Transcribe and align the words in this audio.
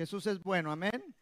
Jesús 0.00 0.26
es 0.26 0.42
bueno, 0.42 0.72
amén. 0.72 1.14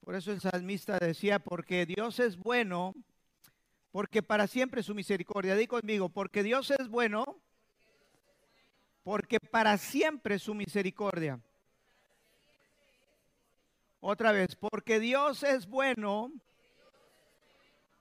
Por 0.00 0.14
eso 0.16 0.32
el 0.32 0.40
salmista 0.42 0.98
decía, 0.98 1.38
porque 1.38 1.86
Dios 1.86 2.20
es 2.20 2.36
bueno, 2.36 2.94
porque 3.90 4.22
para 4.22 4.46
siempre 4.46 4.82
su 4.82 4.94
misericordia. 4.94 5.56
Di 5.56 5.66
conmigo, 5.66 6.10
porque 6.10 6.42
Dios 6.42 6.70
es 6.72 6.88
bueno, 6.88 7.40
porque 9.02 9.40
para 9.40 9.78
siempre 9.78 10.38
su 10.38 10.52
misericordia. 10.52 11.40
Otra 14.00 14.30
vez, 14.30 14.54
porque 14.56 15.00
Dios 15.00 15.42
es 15.42 15.66
bueno, 15.66 16.32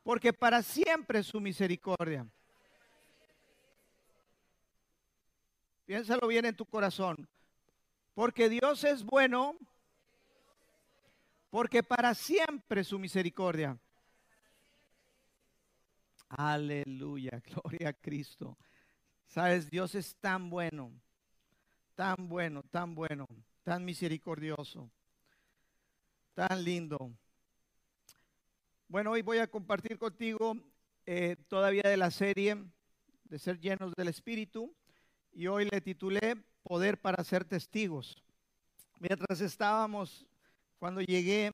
porque 0.04 0.34
para 0.34 0.62
siempre 0.62 1.24
su 1.24 1.40
misericordia. 1.40 2.28
Piénsalo 5.86 6.27
bien 6.27 6.45
en 6.45 6.55
tu 6.55 6.65
corazón. 6.65 7.27
Porque 8.13 8.47
Dios 8.47 8.83
es 8.83 9.04
bueno, 9.04 9.57
porque 11.50 11.83
para 11.83 12.14
siempre 12.14 12.83
su 12.83 13.00
misericordia. 13.00 13.78
Aleluya, 16.29 17.41
gloria 17.64 17.89
a 17.89 17.93
Cristo. 17.93 18.57
Sabes, 19.25 19.69
Dios 19.69 19.96
es 19.96 20.15
tan 20.15 20.50
bueno, 20.50 20.91
tan 21.96 22.29
bueno, 22.29 22.63
tan 22.63 22.96
bueno, 22.96 23.27
tan 23.63 23.83
misericordioso, 23.83 24.89
tan 26.33 26.63
lindo. 26.63 27.11
Bueno, 28.88 29.11
hoy 29.11 29.21
voy 29.21 29.39
a 29.39 29.47
compartir 29.47 29.97
contigo 29.97 30.55
eh, 31.05 31.36
todavía 31.47 31.83
de 31.83 31.97
la 31.97 32.11
serie 32.11 32.63
de 33.23 33.39
ser 33.39 33.59
llenos 33.59 33.94
del 33.95 34.08
Espíritu 34.08 34.75
y 35.33 35.47
hoy 35.47 35.67
le 35.69 35.81
titulé 35.81 36.38
Poder 36.64 37.00
para 37.00 37.22
ser 37.25 37.44
testigos. 37.44 38.23
Mientras 38.97 39.41
estábamos, 39.41 40.25
cuando 40.80 41.02
llegué, 41.02 41.52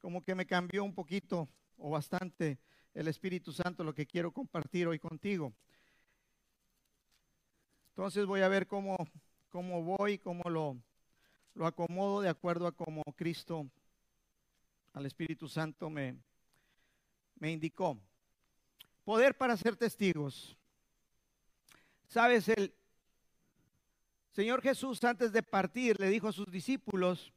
como 0.00 0.22
que 0.22 0.36
me 0.36 0.46
cambió 0.46 0.84
un 0.84 0.94
poquito 0.94 1.48
o 1.76 1.90
bastante 1.90 2.56
el 2.94 3.08
Espíritu 3.08 3.52
Santo 3.52 3.82
lo 3.82 3.92
que 3.92 4.06
quiero 4.06 4.30
compartir 4.30 4.86
hoy 4.86 5.00
contigo. 5.00 5.52
Entonces 7.88 8.26
voy 8.26 8.42
a 8.42 8.48
ver 8.48 8.68
cómo, 8.68 8.96
cómo 9.48 9.82
voy, 9.82 10.18
cómo 10.18 10.48
lo, 10.48 10.76
lo 11.54 11.66
acomodo 11.66 12.20
de 12.20 12.28
acuerdo 12.28 12.68
a 12.68 12.72
cómo 12.72 13.02
Cristo, 13.16 13.68
al 14.92 15.04
Espíritu 15.04 15.48
Santo 15.48 15.90
me, 15.90 16.16
me 17.40 17.50
indicó. 17.50 17.98
Poder 19.04 19.36
para 19.36 19.56
ser 19.56 19.74
testigos. 19.74 20.56
Sabes, 22.06 22.48
el 22.48 22.72
Señor 24.38 24.62
Jesús 24.62 25.02
antes 25.02 25.32
de 25.32 25.42
partir 25.42 25.98
le 25.98 26.08
dijo 26.08 26.28
a 26.28 26.32
sus 26.32 26.46
discípulos, 26.46 27.32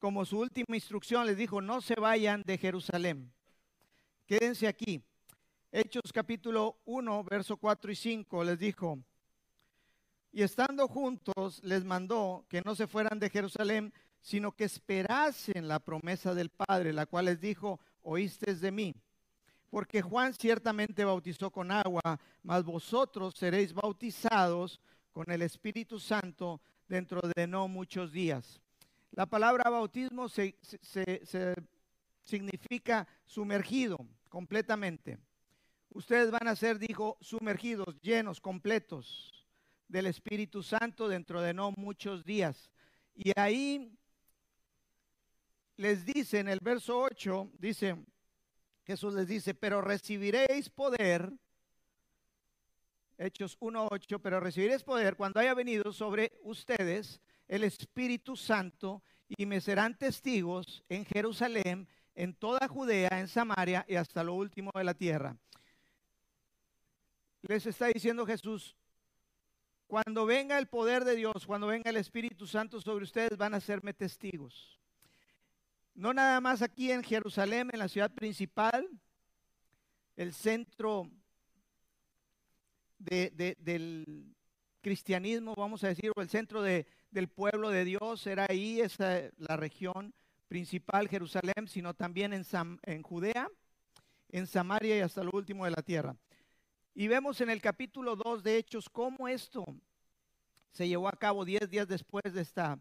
como 0.00 0.24
su 0.24 0.40
última 0.40 0.74
instrucción, 0.74 1.24
les 1.24 1.36
dijo, 1.36 1.60
no 1.60 1.80
se 1.80 1.94
vayan 1.94 2.42
de 2.44 2.58
Jerusalén, 2.58 3.32
quédense 4.26 4.66
aquí. 4.66 5.00
Hechos 5.70 6.12
capítulo 6.12 6.80
1, 6.86 7.22
verso 7.22 7.56
4 7.56 7.92
y 7.92 7.94
5 7.94 8.42
les 8.42 8.58
dijo, 8.58 8.98
y 10.32 10.42
estando 10.42 10.88
juntos 10.88 11.60
les 11.62 11.84
mandó 11.84 12.46
que 12.48 12.62
no 12.62 12.74
se 12.74 12.88
fueran 12.88 13.20
de 13.20 13.30
Jerusalén, 13.30 13.94
sino 14.20 14.50
que 14.50 14.64
esperasen 14.64 15.68
la 15.68 15.78
promesa 15.78 16.34
del 16.34 16.50
Padre, 16.50 16.92
la 16.92 17.06
cual 17.06 17.26
les 17.26 17.40
dijo, 17.40 17.78
oíste 18.02 18.52
de 18.56 18.72
mí. 18.72 18.92
Porque 19.70 20.02
Juan 20.02 20.34
ciertamente 20.34 21.04
bautizó 21.04 21.52
con 21.52 21.70
agua, 21.70 22.18
mas 22.42 22.64
vosotros 22.64 23.34
seréis 23.36 23.72
bautizados 23.72 24.80
con 25.12 25.30
el 25.30 25.42
Espíritu 25.42 26.00
Santo 26.00 26.60
dentro 26.88 27.20
de 27.36 27.46
no 27.46 27.68
muchos 27.68 28.12
días. 28.12 28.60
La 29.12 29.26
palabra 29.26 29.68
bautismo 29.70 30.28
se, 30.28 30.56
significa 32.22 33.06
sumergido 33.24 33.98
completamente. 34.28 35.18
Ustedes 35.90 36.30
van 36.30 36.48
a 36.48 36.56
ser, 36.56 36.78
dijo, 36.78 37.18
sumergidos, 37.20 38.00
llenos, 38.00 38.40
completos 38.40 39.46
del 39.88 40.06
Espíritu 40.06 40.62
Santo 40.62 41.08
dentro 41.08 41.42
de 41.42 41.52
no 41.52 41.72
muchos 41.72 42.24
días. 42.24 42.70
Y 43.14 43.38
ahí 43.38 43.94
les 45.76 46.06
dice 46.06 46.38
en 46.38 46.48
el 46.48 46.60
verso 46.60 46.98
8, 46.98 47.50
dice, 47.58 47.96
Jesús 48.84 49.12
les 49.12 49.28
dice, 49.28 49.52
pero 49.52 49.82
recibiréis 49.82 50.70
poder, 50.70 51.30
Hechos 53.18 53.58
1.8, 53.60 54.20
pero 54.22 54.40
recibiréis 54.40 54.82
poder 54.82 55.16
cuando 55.16 55.40
haya 55.40 55.54
venido 55.54 55.92
sobre 55.92 56.32
ustedes 56.42 57.20
el 57.48 57.64
Espíritu 57.64 58.36
Santo 58.36 59.02
y 59.28 59.46
me 59.46 59.60
serán 59.60 59.96
testigos 59.96 60.82
en 60.88 61.04
Jerusalén, 61.04 61.88
en 62.14 62.34
toda 62.34 62.68
Judea, 62.68 63.10
en 63.12 63.28
Samaria 63.28 63.84
y 63.88 63.96
hasta 63.96 64.22
lo 64.24 64.34
último 64.34 64.70
de 64.74 64.84
la 64.84 64.94
tierra. 64.94 65.36
Les 67.42 67.66
está 67.66 67.86
diciendo 67.86 68.26
Jesús, 68.26 68.76
cuando 69.86 70.24
venga 70.24 70.58
el 70.58 70.68
poder 70.68 71.04
de 71.04 71.16
Dios, 71.16 71.46
cuando 71.46 71.66
venga 71.66 71.90
el 71.90 71.96
Espíritu 71.96 72.46
Santo 72.46 72.80
sobre 72.80 73.04
ustedes, 73.04 73.36
van 73.36 73.54
a 73.54 73.60
serme 73.60 73.92
testigos. 73.92 74.78
No 75.94 76.14
nada 76.14 76.40
más 76.40 76.62
aquí 76.62 76.90
en 76.90 77.02
Jerusalén, 77.02 77.68
en 77.72 77.78
la 77.78 77.88
ciudad 77.88 78.10
principal, 78.10 78.88
el 80.16 80.32
centro 80.32 81.10
del 83.04 84.34
cristianismo, 84.80 85.54
vamos 85.56 85.84
a 85.84 85.88
decir, 85.88 86.10
o 86.14 86.20
el 86.20 86.28
centro 86.28 86.62
del 86.62 87.28
pueblo 87.28 87.70
de 87.70 87.84
Dios, 87.84 88.26
era 88.26 88.46
ahí, 88.48 88.80
esa, 88.80 89.30
la 89.36 89.56
región 89.56 90.12
principal, 90.48 91.08
Jerusalén, 91.08 91.68
sino 91.68 91.94
también 91.94 92.32
en, 92.32 92.44
en 92.82 93.02
Judea, 93.02 93.48
en 94.28 94.46
Samaria 94.46 94.96
y 94.96 95.00
hasta 95.00 95.22
lo 95.24 95.30
último 95.32 95.64
de 95.64 95.70
la 95.70 95.82
tierra. 95.82 96.16
Y 96.94 97.08
vemos 97.08 97.40
en 97.40 97.50
el 97.50 97.62
capítulo 97.62 98.16
2 98.16 98.42
de 98.42 98.58
Hechos 98.58 98.88
cómo 98.88 99.28
esto 99.28 99.64
se 100.72 100.88
llevó 100.88 101.08
a 101.08 101.12
cabo 101.12 101.44
diez 101.44 101.68
días 101.70 101.88
después 101.88 102.24
de 102.32 102.42
esta 102.42 102.78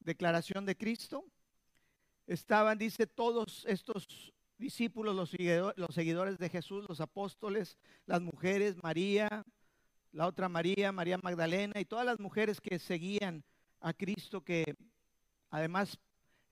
declaración 0.00 0.66
de 0.66 0.76
Cristo 0.76 1.24
estaban, 2.26 2.78
dice, 2.78 3.06
todos 3.06 3.64
estos 3.66 4.32
discípulos, 4.60 5.16
los 5.16 5.30
seguidores, 5.94 6.38
de 6.38 6.48
Jesús, 6.48 6.84
los 6.88 7.00
apóstoles, 7.00 7.78
las 8.06 8.20
mujeres, 8.20 8.76
María, 8.82 9.44
la 10.12 10.26
otra 10.26 10.48
María, 10.48 10.92
María 10.92 11.18
Magdalena 11.18 11.80
y 11.80 11.84
todas 11.84 12.04
las 12.04 12.20
mujeres 12.20 12.60
que 12.60 12.78
seguían 12.78 13.42
a 13.80 13.92
Cristo, 13.92 14.42
que 14.42 14.76
además 15.50 15.98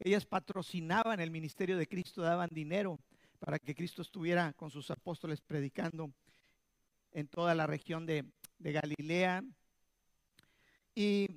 ellas 0.01 0.25
patrocinaban 0.25 1.21
el 1.21 1.31
ministerio 1.31 1.77
de 1.77 1.87
Cristo, 1.87 2.23
daban 2.23 2.49
dinero 2.51 2.99
para 3.39 3.59
que 3.59 3.75
Cristo 3.75 4.03
estuviera 4.03 4.53
con 4.55 4.71
sus 4.71 4.91
apóstoles 4.91 5.41
predicando 5.41 6.11
en 7.13 7.29
toda 7.29 7.55
la 7.55 7.67
región 7.67 8.07
de, 8.07 8.25
de 8.59 8.73
Galilea. 8.73 9.45
Y 10.95 11.29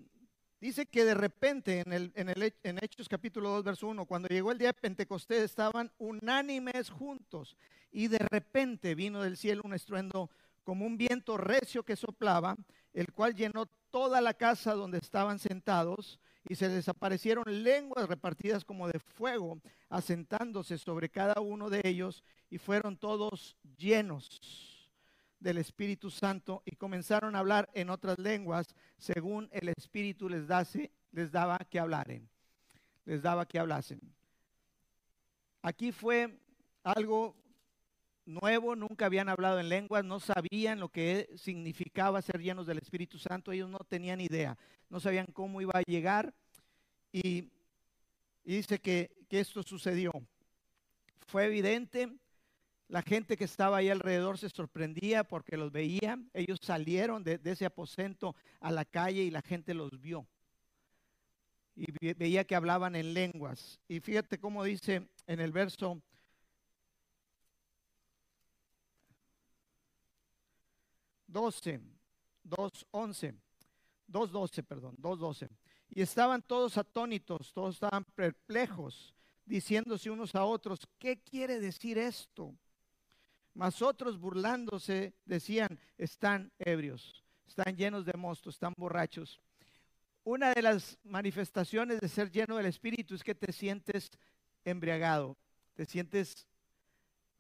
Dice 0.61 0.85
que 0.85 1.03
de 1.03 1.15
repente 1.15 1.83
en, 1.87 2.77
Hechos 2.83 3.09
capítulo 3.09 3.49
2, 3.49 3.63
verso 3.63 3.87
1, 3.87 4.05
cuando 4.05 4.27
llegó 4.27 4.51
el 4.51 4.59
día 4.59 4.67
de 4.67 4.73
Pentecostés 4.75 5.41
estaban 5.41 5.91
unánimes 5.97 6.91
juntos 6.91 7.57
y 7.91 8.07
de 8.07 8.19
repente 8.19 8.93
vino 8.93 9.23
del 9.23 9.37
cielo 9.37 9.63
un 9.65 9.73
estruendo 9.73 10.29
como 10.63 10.85
un 10.85 10.99
viento 10.99 11.35
recio 11.35 11.81
que 11.81 11.95
soplaba, 11.95 12.55
el 12.93 13.11
cual 13.11 13.33
llenó 13.33 13.65
toda 13.89 14.21
la 14.21 14.35
casa 14.35 14.75
donde 14.75 14.99
estaban 14.99 15.39
sentados 15.39 16.19
y 16.47 16.53
se 16.53 16.69
desaparecieron 16.69 17.63
lenguas 17.63 18.07
repartidas 18.07 18.63
como 18.63 18.87
de 18.87 18.99
fuego, 18.99 19.59
asentándose 19.89 20.77
sobre 20.77 21.09
cada 21.09 21.41
uno 21.41 21.71
de 21.71 21.81
ellos 21.83 22.23
y 22.51 22.59
fueron 22.59 22.97
todos 22.97 23.57
llenos 23.79 24.70
del 25.41 25.57
Espíritu 25.57 26.09
Santo 26.09 26.61
y 26.65 26.75
comenzaron 26.75 27.35
a 27.35 27.39
hablar 27.39 27.69
en 27.73 27.89
otras 27.89 28.17
lenguas 28.19 28.75
según 28.97 29.49
el 29.51 29.69
Espíritu 29.69 30.29
les, 30.29 30.47
dase, 30.47 30.91
les 31.11 31.31
daba 31.31 31.57
que 31.57 31.79
hablaren, 31.79 32.29
les 33.05 33.21
daba 33.21 33.47
que 33.47 33.59
hablasen. 33.59 33.99
Aquí 35.63 35.91
fue 35.91 36.39
algo 36.83 37.35
nuevo, 38.25 38.75
nunca 38.75 39.07
habían 39.07 39.29
hablado 39.29 39.59
en 39.59 39.69
lenguas, 39.69 40.05
no 40.05 40.19
sabían 40.19 40.79
lo 40.79 40.89
que 40.89 41.29
significaba 41.35 42.21
ser 42.21 42.39
llenos 42.39 42.67
del 42.67 42.77
Espíritu 42.77 43.17
Santo, 43.17 43.51
ellos 43.51 43.69
no 43.69 43.79
tenían 43.79 44.21
idea, 44.21 44.57
no 44.89 44.99
sabían 44.99 45.25
cómo 45.33 45.59
iba 45.59 45.73
a 45.73 45.81
llegar 45.81 46.33
y, 47.11 47.49
dice 48.43 48.79
que, 48.79 49.11
que 49.27 49.39
esto 49.39 49.63
sucedió. 49.63 50.11
Fue 51.27 51.45
evidente 51.45 52.11
la 52.91 53.01
gente 53.01 53.37
que 53.37 53.45
estaba 53.45 53.77
ahí 53.77 53.89
alrededor 53.89 54.37
se 54.37 54.49
sorprendía 54.49 55.23
porque 55.23 55.55
los 55.55 55.71
veía. 55.71 56.19
Ellos 56.33 56.59
salieron 56.61 57.23
de, 57.23 57.39
ese 57.45 57.65
aposento 57.65 58.35
a 58.59 58.69
la 58.69 58.83
calle 58.83 59.23
y 59.23 59.31
la 59.31 59.41
gente 59.41 59.73
los 59.73 60.01
vio. 60.01 60.27
Y 61.73 61.85
veía 62.15 62.43
que 62.43 62.53
hablaban 62.53 62.97
en 62.97 63.13
lenguas. 63.13 63.79
Y 63.87 64.01
fíjate 64.01 64.37
cómo 64.37 64.65
dice 64.65 65.07
en 65.25 65.39
el 65.39 65.53
verso 65.53 66.01
12, 71.27 71.79
2, 72.43 72.87
11. 72.91 73.35
2.12, 74.09 74.63
perdón, 74.65 74.97
2.12. 74.97 75.47
Y 75.91 76.01
estaban 76.01 76.41
todos 76.41 76.77
atónitos, 76.77 77.53
todos 77.53 77.75
estaban 77.75 78.03
perplejos, 78.03 79.15
diciéndose 79.45 80.09
unos 80.09 80.35
a 80.35 80.43
otros, 80.43 80.81
¿qué 80.99 81.21
quiere 81.21 81.61
decir 81.61 81.97
esto? 81.97 82.53
Mas 83.53 83.81
otros 83.81 84.17
burlándose 84.17 85.13
decían, 85.25 85.79
están 85.97 86.51
ebrios, 86.59 87.23
están 87.47 87.75
llenos 87.75 88.05
de 88.05 88.13
mosto, 88.13 88.49
están 88.49 88.73
borrachos. 88.77 89.41
Una 90.23 90.53
de 90.53 90.61
las 90.61 90.97
manifestaciones 91.03 91.99
de 91.99 92.07
ser 92.07 92.31
lleno 92.31 92.55
del 92.55 92.67
Espíritu 92.67 93.15
es 93.15 93.23
que 93.23 93.35
te 93.35 93.51
sientes 93.51 94.09
embriagado, 94.63 95.37
te 95.73 95.85
sientes... 95.85 96.47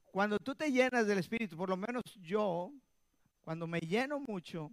Cuando 0.05 0.37
tú 0.39 0.53
te 0.55 0.69
llenas 0.69 1.07
del 1.07 1.19
Espíritu, 1.19 1.55
por 1.55 1.69
lo 1.69 1.77
menos 1.77 2.03
yo, 2.15 2.73
cuando 3.41 3.65
me 3.65 3.79
lleno 3.79 4.19
mucho, 4.19 4.71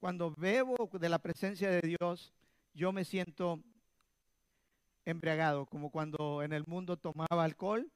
cuando 0.00 0.30
bebo 0.30 0.88
de 0.92 1.08
la 1.08 1.18
presencia 1.18 1.70
de 1.70 1.82
Dios, 1.82 2.32
yo 2.72 2.90
me 2.90 3.04
siento 3.04 3.60
embriagado, 5.04 5.66
como 5.66 5.90
cuando 5.90 6.42
en 6.42 6.52
el 6.52 6.64
mundo 6.66 6.96
tomaba 6.96 7.44
alcohol. 7.44 7.90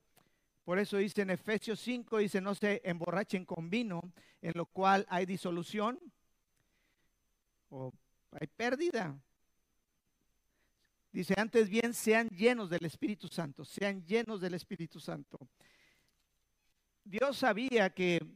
Por 0.66 0.80
eso 0.80 0.96
dice 0.96 1.22
en 1.22 1.30
Efesios 1.30 1.78
5, 1.78 2.18
dice, 2.18 2.40
no 2.40 2.52
se 2.52 2.82
emborrachen 2.84 3.44
con 3.44 3.70
vino, 3.70 4.00
en 4.42 4.50
lo 4.56 4.66
cual 4.66 5.06
hay 5.08 5.24
disolución 5.24 5.96
o 7.68 7.92
hay 8.32 8.48
pérdida. 8.48 9.16
Dice, 11.12 11.34
antes 11.36 11.68
bien, 11.68 11.94
sean 11.94 12.28
llenos 12.30 12.68
del 12.68 12.84
Espíritu 12.84 13.28
Santo, 13.28 13.64
sean 13.64 14.04
llenos 14.04 14.40
del 14.40 14.54
Espíritu 14.54 14.98
Santo. 14.98 15.38
Dios 17.04 17.36
sabía 17.38 17.88
que 17.90 18.26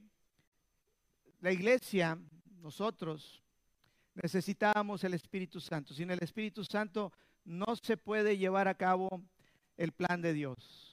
la 1.40 1.50
iglesia, 1.50 2.16
nosotros, 2.60 3.42
necesitábamos 4.14 5.02
el 5.02 5.14
Espíritu 5.14 5.58
Santo. 5.58 5.94
Sin 5.94 6.12
el 6.12 6.22
Espíritu 6.22 6.62
Santo 6.62 7.12
no 7.44 7.74
se 7.74 7.96
puede 7.96 8.38
llevar 8.38 8.68
a 8.68 8.76
cabo 8.76 9.20
el 9.76 9.90
plan 9.90 10.22
de 10.22 10.32
Dios. 10.32 10.89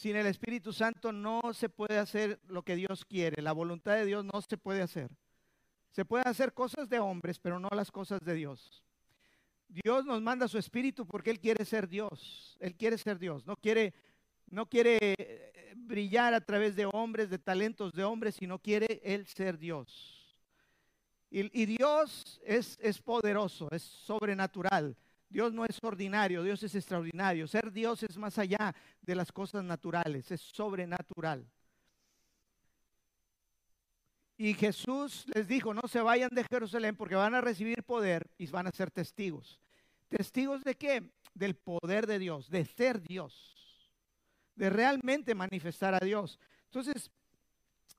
Sin 0.00 0.16
el 0.16 0.24
Espíritu 0.24 0.72
Santo 0.72 1.12
no 1.12 1.42
se 1.52 1.68
puede 1.68 1.98
hacer 1.98 2.40
lo 2.48 2.62
que 2.62 2.74
Dios 2.74 3.04
quiere. 3.04 3.42
La 3.42 3.52
voluntad 3.52 3.96
de 3.96 4.06
Dios 4.06 4.24
no 4.24 4.40
se 4.40 4.56
puede 4.56 4.80
hacer. 4.80 5.10
Se 5.90 6.06
pueden 6.06 6.26
hacer 6.26 6.54
cosas 6.54 6.88
de 6.88 6.98
hombres, 6.98 7.38
pero 7.38 7.60
no 7.60 7.68
las 7.68 7.92
cosas 7.92 8.18
de 8.24 8.32
Dios. 8.32 8.82
Dios 9.68 10.06
nos 10.06 10.22
manda 10.22 10.48
su 10.48 10.56
espíritu 10.56 11.06
porque 11.06 11.28
Él 11.28 11.38
quiere 11.38 11.66
ser 11.66 11.86
Dios. 11.86 12.56
Él 12.60 12.74
quiere 12.76 12.96
ser 12.96 13.18
Dios. 13.18 13.46
No 13.46 13.56
quiere, 13.56 13.92
no 14.46 14.70
quiere 14.70 14.98
eh, 15.02 15.74
brillar 15.76 16.32
a 16.32 16.40
través 16.40 16.76
de 16.76 16.88
hombres, 16.90 17.28
de 17.28 17.38
talentos 17.38 17.92
de 17.92 18.02
hombres, 18.02 18.36
sino 18.36 18.58
quiere 18.58 19.02
Él 19.04 19.26
ser 19.26 19.58
Dios. 19.58 20.34
Y, 21.28 21.66
Dios 21.66 22.40
es, 22.42 22.78
es 22.80 23.02
poderoso, 23.02 23.68
es 23.70 23.82
sobrenatural. 23.82 24.96
Dios 25.30 25.52
no 25.52 25.64
es 25.64 25.78
ordinario, 25.82 26.42
Dios 26.42 26.62
es 26.64 26.74
extraordinario. 26.74 27.46
Ser 27.46 27.70
Dios 27.72 28.02
es 28.02 28.18
más 28.18 28.36
allá 28.36 28.74
de 29.00 29.14
las 29.14 29.30
cosas 29.30 29.62
naturales, 29.62 30.30
es 30.32 30.40
sobrenatural. 30.40 31.46
Y 34.36 34.54
Jesús 34.54 35.26
les 35.32 35.46
dijo, 35.46 35.72
no 35.72 35.82
se 35.86 36.00
vayan 36.00 36.30
de 36.32 36.44
Jerusalén 36.44 36.96
porque 36.96 37.14
van 37.14 37.34
a 37.34 37.40
recibir 37.40 37.84
poder 37.84 38.28
y 38.38 38.46
van 38.48 38.66
a 38.66 38.72
ser 38.72 38.90
testigos. 38.90 39.60
¿Testigos 40.08 40.64
de 40.64 40.74
qué? 40.74 41.12
Del 41.32 41.54
poder 41.54 42.06
de 42.06 42.18
Dios, 42.18 42.50
de 42.50 42.64
ser 42.64 43.00
Dios, 43.00 43.54
de 44.56 44.68
realmente 44.68 45.34
manifestar 45.34 45.94
a 45.94 46.04
Dios. 46.04 46.40
Entonces, 46.64 47.08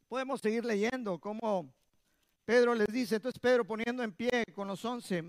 podemos 0.10 0.42
seguir 0.42 0.66
leyendo 0.66 1.18
cómo 1.20 1.74
Pedro 2.44 2.76
les 2.76 2.88
dice, 2.88 3.16
entonces 3.16 3.40
Pedro 3.40 3.64
poniendo 3.64 4.04
en 4.04 4.12
pie 4.12 4.44
con 4.54 4.68
los 4.68 4.84
once, 4.84 5.24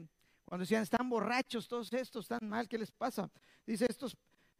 cuando 0.52 0.64
decían, 0.64 0.82
están 0.82 1.08
borrachos 1.08 1.66
todos 1.66 1.90
estos, 1.94 2.26
están 2.26 2.46
mal, 2.46 2.68
¿qué 2.68 2.76
les 2.76 2.90
pasa? 2.90 3.30
Dice, 3.64 3.86
estos 3.88 4.14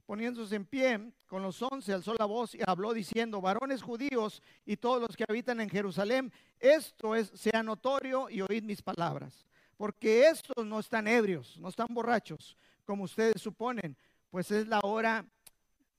poniéndose 0.07 0.57
en 0.57 0.65
pie 0.65 1.13
con 1.27 1.43
los 1.43 1.61
once, 1.61 1.93
alzó 1.93 2.15
la 2.15 2.25
voz 2.25 2.55
y 2.55 2.61
habló 2.67 2.95
diciendo, 2.95 3.43
varones 3.43 3.83
judíos 3.83 4.41
y 4.65 4.79
todos 4.79 5.03
los 5.03 5.15
que 5.15 5.27
habitan 5.29 5.61
en 5.61 5.69
Jerusalén, 5.69 6.33
esto 6.59 7.15
es, 7.15 7.31
sea 7.35 7.63
notorio 7.63 8.31
y 8.31 8.41
oíd 8.41 8.63
mis 8.63 8.81
palabras, 8.81 9.47
porque 9.77 10.29
estos 10.29 10.65
no 10.65 10.81
están 10.81 11.07
ebrios, 11.07 11.59
no 11.59 11.69
están 11.69 11.89
borrachos, 11.91 12.57
como 12.87 13.05
ustedes 13.05 13.43
suponen, 13.43 13.95
pues 14.31 14.51
es 14.51 14.67
la 14.67 14.81
hora 14.85 15.27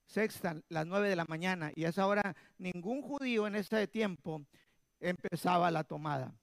sexta, 0.07 0.60
las 0.69 0.88
nueve 0.88 1.07
de 1.07 1.18
la 1.18 1.25
mañana, 1.25 1.72
y 1.75 1.86
a 1.86 1.90
esa 1.90 2.07
hora 2.07 2.36
ningún 2.57 3.04
judío 3.04 3.45
en 3.45 3.57
ese 3.57 3.86
tiempo 3.86 4.44
empezaba 5.00 5.69
la 5.69 5.84
tomada. 5.84 6.34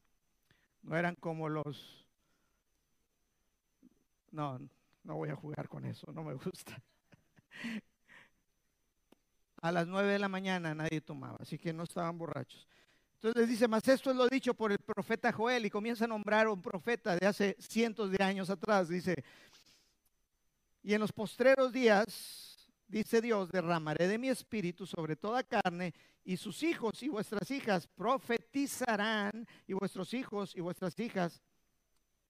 No 0.83 0.97
eran 0.97 1.17
como 1.17 1.49
los... 1.49 2.07
No, 4.31 4.59
no 5.05 5.17
voy 5.17 5.31
a 5.31 5.37
jugar 5.37 5.69
con 5.69 5.85
eso, 5.85 6.13
no 6.13 6.23
me 6.23 6.35
gusta. 6.35 6.81
A 9.63 9.71
las 9.71 9.87
nueve 9.87 10.13
de 10.13 10.19
la 10.19 10.29
mañana 10.29 10.75
nadie 10.75 11.01
tomaba, 11.03 11.37
así 11.41 11.59
que 11.59 11.73
no 11.73 11.83
estaban 11.83 12.17
borrachos. 12.17 12.67
Entonces 13.15 13.43
les 13.43 13.51
dice, 13.51 13.69
mas 13.69 13.87
esto 13.87 14.11
es 14.11 14.17
lo 14.17 14.27
dicho 14.29 14.55
por 14.55 14.73
el 14.73 14.79
profeta 14.79 15.31
Joel 15.31 15.67
y 15.67 15.71
comienza 15.71 16.07
a 16.07 16.09
nombrar 16.09 16.47
a 16.47 16.53
un 16.53 16.63
profeta 16.63 17.17
de 17.17 17.27
hace 17.27 17.55
cientos 17.59 18.11
de 18.11 18.25
años 18.25 18.49
atrás. 18.49 18.89
Dice, 18.89 19.23
y 20.83 20.95
en 20.95 21.01
los 21.01 21.13
postreros 21.13 21.71
días, 21.71 22.67
dice 22.89 23.21
Dios, 23.21 23.51
derramaré 23.51 24.09
de 24.09 24.17
mi 24.17 24.31
espíritu 24.31 24.87
sobre 24.87 25.17
toda 25.17 25.43
carne 25.43 25.93
y 26.25 26.39
sus 26.39 26.63
hijos 26.63 27.03
y 27.03 27.09
vuestras 27.09 27.51
hijas 27.51 27.87
profetizarán 27.87 29.47
y 29.67 29.75
vuestros 29.75 30.15
hijos 30.15 30.57
y 30.57 30.61
vuestras 30.61 30.99
hijas, 30.99 31.43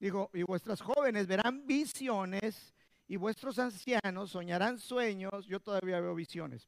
digo, 0.01 0.31
y 0.33 0.41
vuestras 0.41 0.81
jóvenes 0.81 1.27
verán 1.27 1.65
visiones 1.67 2.73
y 3.07 3.17
vuestros 3.17 3.59
ancianos 3.59 4.31
soñarán 4.31 4.79
sueños, 4.79 5.45
yo 5.45 5.59
todavía 5.59 5.99
veo 5.99 6.15
visiones. 6.15 6.67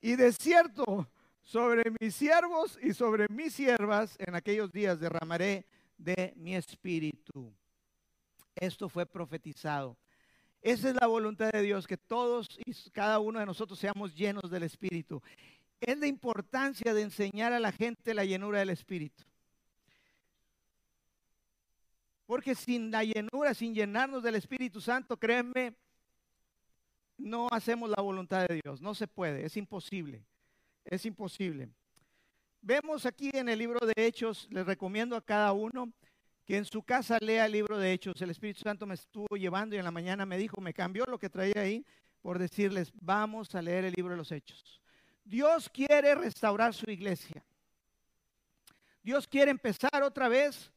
Y 0.00 0.16
de 0.16 0.32
cierto, 0.32 1.06
sobre 1.42 1.82
mis 2.00 2.14
siervos 2.14 2.78
y 2.82 2.94
sobre 2.94 3.26
mis 3.28 3.52
siervas 3.52 4.16
en 4.18 4.34
aquellos 4.34 4.72
días 4.72 4.98
derramaré 4.98 5.66
de 5.98 6.32
mi 6.36 6.56
espíritu. 6.56 7.52
Esto 8.56 8.88
fue 8.88 9.04
profetizado. 9.04 9.98
Esa 10.62 10.88
es 10.88 10.94
la 10.98 11.06
voluntad 11.06 11.52
de 11.52 11.60
Dios, 11.60 11.86
que 11.86 11.98
todos 11.98 12.48
y 12.64 12.72
cada 12.90 13.18
uno 13.18 13.40
de 13.40 13.44
nosotros 13.44 13.78
seamos 13.78 14.14
llenos 14.14 14.50
del 14.50 14.62
Espíritu. 14.62 15.20
Es 15.78 15.98
la 15.98 16.06
importancia 16.06 16.94
de 16.94 17.02
enseñar 17.02 17.52
a 17.52 17.60
la 17.60 17.72
gente 17.72 18.14
la 18.14 18.24
llenura 18.24 18.60
del 18.60 18.70
Espíritu. 18.70 19.24
Porque 22.26 22.54
sin 22.54 22.90
la 22.90 23.04
llenura, 23.04 23.54
sin 23.54 23.74
llenarnos 23.74 24.22
del 24.22 24.36
Espíritu 24.36 24.80
Santo, 24.80 25.16
créanme, 25.16 25.74
no 27.18 27.48
hacemos 27.50 27.90
la 27.90 28.02
voluntad 28.02 28.46
de 28.46 28.60
Dios. 28.64 28.80
No 28.80 28.94
se 28.94 29.06
puede, 29.06 29.44
es 29.44 29.56
imposible. 29.56 30.24
Es 30.84 31.04
imposible. 31.06 31.68
Vemos 32.60 33.04
aquí 33.04 33.30
en 33.34 33.48
el 33.48 33.58
libro 33.58 33.86
de 33.86 33.92
Hechos, 33.96 34.48
les 34.50 34.64
recomiendo 34.64 35.16
a 35.16 35.24
cada 35.24 35.52
uno 35.52 35.92
que 36.46 36.56
en 36.56 36.64
su 36.64 36.82
casa 36.82 37.18
lea 37.20 37.46
el 37.46 37.52
libro 37.52 37.78
de 37.78 37.92
Hechos. 37.92 38.20
El 38.20 38.30
Espíritu 38.30 38.60
Santo 38.60 38.86
me 38.86 38.94
estuvo 38.94 39.36
llevando 39.36 39.74
y 39.74 39.78
en 39.78 39.84
la 39.84 39.90
mañana 39.90 40.24
me 40.24 40.38
dijo, 40.38 40.60
me 40.60 40.74
cambió 40.74 41.04
lo 41.06 41.18
que 41.18 41.30
traía 41.30 41.60
ahí 41.60 41.84
por 42.24 42.38
decirles, 42.38 42.90
vamos 43.02 43.54
a 43.54 43.60
leer 43.60 43.84
el 43.84 43.92
libro 43.94 44.12
de 44.12 44.16
los 44.16 44.32
Hechos. 44.32 44.80
Dios 45.26 45.68
quiere 45.68 46.14
restaurar 46.14 46.72
su 46.72 46.90
iglesia. 46.90 47.44
Dios 49.02 49.28
quiere 49.28 49.50
empezar 49.50 50.02
otra 50.02 50.26
vez 50.28 50.72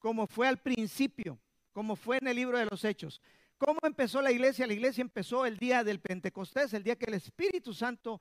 como 0.00 0.26
fue 0.26 0.48
al 0.48 0.58
principio, 0.58 1.38
como 1.72 1.94
fue 1.94 2.18
en 2.20 2.26
el 2.26 2.36
libro 2.36 2.58
de 2.58 2.66
los 2.66 2.84
Hechos. 2.84 3.20
¿Cómo 3.58 3.78
empezó 3.82 4.20
la 4.20 4.32
iglesia? 4.32 4.66
La 4.66 4.72
iglesia 4.72 5.02
empezó 5.02 5.46
el 5.46 5.58
día 5.58 5.84
del 5.84 6.00
Pentecostés, 6.00 6.72
el 6.72 6.82
día 6.82 6.96
que 6.96 7.04
el 7.04 7.14
Espíritu 7.14 7.72
Santo 7.74 8.20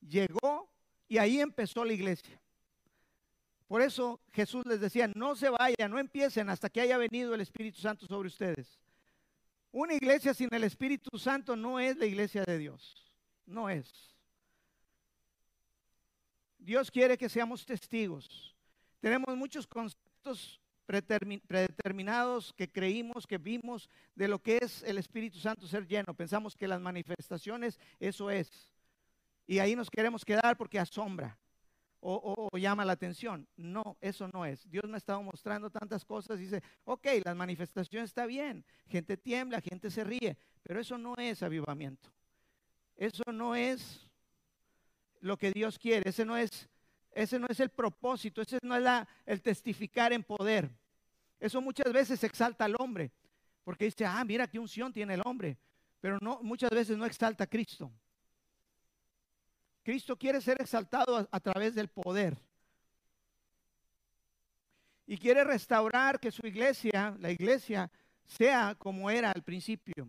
llegó 0.00 0.68
y 1.06 1.18
ahí 1.18 1.40
empezó 1.40 1.84
la 1.84 1.92
iglesia. 1.92 2.40
Por 3.68 3.82
eso 3.82 4.18
Jesús 4.32 4.64
les 4.66 4.80
decía, 4.80 5.06
no 5.14 5.36
se 5.36 5.50
vayan, 5.50 5.90
no 5.90 5.98
empiecen 5.98 6.48
hasta 6.48 6.70
que 6.70 6.80
haya 6.80 6.96
venido 6.96 7.34
el 7.34 7.42
Espíritu 7.42 7.78
Santo 7.78 8.06
sobre 8.06 8.28
ustedes. 8.28 8.80
Una 9.70 9.92
iglesia 9.92 10.32
sin 10.32 10.52
el 10.54 10.64
Espíritu 10.64 11.18
Santo 11.18 11.54
no 11.54 11.78
es 11.78 11.98
la 11.98 12.06
iglesia 12.06 12.42
de 12.44 12.56
Dios, 12.56 13.12
no 13.44 13.68
es. 13.68 14.16
Dios 16.58 16.90
quiere 16.90 17.18
que 17.18 17.28
seamos 17.28 17.66
testigos. 17.66 18.56
Tenemos 19.00 19.36
muchos 19.36 19.66
conceptos 19.66 20.58
predeterminados 20.88 22.54
que 22.54 22.70
creímos, 22.70 23.26
que 23.26 23.36
vimos 23.36 23.90
de 24.14 24.26
lo 24.26 24.38
que 24.40 24.58
es 24.62 24.82
el 24.82 24.96
Espíritu 24.96 25.38
Santo 25.38 25.66
ser 25.66 25.86
lleno. 25.86 26.14
Pensamos 26.14 26.56
que 26.56 26.66
las 26.66 26.80
manifestaciones, 26.80 27.78
eso 28.00 28.30
es. 28.30 28.72
Y 29.46 29.58
ahí 29.58 29.76
nos 29.76 29.90
queremos 29.90 30.24
quedar 30.24 30.56
porque 30.56 30.78
asombra 30.78 31.38
o, 32.00 32.48
llama 32.56 32.84
la 32.84 32.92
atención. 32.92 33.46
No, 33.56 33.98
eso 34.00 34.28
no 34.32 34.46
es. 34.46 34.68
Dios 34.70 34.84
me 34.84 34.94
ha 34.94 34.98
estado 34.98 35.22
mostrando 35.22 35.68
tantas 35.68 36.04
cosas 36.04 36.38
dice, 36.38 36.62
ok, 36.84 37.06
las 37.24 37.36
manifestaciones 37.36 38.10
está 38.10 38.24
bien, 38.24 38.64
gente 38.88 39.16
tiembla, 39.16 39.60
gente 39.60 39.90
se 39.90 40.04
ríe, 40.04 40.38
pero 40.62 40.80
eso 40.80 40.96
no 40.96 41.14
es 41.16 41.42
avivamiento. 41.42 42.10
Eso 42.96 43.24
no 43.32 43.54
es 43.54 44.08
lo 45.20 45.36
que 45.36 45.50
Dios 45.52 45.78
quiere, 45.78 46.08
ese 46.08 46.24
no 46.24 46.36
es 46.36 46.68
ese 47.18 47.36
no 47.36 47.48
es 47.48 47.58
el 47.58 47.68
propósito, 47.68 48.40
ese 48.40 48.60
no 48.62 48.76
es 48.76 49.06
el 49.26 49.42
testificar 49.42 50.12
en 50.12 50.22
poder. 50.22 50.70
Eso 51.40 51.60
muchas 51.60 51.92
veces 51.92 52.22
exalta 52.22 52.64
al 52.64 52.76
hombre, 52.78 53.10
porque 53.64 53.86
dice, 53.86 54.06
ah, 54.06 54.24
mira 54.24 54.46
qué 54.46 54.56
unción 54.56 54.92
tiene 54.92 55.14
el 55.14 55.22
hombre, 55.24 55.58
pero 56.00 56.18
muchas 56.42 56.70
veces 56.70 56.96
no 56.96 57.04
exalta 57.04 57.42
a 57.42 57.46
Cristo. 57.48 57.90
Cristo 59.82 60.16
quiere 60.16 60.40
ser 60.40 60.62
exaltado 60.62 61.28
a, 61.28 61.40
través 61.40 61.74
del 61.74 61.88
poder. 61.88 62.38
Y 65.04 65.18
quiere 65.18 65.42
restaurar 65.42 66.20
que 66.20 66.30
su 66.30 66.46
iglesia, 66.46 67.16
la 67.18 67.32
iglesia, 67.32 67.90
sea 68.26 68.76
como 68.78 69.10
era 69.10 69.32
al 69.32 69.42
principio. 69.42 70.08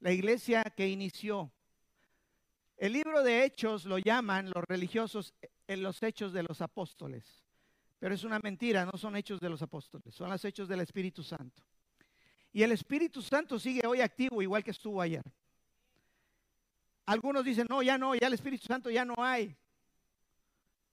La 0.00 0.12
iglesia 0.12 0.64
que 0.64 0.86
inició. 0.86 1.50
El 2.76 2.92
libro 2.92 3.22
de 3.22 3.44
Hechos 3.44 3.86
lo 3.86 3.96
llaman 3.96 4.50
los 4.50 4.64
religiosos 4.64 5.32
en 5.66 5.82
los 5.82 6.02
hechos 6.02 6.32
de 6.32 6.42
los 6.42 6.60
apóstoles. 6.60 7.24
Pero 7.98 8.14
es 8.14 8.24
una 8.24 8.40
mentira, 8.40 8.84
no 8.84 8.98
son 8.98 9.16
hechos 9.16 9.40
de 9.40 9.48
los 9.48 9.62
apóstoles, 9.62 10.14
son 10.14 10.28
los 10.28 10.44
hechos 10.44 10.68
del 10.68 10.80
Espíritu 10.80 11.22
Santo. 11.22 11.62
Y 12.52 12.62
el 12.62 12.72
Espíritu 12.72 13.22
Santo 13.22 13.58
sigue 13.58 13.86
hoy 13.86 14.00
activo 14.00 14.42
igual 14.42 14.62
que 14.62 14.72
estuvo 14.72 15.00
ayer. 15.00 15.22
Algunos 17.06 17.44
dicen, 17.44 17.66
no, 17.68 17.82
ya 17.82 17.96
no, 17.98 18.14
ya 18.14 18.26
el 18.26 18.34
Espíritu 18.34 18.66
Santo 18.66 18.90
ya 18.90 19.04
no 19.04 19.14
hay. 19.18 19.56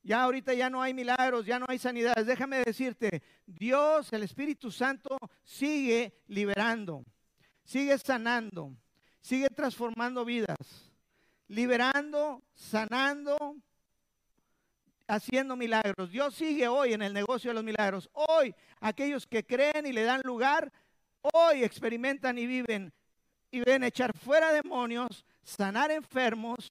Ya 0.01 0.23
ahorita 0.23 0.53
ya 0.53 0.69
no 0.69 0.81
hay 0.81 0.93
milagros, 0.93 1.45
ya 1.45 1.59
no 1.59 1.65
hay 1.67 1.77
sanidades. 1.77 2.25
Déjame 2.25 2.63
decirte, 2.63 3.21
Dios, 3.45 4.11
el 4.13 4.23
Espíritu 4.23 4.71
Santo, 4.71 5.17
sigue 5.43 6.21
liberando, 6.27 7.03
sigue 7.63 7.97
sanando, 7.97 8.75
sigue 9.19 9.49
transformando 9.49 10.23
vidas, 10.23 10.91
liberando, 11.47 12.43
sanando, 12.53 13.57
haciendo 15.09 15.55
milagros. 15.55 16.11
Dios 16.11 16.35
sigue 16.35 16.67
hoy 16.67 16.93
en 16.93 17.01
el 17.01 17.13
negocio 17.13 17.49
de 17.49 17.55
los 17.55 17.63
milagros. 17.63 18.09
Hoy 18.13 18.53
aquellos 18.79 19.25
que 19.25 19.45
creen 19.45 19.85
y 19.85 19.91
le 19.91 20.03
dan 20.03 20.21
lugar, 20.23 20.71
hoy 21.21 21.63
experimentan 21.63 22.37
y 22.37 22.45
viven 22.45 22.93
y 23.51 23.61
ven 23.61 23.83
echar 23.83 24.15
fuera 24.15 24.53
demonios, 24.53 25.25
sanar 25.43 25.89
enfermos 25.89 26.69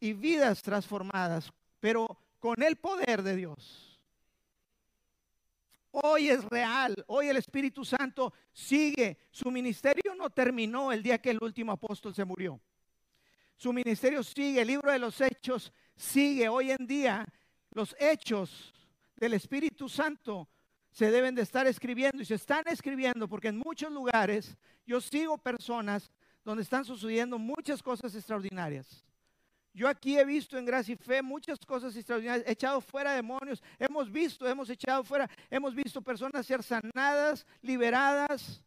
y 0.00 0.14
vidas 0.14 0.62
transformadas, 0.62 1.52
pero 1.78 2.18
con 2.38 2.62
el 2.62 2.76
poder 2.76 3.22
de 3.22 3.36
Dios. 3.36 4.00
Hoy 5.90 6.30
es 6.30 6.44
real, 6.44 6.94
hoy 7.08 7.28
el 7.28 7.36
Espíritu 7.36 7.84
Santo 7.84 8.32
sigue. 8.52 9.18
Su 9.30 9.50
ministerio 9.50 10.14
no 10.14 10.30
terminó 10.30 10.92
el 10.92 11.02
día 11.02 11.18
que 11.18 11.30
el 11.30 11.38
último 11.42 11.72
apóstol 11.72 12.14
se 12.14 12.24
murió. 12.24 12.60
Su 13.56 13.72
ministerio 13.72 14.22
sigue, 14.22 14.62
el 14.62 14.68
libro 14.68 14.90
de 14.90 14.98
los 14.98 15.20
hechos 15.20 15.72
sigue. 15.96 16.48
Hoy 16.48 16.70
en 16.70 16.86
día 16.86 17.26
los 17.78 17.94
hechos 18.00 18.74
del 19.14 19.34
Espíritu 19.34 19.88
Santo 19.88 20.48
se 20.90 21.12
deben 21.12 21.36
de 21.36 21.42
estar 21.42 21.64
escribiendo 21.68 22.20
y 22.20 22.24
se 22.24 22.34
están 22.34 22.64
escribiendo 22.66 23.28
porque 23.28 23.46
en 23.46 23.56
muchos 23.56 23.92
lugares 23.92 24.56
yo 24.84 25.00
sigo 25.00 25.38
personas 25.38 26.10
donde 26.44 26.64
están 26.64 26.84
sucediendo 26.84 27.38
muchas 27.38 27.80
cosas 27.80 28.12
extraordinarias. 28.16 29.04
Yo 29.72 29.86
aquí 29.86 30.18
he 30.18 30.24
visto 30.24 30.58
en 30.58 30.64
gracia 30.64 30.94
y 30.94 30.96
fe 30.96 31.22
muchas 31.22 31.60
cosas 31.60 31.94
extraordinarias, 31.94 32.48
he 32.48 32.52
echado 32.52 32.80
fuera 32.80 33.12
demonios, 33.12 33.62
hemos 33.78 34.10
visto, 34.10 34.48
hemos 34.48 34.68
echado 34.70 35.04
fuera, 35.04 35.30
hemos 35.48 35.72
visto 35.72 36.02
personas 36.02 36.44
ser 36.46 36.64
sanadas, 36.64 37.46
liberadas. 37.62 38.60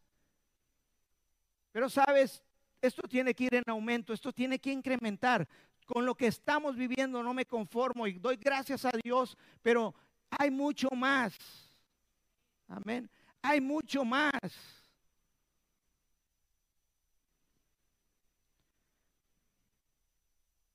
Pero 1.70 1.90
sabes, 1.90 2.42
esto 2.80 3.02
tiene 3.06 3.34
que 3.34 3.44
ir 3.44 3.54
en 3.56 3.64
aumento, 3.66 4.14
esto 4.14 4.32
tiene 4.32 4.58
que 4.58 4.72
incrementar. 4.72 5.46
Con 5.84 6.06
lo 6.06 6.14
que 6.14 6.26
estamos 6.26 6.76
viviendo 6.76 7.22
no 7.22 7.34
me 7.34 7.44
conformo 7.44 8.06
y 8.06 8.14
doy 8.14 8.36
gracias 8.36 8.84
a 8.84 8.92
Dios, 9.02 9.36
pero 9.62 9.94
hay 10.30 10.50
mucho 10.50 10.88
más. 10.90 11.34
Amén. 12.68 13.10
Hay 13.42 13.60
mucho 13.60 14.04
más. 14.04 14.30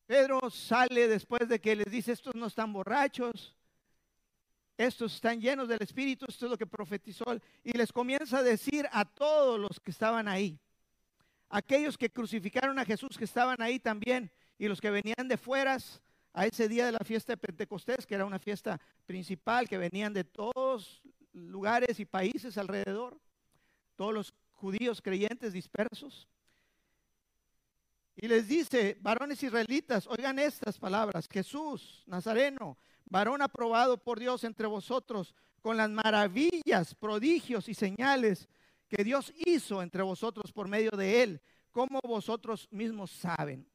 Pedro 0.07 0.49
sale 0.49 1.07
después 1.07 1.47
de 1.49 1.59
que 1.59 1.75
les 1.75 1.91
dice, 1.91 2.13
estos 2.13 2.33
no 2.33 2.45
están 2.45 2.71
borrachos, 2.71 3.53
estos 4.77 5.15
están 5.15 5.41
llenos 5.41 5.67
del 5.67 5.81
Espíritu, 5.81 6.25
esto 6.29 6.45
es 6.45 6.51
lo 6.51 6.57
que 6.57 6.65
profetizó, 6.65 7.25
y 7.61 7.73
les 7.73 7.91
comienza 7.91 8.37
a 8.37 8.43
decir 8.43 8.87
a 8.93 9.03
todos 9.03 9.59
los 9.59 9.79
que 9.81 9.91
estaban 9.91 10.29
ahí, 10.29 10.57
aquellos 11.49 11.97
que 11.97 12.09
crucificaron 12.09 12.79
a 12.79 12.85
Jesús 12.85 13.17
que 13.17 13.25
estaban 13.25 13.61
ahí 13.61 13.79
también, 13.79 14.31
y 14.57 14.67
los 14.67 14.81
que 14.81 14.89
venían 14.89 15.27
de 15.27 15.37
fueras 15.37 16.01
a 16.33 16.45
ese 16.45 16.67
día 16.67 16.85
de 16.85 16.91
la 16.91 16.99
fiesta 16.99 17.33
de 17.33 17.37
Pentecostés, 17.37 18.05
que 18.05 18.15
era 18.15 18.25
una 18.25 18.39
fiesta 18.39 18.79
principal, 19.05 19.67
que 19.67 19.77
venían 19.77 20.13
de 20.13 20.23
todos 20.23 21.01
lugares 21.33 21.99
y 21.99 22.05
países 22.05 22.57
alrededor, 22.57 23.19
todos 23.95 24.13
los 24.13 24.33
judíos 24.51 25.01
creyentes 25.01 25.53
dispersos. 25.53 26.27
Y 28.15 28.27
les 28.27 28.47
dice, 28.47 28.97
varones 28.99 29.41
israelitas, 29.43 30.07
oigan 30.07 30.39
estas 30.39 30.79
palabras, 30.79 31.27
Jesús, 31.31 32.03
Nazareno, 32.07 32.77
varón 33.05 33.41
aprobado 33.41 33.97
por 33.97 34.19
Dios 34.19 34.43
entre 34.43 34.67
vosotros, 34.67 35.35
con 35.61 35.77
las 35.77 35.89
maravillas, 35.89 36.95
prodigios 36.95 37.69
y 37.69 37.73
señales 37.73 38.47
que 38.87 39.03
Dios 39.03 39.33
hizo 39.45 39.81
entre 39.81 40.01
vosotros 40.01 40.51
por 40.51 40.67
medio 40.67 40.91
de 40.91 41.21
él, 41.21 41.41
como 41.71 41.99
vosotros 42.03 42.67
mismos 42.71 43.11
saben. 43.11 43.67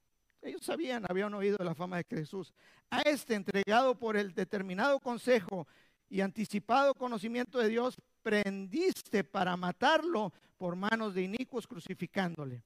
Ellos 0.42 0.62
sabían, 0.62 1.04
habían 1.08 1.32
oído 1.34 1.56
la 1.60 1.74
fama 1.74 1.98
de 1.98 2.04
Jesús. 2.04 2.52
A 2.90 3.00
este 3.02 3.34
entregado 3.34 3.98
por 3.98 4.16
el 4.16 4.34
determinado 4.34 5.00
consejo 5.00 5.66
y 6.10 6.20
anticipado 6.20 6.94
conocimiento 6.94 7.58
de 7.58 7.68
Dios, 7.68 7.96
prendiste 8.22 9.24
para 9.24 9.56
matarlo 9.56 10.32
por 10.58 10.76
manos 10.76 11.14
de 11.14 11.22
inicuos 11.22 11.66
crucificándole 11.66 12.62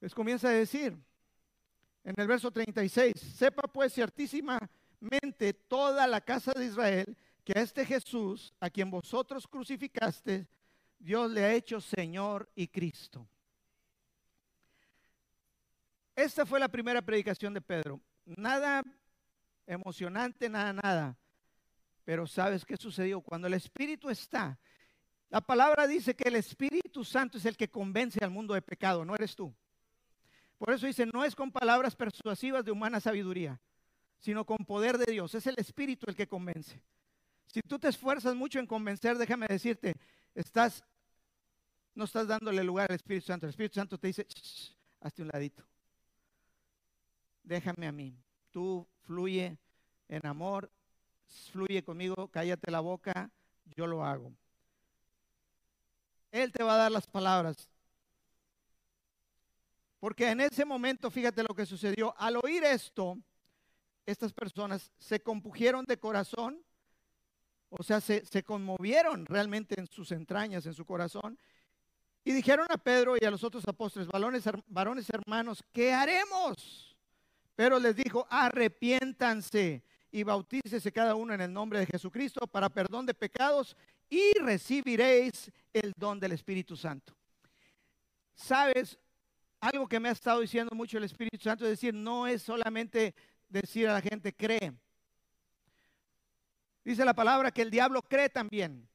les 0.00 0.14
comienza 0.14 0.48
a 0.48 0.52
decir 0.52 0.96
en 2.02 2.14
el 2.16 2.26
verso 2.26 2.50
36, 2.50 3.12
sepa 3.14 3.62
pues 3.68 3.92
ciertísimamente 3.92 5.52
toda 5.68 6.06
la 6.06 6.22
casa 6.22 6.52
de 6.52 6.64
Israel 6.64 7.16
que 7.44 7.58
a 7.58 7.62
este 7.62 7.84
Jesús, 7.84 8.54
a 8.58 8.70
quien 8.70 8.90
vosotros 8.90 9.46
crucificaste, 9.46 10.48
Dios 10.98 11.30
le 11.30 11.44
ha 11.44 11.52
hecho 11.52 11.80
Señor 11.80 12.48
y 12.54 12.68
Cristo. 12.68 13.28
Esta 16.14 16.44
fue 16.44 16.60
la 16.60 16.68
primera 16.68 17.02
predicación 17.02 17.54
de 17.54 17.60
Pedro. 17.60 18.00
Nada 18.24 18.82
emocionante, 19.66 20.48
nada, 20.48 20.72
nada. 20.72 21.16
Pero 22.04 22.26
¿sabes 22.26 22.64
qué 22.64 22.76
sucedió? 22.76 23.20
Cuando 23.20 23.46
el 23.46 23.54
Espíritu 23.54 24.10
está, 24.10 24.58
la 25.28 25.40
palabra 25.40 25.86
dice 25.86 26.14
que 26.14 26.28
el 26.28 26.36
Espíritu 26.36 27.04
Santo 27.04 27.38
es 27.38 27.46
el 27.46 27.56
que 27.56 27.70
convence 27.70 28.18
al 28.22 28.30
mundo 28.30 28.54
de 28.54 28.62
pecado, 28.62 29.04
no 29.04 29.14
eres 29.14 29.36
tú. 29.36 29.54
Por 30.58 30.72
eso 30.72 30.86
dice, 30.86 31.06
no 31.06 31.24
es 31.24 31.34
con 31.34 31.52
palabras 31.52 31.94
persuasivas 31.96 32.64
de 32.64 32.72
humana 32.72 33.00
sabiduría, 33.00 33.60
sino 34.18 34.44
con 34.44 34.58
poder 34.58 34.98
de 34.98 35.10
Dios. 35.10 35.34
Es 35.34 35.46
el 35.46 35.54
Espíritu 35.56 36.06
el 36.08 36.16
que 36.16 36.26
convence. 36.26 36.82
Si 37.46 37.62
tú 37.62 37.78
te 37.78 37.88
esfuerzas 37.88 38.34
mucho 38.34 38.58
en 38.58 38.66
convencer, 38.66 39.16
déjame 39.16 39.46
decirte, 39.48 39.94
estás, 40.34 40.84
no 41.94 42.04
estás 42.04 42.26
dándole 42.26 42.62
lugar 42.62 42.90
al 42.90 42.96
Espíritu 42.96 43.26
Santo. 43.26 43.46
El 43.46 43.50
Espíritu 43.50 43.76
Santo 43.76 43.98
te 43.98 44.08
dice, 44.08 44.26
hazte 45.00 45.22
un 45.22 45.28
ladito. 45.28 45.64
Déjame 47.42 47.86
a 47.86 47.92
mí. 47.92 48.14
Tú 48.50 48.86
fluye 49.02 49.58
en 50.08 50.26
amor, 50.26 50.70
fluye 51.52 51.82
conmigo, 51.82 52.28
cállate 52.28 52.70
la 52.70 52.80
boca, 52.80 53.30
yo 53.76 53.86
lo 53.86 54.04
hago. 54.04 54.32
Él 56.30 56.52
te 56.52 56.62
va 56.62 56.74
a 56.74 56.78
dar 56.78 56.92
las 56.92 57.06
palabras. 57.06 57.68
Porque 59.98 60.30
en 60.30 60.40
ese 60.40 60.64
momento, 60.64 61.10
fíjate 61.10 61.42
lo 61.42 61.54
que 61.54 61.66
sucedió. 61.66 62.14
Al 62.16 62.36
oír 62.42 62.64
esto, 62.64 63.18
estas 64.06 64.32
personas 64.32 64.90
se 64.98 65.20
compugieron 65.20 65.84
de 65.84 65.98
corazón, 65.98 66.64
o 67.68 67.82
sea, 67.82 68.00
se, 68.00 68.42
conmovieron 68.42 69.26
realmente 69.26 69.78
en 69.78 69.86
sus 69.86 70.10
entrañas, 70.10 70.66
en 70.66 70.74
su 70.74 70.84
corazón, 70.84 71.38
y 72.24 72.32
dijeron 72.32 72.66
a 72.70 72.76
Pedro 72.76 73.16
y 73.20 73.24
a 73.24 73.30
los 73.30 73.44
otros 73.44 73.66
apóstoles, 73.68 74.08
varones, 74.08 74.44
varones 74.66 75.08
hermanos, 75.10 75.62
¿qué 75.72 75.92
haremos? 75.92 76.89
Pero 77.60 77.78
les 77.78 77.94
dijo, 77.94 78.26
arrepiéntanse 78.30 79.82
y 80.10 80.22
bautícese 80.22 80.90
cada 80.90 81.14
uno 81.14 81.34
en 81.34 81.42
el 81.42 81.52
nombre 81.52 81.78
de 81.80 81.84
Jesucristo 81.84 82.46
para 82.46 82.70
perdón 82.70 83.04
de 83.04 83.12
pecados 83.12 83.76
y 84.08 84.32
recibiréis 84.38 85.52
el 85.70 85.92
don 85.94 86.18
del 86.18 86.32
Espíritu 86.32 86.74
Santo. 86.74 87.14
Sabes, 88.34 88.98
algo 89.60 89.86
que 89.86 90.00
me 90.00 90.08
ha 90.08 90.12
estado 90.12 90.40
diciendo 90.40 90.74
mucho 90.74 90.96
el 90.96 91.04
Espíritu 91.04 91.36
Santo 91.36 91.66
es 91.66 91.72
decir, 91.72 91.92
no 91.92 92.26
es 92.26 92.40
solamente 92.40 93.14
decir 93.46 93.86
a 93.88 93.92
la 93.92 94.00
gente 94.00 94.32
cree. 94.32 94.72
Dice 96.82 97.04
la 97.04 97.12
palabra 97.12 97.50
que 97.50 97.60
el 97.60 97.70
diablo 97.70 98.00
cree 98.00 98.30
también. 98.30 98.88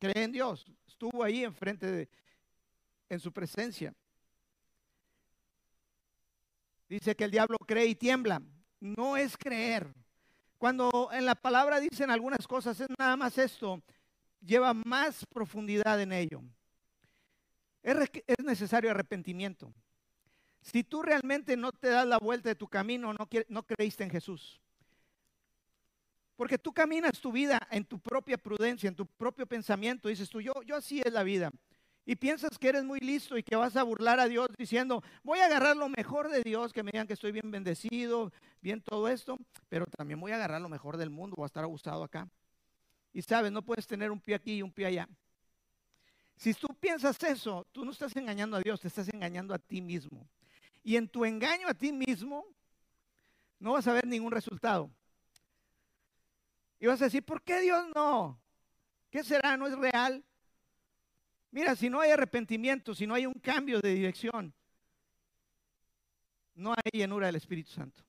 Cree 0.00 0.24
en 0.24 0.32
Dios. 0.32 0.66
Estuvo 0.84 1.22
ahí 1.22 1.44
enfrente 1.44 1.86
de, 1.86 2.08
en 3.08 3.20
su 3.20 3.32
presencia. 3.32 3.94
Dice 6.88 7.14
que 7.14 7.24
el 7.24 7.30
diablo 7.30 7.58
cree 7.58 7.86
y 7.86 7.94
tiembla. 7.94 8.42
No 8.80 9.16
es 9.16 9.36
creer. 9.36 9.92
Cuando 10.56 11.10
en 11.12 11.26
la 11.26 11.34
palabra 11.34 11.80
dicen 11.80 12.10
algunas 12.10 12.46
cosas, 12.46 12.80
es 12.80 12.88
nada 12.98 13.16
más 13.16 13.38
esto, 13.38 13.80
lleva 14.40 14.74
más 14.74 15.24
profundidad 15.26 16.00
en 16.00 16.12
ello. 16.12 16.42
Es, 17.82 17.96
necesario 18.44 18.90
arrepentimiento. 18.90 19.72
Si 20.60 20.82
tú 20.82 21.02
realmente 21.02 21.56
no 21.56 21.70
te 21.70 21.88
das 21.88 22.06
la 22.06 22.18
vuelta 22.18 22.48
de 22.48 22.54
tu 22.54 22.66
camino, 22.66 23.12
no, 23.12 23.28
no 23.48 23.62
creíste 23.62 24.04
en 24.04 24.10
Jesús. 24.10 24.60
Porque 26.34 26.58
tú 26.58 26.72
caminas 26.72 27.20
tu 27.20 27.30
vida 27.32 27.60
en 27.70 27.84
tu 27.84 27.98
propia 27.98 28.38
prudencia, 28.38 28.88
en 28.88 28.96
tu 28.96 29.06
propio 29.06 29.46
pensamiento. 29.46 30.08
Dices 30.08 30.28
tú, 30.28 30.40
yo, 30.40 30.52
yo 30.62 30.76
así 30.76 31.00
es 31.04 31.12
la 31.12 31.22
vida 31.22 31.50
y 32.08 32.16
piensas 32.16 32.58
que 32.58 32.70
eres 32.70 32.84
muy 32.84 33.00
listo 33.00 33.36
y 33.36 33.42
que 33.42 33.54
vas 33.54 33.76
a 33.76 33.82
burlar 33.82 34.18
a 34.18 34.26
Dios 34.26 34.48
diciendo, 34.56 35.04
voy 35.22 35.40
a 35.40 35.44
agarrar 35.44 35.76
lo 35.76 35.90
mejor 35.90 36.30
de 36.30 36.40
Dios, 36.40 36.72
que 36.72 36.82
me 36.82 36.90
digan 36.90 37.06
que 37.06 37.12
estoy 37.12 37.32
bien 37.32 37.50
bendecido, 37.50 38.32
bien 38.62 38.80
todo 38.80 39.08
esto, 39.08 39.36
pero 39.68 39.84
también 39.84 40.18
voy 40.18 40.32
a 40.32 40.36
agarrar 40.36 40.62
lo 40.62 40.70
mejor 40.70 40.96
del 40.96 41.10
mundo, 41.10 41.36
voy 41.36 41.44
a 41.44 41.48
estar 41.48 41.64
abusado 41.64 42.02
acá. 42.02 42.26
Y 43.12 43.20
sabes, 43.20 43.52
no 43.52 43.60
puedes 43.60 43.86
tener 43.86 44.10
un 44.10 44.18
pie 44.18 44.36
aquí 44.36 44.54
y 44.54 44.62
un 44.62 44.72
pie 44.72 44.86
allá. 44.86 45.08
Si 46.38 46.54
tú 46.54 46.68
piensas 46.80 47.22
eso, 47.24 47.66
tú 47.72 47.84
no 47.84 47.90
estás 47.90 48.16
engañando 48.16 48.56
a 48.56 48.60
Dios, 48.60 48.80
te 48.80 48.88
estás 48.88 49.10
engañando 49.12 49.52
a 49.52 49.58
ti 49.58 49.82
mismo. 49.82 50.26
Y 50.82 50.96
en 50.96 51.10
tu 51.10 51.26
engaño 51.26 51.68
a 51.68 51.74
ti 51.74 51.92
mismo, 51.92 52.46
no 53.58 53.74
vas 53.74 53.86
a 53.86 53.92
ver 53.92 54.06
ningún 54.06 54.32
resultado. 54.32 54.90
Y 56.80 56.86
vas 56.86 57.02
a 57.02 57.04
decir, 57.04 57.22
¿por 57.22 57.42
qué 57.42 57.60
Dios 57.60 57.84
no? 57.94 58.40
¿Qué 59.10 59.22
será? 59.22 59.58
¿No 59.58 59.66
es 59.66 59.76
real? 59.76 60.24
Mira, 61.50 61.74
si 61.74 61.88
no 61.88 62.00
hay 62.00 62.10
arrepentimiento, 62.10 62.94
si 62.94 63.06
no 63.06 63.14
hay 63.14 63.26
un 63.26 63.34
cambio 63.34 63.80
de 63.80 63.94
dirección, 63.94 64.52
no 66.54 66.72
hay 66.72 66.98
llenura 66.98 67.26
del 67.26 67.36
Espíritu 67.36 67.70
Santo. 67.70 68.02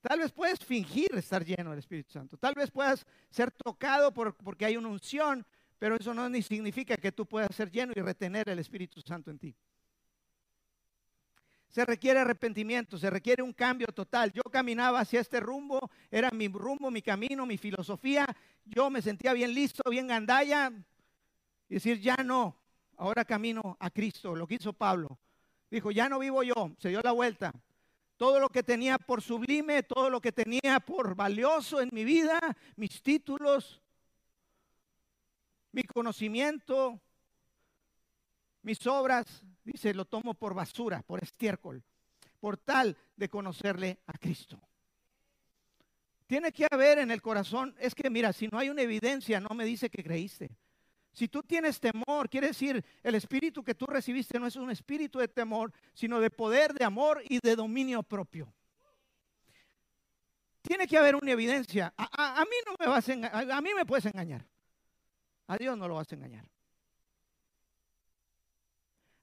Tal 0.00 0.18
vez 0.18 0.32
puedes 0.32 0.58
fingir 0.60 1.14
estar 1.14 1.44
lleno 1.44 1.70
del 1.70 1.80
Espíritu 1.80 2.10
Santo. 2.10 2.38
Tal 2.38 2.54
vez 2.54 2.70
puedas 2.70 3.06
ser 3.28 3.50
tocado 3.50 4.14
por, 4.14 4.34
porque 4.34 4.64
hay 4.64 4.76
una 4.76 4.88
unción, 4.88 5.44
pero 5.78 5.96
eso 5.96 6.14
no 6.14 6.28
ni 6.28 6.40
significa 6.40 6.96
que 6.96 7.12
tú 7.12 7.26
puedas 7.26 7.54
ser 7.54 7.70
lleno 7.70 7.92
y 7.94 8.00
retener 8.00 8.48
el 8.48 8.58
Espíritu 8.58 9.02
Santo 9.02 9.30
en 9.30 9.38
ti. 9.38 9.54
Se 11.68 11.84
requiere 11.84 12.18
arrepentimiento, 12.18 12.98
se 12.98 13.10
requiere 13.10 13.42
un 13.42 13.52
cambio 13.52 13.86
total. 13.88 14.32
Yo 14.32 14.42
caminaba 14.42 15.00
hacia 15.00 15.20
este 15.20 15.38
rumbo, 15.38 15.78
era 16.10 16.30
mi 16.30 16.48
rumbo, 16.48 16.90
mi 16.90 17.02
camino, 17.02 17.46
mi 17.46 17.58
filosofía. 17.58 18.26
Yo 18.64 18.90
me 18.90 19.00
sentía 19.02 19.32
bien 19.34 19.54
listo, 19.54 19.88
bien 19.88 20.08
gandalla. 20.08 20.72
Y 21.68 21.74
decir, 21.74 22.00
ya 22.00 22.16
no, 22.16 22.59
ahora 23.00 23.24
camino 23.24 23.76
a 23.80 23.90
Cristo, 23.90 24.36
lo 24.36 24.46
que 24.46 24.56
hizo 24.56 24.74
Pablo. 24.74 25.18
Dijo, 25.70 25.90
ya 25.90 26.08
no 26.08 26.18
vivo 26.18 26.42
yo, 26.42 26.72
se 26.78 26.90
dio 26.90 27.00
la 27.02 27.12
vuelta. 27.12 27.52
Todo 28.18 28.38
lo 28.38 28.50
que 28.50 28.62
tenía 28.62 28.98
por 28.98 29.22
sublime, 29.22 29.82
todo 29.82 30.10
lo 30.10 30.20
que 30.20 30.32
tenía 30.32 30.80
por 30.80 31.14
valioso 31.14 31.80
en 31.80 31.88
mi 31.92 32.04
vida, 32.04 32.38
mis 32.76 33.02
títulos, 33.02 33.80
mi 35.72 35.82
conocimiento, 35.84 37.00
mis 38.62 38.86
obras, 38.86 39.46
dice, 39.64 39.94
lo 39.94 40.04
tomo 40.04 40.34
por 40.34 40.52
basura, 40.52 41.02
por 41.02 41.22
estiércol, 41.22 41.82
por 42.38 42.58
tal 42.58 42.98
de 43.16 43.30
conocerle 43.30 44.00
a 44.06 44.12
Cristo. 44.18 44.60
Tiene 46.26 46.52
que 46.52 46.66
haber 46.70 46.98
en 46.98 47.10
el 47.10 47.22
corazón, 47.22 47.74
es 47.78 47.94
que 47.94 48.10
mira, 48.10 48.34
si 48.34 48.46
no 48.48 48.58
hay 48.58 48.68
una 48.68 48.82
evidencia, 48.82 49.40
no 49.40 49.54
me 49.54 49.64
dice 49.64 49.88
que 49.88 50.04
creíste. 50.04 50.50
Si 51.12 51.28
tú 51.28 51.42
tienes 51.42 51.80
temor, 51.80 52.28
quiere 52.28 52.48
decir, 52.48 52.84
el 53.02 53.14
espíritu 53.14 53.64
que 53.64 53.74
tú 53.74 53.86
recibiste 53.86 54.38
no 54.38 54.46
es 54.46 54.56
un 54.56 54.70
espíritu 54.70 55.18
de 55.18 55.28
temor, 55.28 55.72
sino 55.92 56.20
de 56.20 56.30
poder, 56.30 56.72
de 56.72 56.84
amor 56.84 57.22
y 57.28 57.38
de 57.40 57.56
dominio 57.56 58.02
propio. 58.02 58.52
Tiene 60.62 60.86
que 60.86 60.96
haber 60.96 61.16
una 61.16 61.32
evidencia. 61.32 61.92
A, 61.96 62.44
mí 62.44 62.56
no 62.66 62.74
me 62.78 62.86
vas 62.86 63.08
a, 63.08 63.56
a 63.56 63.60
mí 63.60 63.70
me 63.74 63.84
puedes 63.84 64.06
engañar. 64.06 64.46
A 65.46 65.56
Dios 65.56 65.76
no 65.76 65.88
lo 65.88 65.96
vas 65.96 66.10
a 66.12 66.14
engañar. 66.14 66.44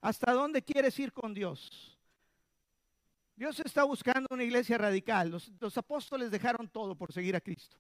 ¿Hasta 0.01 0.33
dónde 0.33 0.61
quieres 0.61 0.97
ir 0.99 1.13
con 1.13 1.33
Dios? 1.33 1.97
Dios 3.35 3.59
está 3.59 3.83
buscando 3.83 4.27
una 4.31 4.43
iglesia 4.43 4.77
radical. 4.77 5.29
Los, 5.29 5.51
los, 5.59 5.77
apóstoles 5.77 6.31
dejaron 6.31 6.67
todo 6.67 6.95
por 6.95 7.13
seguir 7.13 7.35
a 7.35 7.41
Cristo. 7.41 7.77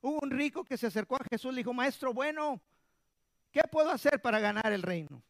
Hubo 0.00 0.18
un 0.22 0.30
rico 0.30 0.64
que 0.64 0.76
se 0.76 0.86
acercó 0.86 1.16
a 1.16 1.24
Jesús 1.30 1.52
y 1.52 1.56
le 1.56 1.60
dijo, 1.60 1.74
maestro, 1.74 2.12
bueno, 2.14 2.60
¿qué 3.54 3.62
puedo 3.70 3.88
hacer 3.88 4.20
para 4.20 4.40
ganar 4.40 4.72
el 4.72 4.82
reino? 4.82 5.22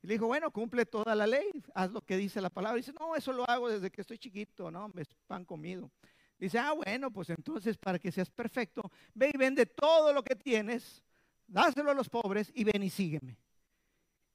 Le 0.00 0.14
dijo, 0.14 0.26
bueno, 0.26 0.50
cumple 0.50 0.86
toda 0.86 1.14
la 1.14 1.26
ley, 1.26 1.50
haz 1.74 1.90
lo 1.90 2.00
que 2.00 2.16
dice 2.16 2.40
la 2.40 2.48
palabra. 2.48 2.78
Dice, 2.78 2.94
no, 2.98 3.14
eso 3.14 3.32
lo 3.32 3.48
hago 3.48 3.68
desde 3.68 3.90
que 3.90 4.00
estoy 4.00 4.18
chiquito, 4.18 4.70
no, 4.70 4.88
me 4.88 5.02
es 5.02 5.08
pan 5.26 5.44
comido. 5.44 5.90
Dice, 6.38 6.58
ah, 6.58 6.72
bueno, 6.72 7.10
pues 7.10 7.28
entonces 7.28 7.76
para 7.76 7.98
que 7.98 8.10
seas 8.10 8.30
perfecto, 8.30 8.90
ve 9.12 9.30
y 9.34 9.36
vende 9.36 9.66
todo 9.66 10.14
lo 10.14 10.22
que 10.22 10.34
tienes, 10.34 11.02
dáselo 11.46 11.90
a 11.90 11.94
los 11.94 12.08
pobres 12.08 12.50
y 12.54 12.64
ven 12.64 12.82
y 12.82 12.88
sígueme. 12.88 13.36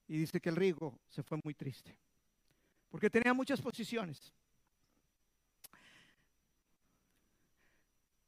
Y 0.07 0.17
dice 0.17 0.39
que 0.39 0.49
el 0.49 0.57
rico 0.57 0.99
se 1.09 1.23
fue 1.23 1.39
muy 1.43 1.55
triste, 1.55 1.97
porque 2.89 3.09
tenía 3.09 3.33
muchas 3.33 3.61
posiciones. 3.61 4.31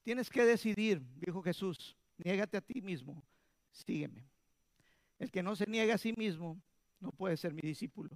Tienes 0.02 0.30
que 0.30 0.46
decidir, 0.46 1.02
dijo 1.16 1.44
Jesús, 1.44 1.96
niégate 2.18 2.58
a 2.58 2.62
ti 2.62 2.82
mismo, 2.82 3.24
sígueme. 3.74 4.26
El 5.20 5.32
que 5.32 5.44
no 5.44 5.56
se 5.56 5.66
niega 5.66 5.96
a 5.96 5.98
sí 5.98 6.14
mismo 6.14 6.62
no 7.00 7.12
puede 7.12 7.36
ser 7.36 7.54
mi 7.54 7.62
discípulo. 7.62 8.10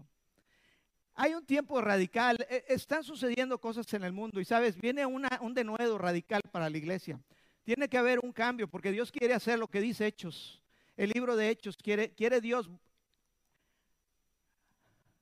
Hay 1.16 1.34
un 1.34 1.46
tiempo 1.46 1.82
radical, 1.82 2.38
e, 2.50 2.64
están 2.70 3.04
sucediendo 3.04 3.60
cosas 3.60 3.92
en 3.94 4.04
el 4.04 4.14
mundo 4.14 4.40
y 4.40 4.46
sabes, 4.46 4.80
viene 4.80 5.06
un 5.06 5.54
denuedo 5.54 5.98
radical 5.98 6.42
para 6.52 6.70
la 6.70 6.78
iglesia. 6.78 7.20
Tiene 7.64 7.90
que 7.90 7.98
haber 7.98 8.20
un 8.24 8.32
cambio 8.32 8.68
porque 8.70 8.92
Dios 8.92 9.12
quiere 9.12 9.34
hacer 9.34 9.60
lo 9.60 9.68
que 9.68 9.82
dice 9.82 10.06
Hechos. 10.06 10.62
El 10.96 11.10
libro 11.10 11.36
de 11.36 11.50
Hechos 11.50 11.76
quiere, 11.76 12.14
quiere 12.14 12.40
Dios. 12.40 12.70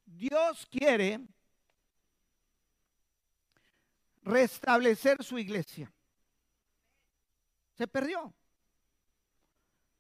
Dios 0.06 0.68
quiere 0.68 1.22
restablecer 4.22 5.24
su 5.24 5.38
iglesia. 5.38 5.92
Se 7.78 7.88
perdió. 7.88 8.34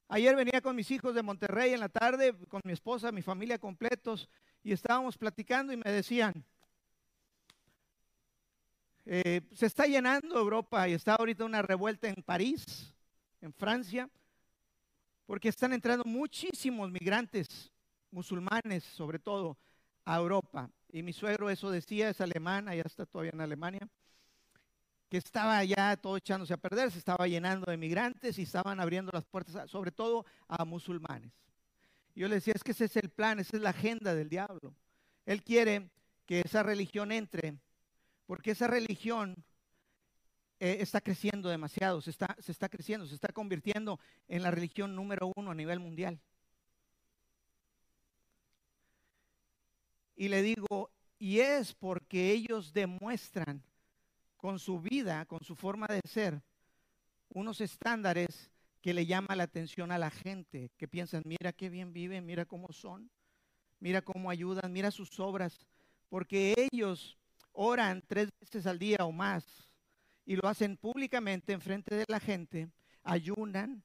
Ayer 0.07 0.35
venía 0.35 0.61
con 0.61 0.75
mis 0.75 0.91
hijos 0.91 1.15
de 1.15 1.23
Monterrey 1.23 1.73
en 1.73 1.79
la 1.79 1.89
tarde, 1.89 2.35
con 2.47 2.61
mi 2.63 2.73
esposa, 2.73 3.11
mi 3.11 3.23
familia 3.23 3.57
completos, 3.57 4.29
y 4.63 4.71
estábamos 4.71 5.17
platicando 5.17 5.73
y 5.73 5.77
me 5.77 5.91
decían, 5.91 6.45
eh, 9.07 9.41
se 9.51 9.65
está 9.65 9.85
llenando 9.85 10.37
Europa 10.37 10.87
y 10.87 10.93
está 10.93 11.15
ahorita 11.15 11.45
una 11.45 11.63
revuelta 11.63 12.07
en 12.07 12.21
París, 12.23 12.93
en 13.41 13.51
Francia, 13.51 14.07
porque 15.25 15.49
están 15.49 15.73
entrando 15.73 16.03
muchísimos 16.05 16.91
migrantes 16.91 17.71
musulmanes, 18.11 18.83
sobre 18.83 19.17
todo, 19.17 19.57
a 20.05 20.17
Europa. 20.17 20.69
Y 20.91 21.01
mi 21.01 21.13
suegro 21.13 21.49
eso 21.49 21.71
decía, 21.71 22.09
es 22.09 22.21
alemán, 22.21 22.67
ya 22.67 22.83
está 22.85 23.07
todavía 23.07 23.31
en 23.33 23.41
Alemania 23.41 23.89
que 25.09 25.17
estaba 25.17 25.63
ya 25.63 25.95
todo 25.97 26.17
echándose 26.17 26.53
a 26.53 26.57
perder, 26.57 26.91
se 26.91 26.99
estaba 26.99 27.27
llenando 27.27 27.69
de 27.69 27.77
migrantes 27.77 28.39
y 28.39 28.43
estaban 28.43 28.79
abriendo 28.79 29.11
las 29.13 29.25
puertas, 29.25 29.69
sobre 29.69 29.91
todo 29.91 30.25
a 30.47 30.65
musulmanes. 30.65 31.31
Yo 32.15 32.27
le 32.27 32.35
decía, 32.35 32.53
es 32.55 32.63
que 32.63 32.71
ese 32.71 32.85
es 32.85 32.95
el 32.95 33.09
plan, 33.09 33.39
esa 33.39 33.57
es 33.57 33.63
la 33.63 33.71
agenda 33.71 34.15
del 34.15 34.29
diablo. 34.29 34.73
Él 35.25 35.43
quiere 35.43 35.89
que 36.25 36.41
esa 36.41 36.63
religión 36.63 37.11
entre, 37.11 37.57
porque 38.25 38.51
esa 38.51 38.67
religión 38.67 39.35
eh, 40.59 40.77
está 40.79 41.01
creciendo 41.01 41.49
demasiado, 41.49 42.01
se 42.01 42.11
está, 42.11 42.35
se 42.39 42.51
está 42.51 42.69
creciendo, 42.69 43.05
se 43.05 43.15
está 43.15 43.27
convirtiendo 43.33 43.99
en 44.27 44.41
la 44.41 44.51
religión 44.51 44.95
número 44.95 45.31
uno 45.35 45.51
a 45.51 45.55
nivel 45.55 45.79
mundial. 45.79 46.19
Y 50.15 50.29
le 50.29 50.41
digo, 50.41 50.89
y 51.19 51.39
es 51.39 51.73
porque 51.73 52.31
ellos 52.31 52.71
demuestran 52.71 53.61
con 54.37 54.59
su 54.59 54.79
vida, 54.79 55.25
con 55.25 55.43
su 55.43 55.55
forma 55.55 55.87
de 55.87 56.01
ser, 56.05 56.41
unos 57.29 57.61
estándares 57.61 58.51
que 58.81 58.93
le 58.93 59.05
llama 59.05 59.35
la 59.35 59.43
atención 59.43 59.91
a 59.91 59.97
la 59.97 60.11
gente, 60.11 60.71
que 60.77 60.87
piensan, 60.87 61.23
mira 61.25 61.51
qué 61.53 61.69
bien 61.69 61.93
viven, 61.93 62.25
mira 62.25 62.45
cómo 62.45 62.71
son, 62.71 63.09
mira 63.79 64.01
cómo 64.01 64.29
ayudan, 64.29 64.71
mira 64.71 64.91
sus 64.91 65.19
obras, 65.19 65.65
porque 66.09 66.53
ellos 66.71 67.17
oran 67.51 68.03
tres 68.07 68.29
veces 68.39 68.67
al 68.67 68.77
día 68.77 68.97
o 69.01 69.11
más 69.11 69.71
y 70.25 70.35
lo 70.35 70.47
hacen 70.47 70.77
públicamente 70.77 71.53
en 71.53 71.61
frente 71.61 71.95
de 71.95 72.05
la 72.07 72.19
gente, 72.19 72.69
ayunan, 73.03 73.83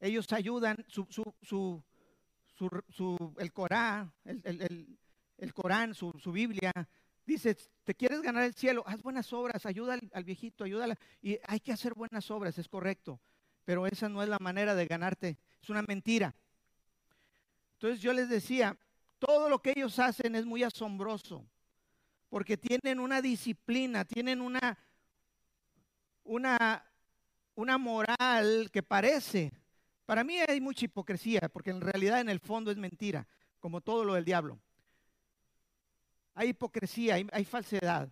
ellos 0.00 0.30
ayudan, 0.32 0.76
su, 0.88 1.06
su, 1.42 1.82
su, 2.88 3.34
el 3.38 3.52
Corán, 3.52 4.12
el 4.24 5.54
Corán, 5.54 5.94
su, 5.94 6.12
Biblia, 6.32 6.72
Dice, 7.26 7.56
¿te 7.84 7.94
quieres 7.94 8.20
ganar 8.20 8.44
el 8.44 8.54
cielo? 8.54 8.84
Haz 8.86 9.02
buenas 9.02 9.32
obras, 9.32 9.64
ayuda 9.64 9.98
al, 10.12 10.24
viejito, 10.24 10.64
ayúdala. 10.64 10.98
Y 11.22 11.38
hay 11.46 11.60
que 11.60 11.72
hacer 11.72 11.94
buenas 11.94 12.30
obras, 12.30 12.58
es 12.58 12.68
correcto. 12.68 13.20
Pero 13.64 13.86
esa 13.86 14.08
no 14.08 14.22
es 14.22 14.28
la 14.28 14.38
manera 14.40 14.74
de 14.74 14.86
ganarte, 14.86 15.38
es 15.62 15.70
una 15.70 15.82
mentira. 15.82 16.34
Entonces 17.74 18.00
yo 18.00 18.12
les 18.12 18.28
decía, 18.28 18.76
todo 19.18 19.48
lo 19.48 19.60
que 19.60 19.72
ellos 19.74 19.98
hacen 19.98 20.34
es 20.34 20.44
muy 20.44 20.62
asombroso, 20.62 21.46
porque 22.28 22.58
tienen 22.58 23.00
una 23.00 23.22
disciplina, 23.22 24.04
tienen 24.04 24.42
una, 24.42 24.78
una, 26.24 26.84
una 27.54 27.78
moral 27.78 28.68
que 28.70 28.82
parece. 28.82 29.50
Para 30.04 30.24
mí 30.24 30.36
hay 30.46 30.60
mucha 30.60 30.84
hipocresía, 30.84 31.48
porque 31.50 31.70
en 31.70 31.80
realidad 31.80 32.20
en 32.20 32.28
el 32.28 32.40
fondo 32.40 32.70
es 32.70 32.76
mentira, 32.76 33.26
como 33.60 33.80
todo 33.80 34.04
lo 34.04 34.12
del 34.12 34.26
diablo. 34.26 34.58
Hay 36.34 36.48
hipocresía, 36.48 37.14
hay, 37.32 37.44
falsedad. 37.44 38.10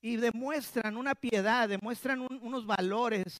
Y 0.00 0.16
demuestran 0.16 0.96
una 0.96 1.14
piedad, 1.14 1.68
demuestran 1.68 2.20
unos 2.20 2.66
valores. 2.66 3.38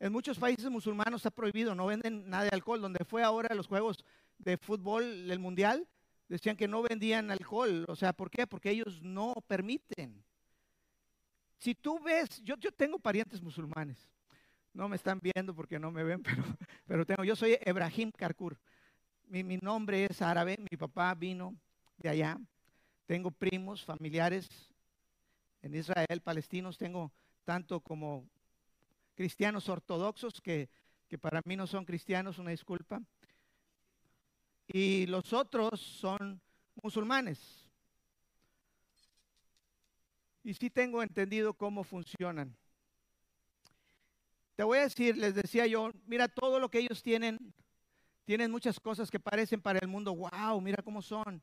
En 0.00 0.12
muchos 0.12 0.38
países 0.38 0.68
musulmanos 0.70 1.20
está 1.20 1.30
prohibido, 1.30 1.74
no 1.74 1.86
venden 1.86 2.28
nada 2.28 2.44
de 2.44 2.50
alcohol. 2.52 2.80
Donde 2.80 3.04
fue 3.04 3.22
ahora 3.22 3.54
los 3.54 3.68
juegos 3.68 4.04
de 4.38 4.56
fútbol 4.56 5.28
del 5.28 5.38
mundial, 5.38 5.86
decían 6.28 6.56
que 6.56 6.66
no 6.68 6.82
vendían 6.82 7.30
alcohol. 7.30 7.84
O 7.88 7.94
sea, 7.94 8.12
¿por 8.12 8.30
qué? 8.30 8.46
Porque 8.46 8.70
ellos 8.70 9.00
no 9.02 9.34
permiten. 9.46 10.24
Si 11.58 11.74
tú 11.74 12.00
ves, 12.00 12.42
yo, 12.42 12.56
tengo 12.72 12.98
parientes 12.98 13.42
musulmanes. 13.42 14.10
No 14.72 14.88
me 14.88 14.96
están 14.96 15.20
viendo 15.20 15.54
porque 15.54 15.78
no 15.78 15.90
me 15.90 16.02
ven, 16.02 16.22
pero, 16.22 16.42
pero 16.86 17.06
tengo. 17.06 17.22
Yo 17.22 17.36
soy 17.36 17.58
Ebrahim 17.60 18.10
Karkur. 18.10 18.58
Mi, 19.30 19.58
nombre 19.58 20.06
es 20.10 20.20
árabe. 20.22 20.56
Mi 20.58 20.76
papá 20.76 21.14
vino 21.14 21.54
de 21.98 22.08
allá. 22.08 22.36
Tengo 23.06 23.30
primos, 23.30 23.84
familiares 23.84 24.48
en 25.62 25.72
Israel, 25.76 26.20
palestinos. 26.20 26.76
Tengo 26.76 27.12
tanto 27.44 27.78
como 27.78 28.28
cristianos 29.14 29.68
ortodoxos 29.68 30.40
que, 30.40 30.68
que 31.06 31.16
para 31.16 31.40
mí 31.44 31.54
no 31.54 31.68
son 31.68 31.84
cristianos, 31.84 32.38
una 32.38 32.50
disculpa. 32.50 33.00
Y 34.66 35.06
los 35.06 35.32
otros 35.32 35.80
son 35.80 36.40
musulmanes. 36.82 37.64
Y 40.42 40.54
sí 40.54 40.70
tengo 40.70 41.04
entendido 41.04 41.54
cómo 41.54 41.84
funcionan. 41.84 42.56
Te 44.56 44.64
voy 44.64 44.78
a 44.78 44.82
decir, 44.82 45.16
les 45.16 45.36
decía 45.36 45.68
yo, 45.68 45.92
mira 46.06 46.26
todo 46.26 46.58
lo 46.58 46.68
que 46.68 46.80
ellos 46.80 47.00
tienen, 47.00 47.38
tienen 48.30 48.52
muchas 48.52 48.78
cosas 48.78 49.10
que 49.10 49.18
parecen 49.18 49.60
para 49.60 49.80
el 49.80 49.88
mundo, 49.88 50.14
wow, 50.14 50.60
mira 50.60 50.84
cómo 50.84 51.02
son, 51.02 51.42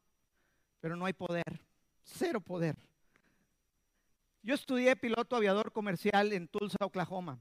pero 0.79 0.95
no 0.95 1.05
hay 1.05 1.11
poder, 1.11 1.59
cero 2.01 2.39
poder. 2.39 2.77
Yo 4.41 4.55
estudié 4.55 4.95
piloto 4.95 5.35
aviador 5.35 5.73
comercial 5.73 6.31
en 6.31 6.47
Tulsa, 6.47 6.77
Oklahoma. 6.79 7.37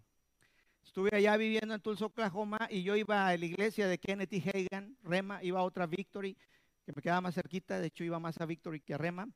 Estuve 0.84 1.10
allá 1.12 1.36
viviendo 1.36 1.76
en 1.76 1.80
Tulsa, 1.80 2.06
Oklahoma, 2.06 2.58
y 2.68 2.82
yo 2.82 2.96
iba 2.96 3.28
a 3.28 3.36
la 3.36 3.44
iglesia 3.44 3.86
de 3.86 3.98
Kennedy 3.98 4.42
Hagan, 4.52 4.96
Rema, 5.04 5.40
iba 5.44 5.60
a 5.60 5.62
otra 5.62 5.86
Victory, 5.86 6.36
que 6.84 6.92
me 6.96 7.00
quedaba 7.00 7.20
más 7.20 7.36
cerquita, 7.36 7.78
de 7.78 7.86
hecho 7.86 8.02
iba 8.02 8.18
más 8.18 8.40
a 8.40 8.46
Victory 8.46 8.80
que 8.80 8.94
a 8.94 8.98
Rema. 8.98 9.28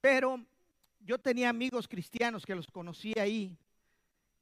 Pero 0.00 0.44
yo 0.98 1.16
tenía 1.16 1.48
amigos 1.48 1.86
cristianos 1.86 2.44
que 2.44 2.56
los 2.56 2.66
conocí 2.66 3.16
ahí 3.20 3.56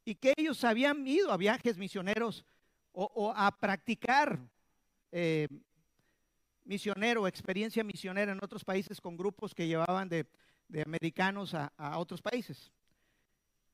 y 0.06 0.14
que 0.14 0.32
ellos 0.38 0.64
habían 0.64 1.06
ido 1.06 1.32
a 1.32 1.36
viajes 1.36 1.76
misioneros 1.76 2.46
o, 2.92 3.32
a 3.34 3.50
practicar 3.52 4.38
eh, 5.12 5.48
misionero, 6.64 7.26
experiencia 7.26 7.84
misionera 7.84 8.32
en 8.32 8.42
otros 8.42 8.64
países 8.64 9.00
con 9.00 9.16
grupos 9.16 9.54
que 9.54 9.66
llevaban 9.66 10.08
de, 10.08 10.26
americanos 10.84 11.54
a, 11.54 11.72
a, 11.76 11.98
otros 11.98 12.20
países. 12.20 12.70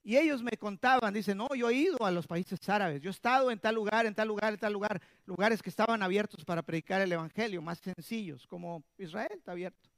Y 0.03 0.17
ellos 0.17 0.43
me 0.43 0.57
contaban, 0.59 1.15
dicen, 1.15 1.39
no, 1.39 1.49
yo 1.57 1.71
he 1.71 1.75
ido 1.75 2.05
a 2.05 2.11
los 2.11 2.27
países 2.27 2.69
árabes, 2.69 3.01
yo 3.01 3.09
he 3.09 3.11
estado 3.11 3.51
en 3.51 3.59
tal 3.59 3.75
lugar, 3.75 4.05
en 4.05 4.15
tal 4.15 4.29
lugar, 4.29 4.53
en 4.53 4.59
tal 4.59 4.73
lugar, 4.73 5.01
lugares 5.25 5.63
que 5.63 5.71
estaban 5.71 6.03
abiertos 6.03 6.45
para 6.45 6.63
predicar 6.63 7.01
el 7.01 7.13
Evangelio, 7.13 7.63
más 7.63 7.79
sencillos, 7.79 8.47
como 8.47 8.85
Israel 8.99 9.33
está 9.33 9.53
abierto. 9.53 9.89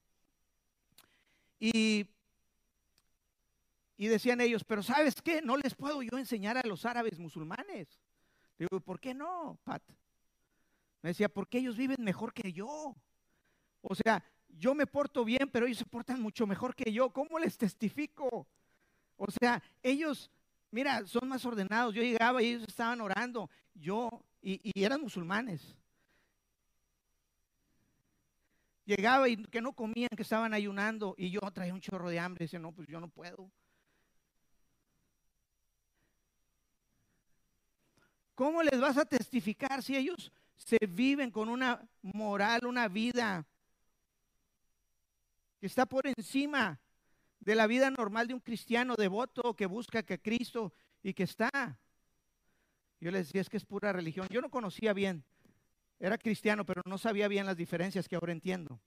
Y 1.58 2.06
y 3.98 4.08
decían 4.08 4.40
ellos, 4.40 4.62
pero 4.64 4.82
¿sabes 4.82 5.14
qué? 5.22 5.40
No 5.40 5.56
les 5.56 5.74
puedo 5.74 6.02
yo 6.02 6.18
enseñar 6.18 6.58
a 6.58 6.66
los 6.66 6.84
árabes 6.84 7.18
musulmanes. 7.18 7.88
Digo, 8.58 8.80
¿por 8.80 8.98
qué 8.98 9.14
no, 9.14 9.58
Pat? 9.64 9.82
Me 11.02 11.10
decía, 11.10 11.28
porque 11.28 11.58
ellos 11.58 11.76
viven 11.76 12.02
mejor 12.02 12.32
que 12.32 12.52
yo. 12.52 12.96
O 13.82 13.94
sea, 13.94 14.24
yo 14.48 14.74
me 14.74 14.86
porto 14.86 15.24
bien, 15.24 15.48
pero 15.52 15.66
ellos 15.66 15.78
se 15.78 15.84
portan 15.84 16.20
mucho 16.20 16.46
mejor 16.46 16.74
que 16.74 16.92
yo. 16.92 17.10
¿Cómo 17.10 17.38
les 17.38 17.56
testifico? 17.58 18.46
O 19.16 19.30
sea, 19.30 19.62
ellos, 19.82 20.30
mira, 20.70 21.06
son 21.06 21.28
más 21.28 21.44
ordenados. 21.44 21.94
Yo 21.94 22.02
llegaba 22.02 22.42
y 22.42 22.46
ellos 22.46 22.64
estaban 22.66 23.00
orando. 23.00 23.50
Yo, 23.74 24.08
y, 24.40 24.60
y 24.62 24.84
eran 24.84 25.00
musulmanes. 25.00 25.76
Llegaba 28.84 29.28
y 29.28 29.36
que 29.36 29.60
no 29.60 29.72
comían, 29.72 30.10
que 30.16 30.22
estaban 30.22 30.54
ayunando. 30.54 31.14
Y 31.18 31.30
yo 31.30 31.40
traía 31.52 31.74
un 31.74 31.80
chorro 31.80 32.08
de 32.08 32.18
hambre. 32.18 32.44
Decía, 32.44 32.58
no, 32.58 32.72
pues 32.72 32.88
yo 32.88 33.00
no 33.00 33.08
puedo. 33.08 33.50
¿Cómo 38.36 38.62
les 38.62 38.78
vas 38.78 38.98
a 38.98 39.06
testificar 39.06 39.82
si 39.82 39.96
ellos 39.96 40.30
se 40.58 40.76
viven 40.86 41.30
con 41.30 41.48
una 41.48 41.82
moral, 42.02 42.66
una 42.66 42.86
vida 42.86 43.46
que 45.58 45.66
está 45.66 45.86
por 45.86 46.06
encima 46.06 46.78
de 47.40 47.54
la 47.54 47.66
vida 47.66 47.90
normal 47.90 48.28
de 48.28 48.34
un 48.34 48.40
cristiano 48.40 48.94
devoto 48.94 49.56
que 49.56 49.64
busca 49.64 50.02
que 50.02 50.20
Cristo 50.20 50.74
y 51.02 51.14
que 51.14 51.22
está? 51.22 51.78
Yo 53.00 53.10
les 53.10 53.28
decía, 53.28 53.40
es 53.40 53.48
que 53.48 53.56
es 53.56 53.64
pura 53.64 53.90
religión. 53.90 54.28
Yo 54.28 54.42
no 54.42 54.50
conocía 54.50 54.92
bien, 54.92 55.24
era 55.98 56.18
cristiano, 56.18 56.66
pero 56.66 56.82
no 56.84 56.98
sabía 56.98 57.28
bien 57.28 57.46
las 57.46 57.56
diferencias 57.56 58.06
que 58.06 58.16
ahora 58.16 58.32
entiendo. 58.32 58.78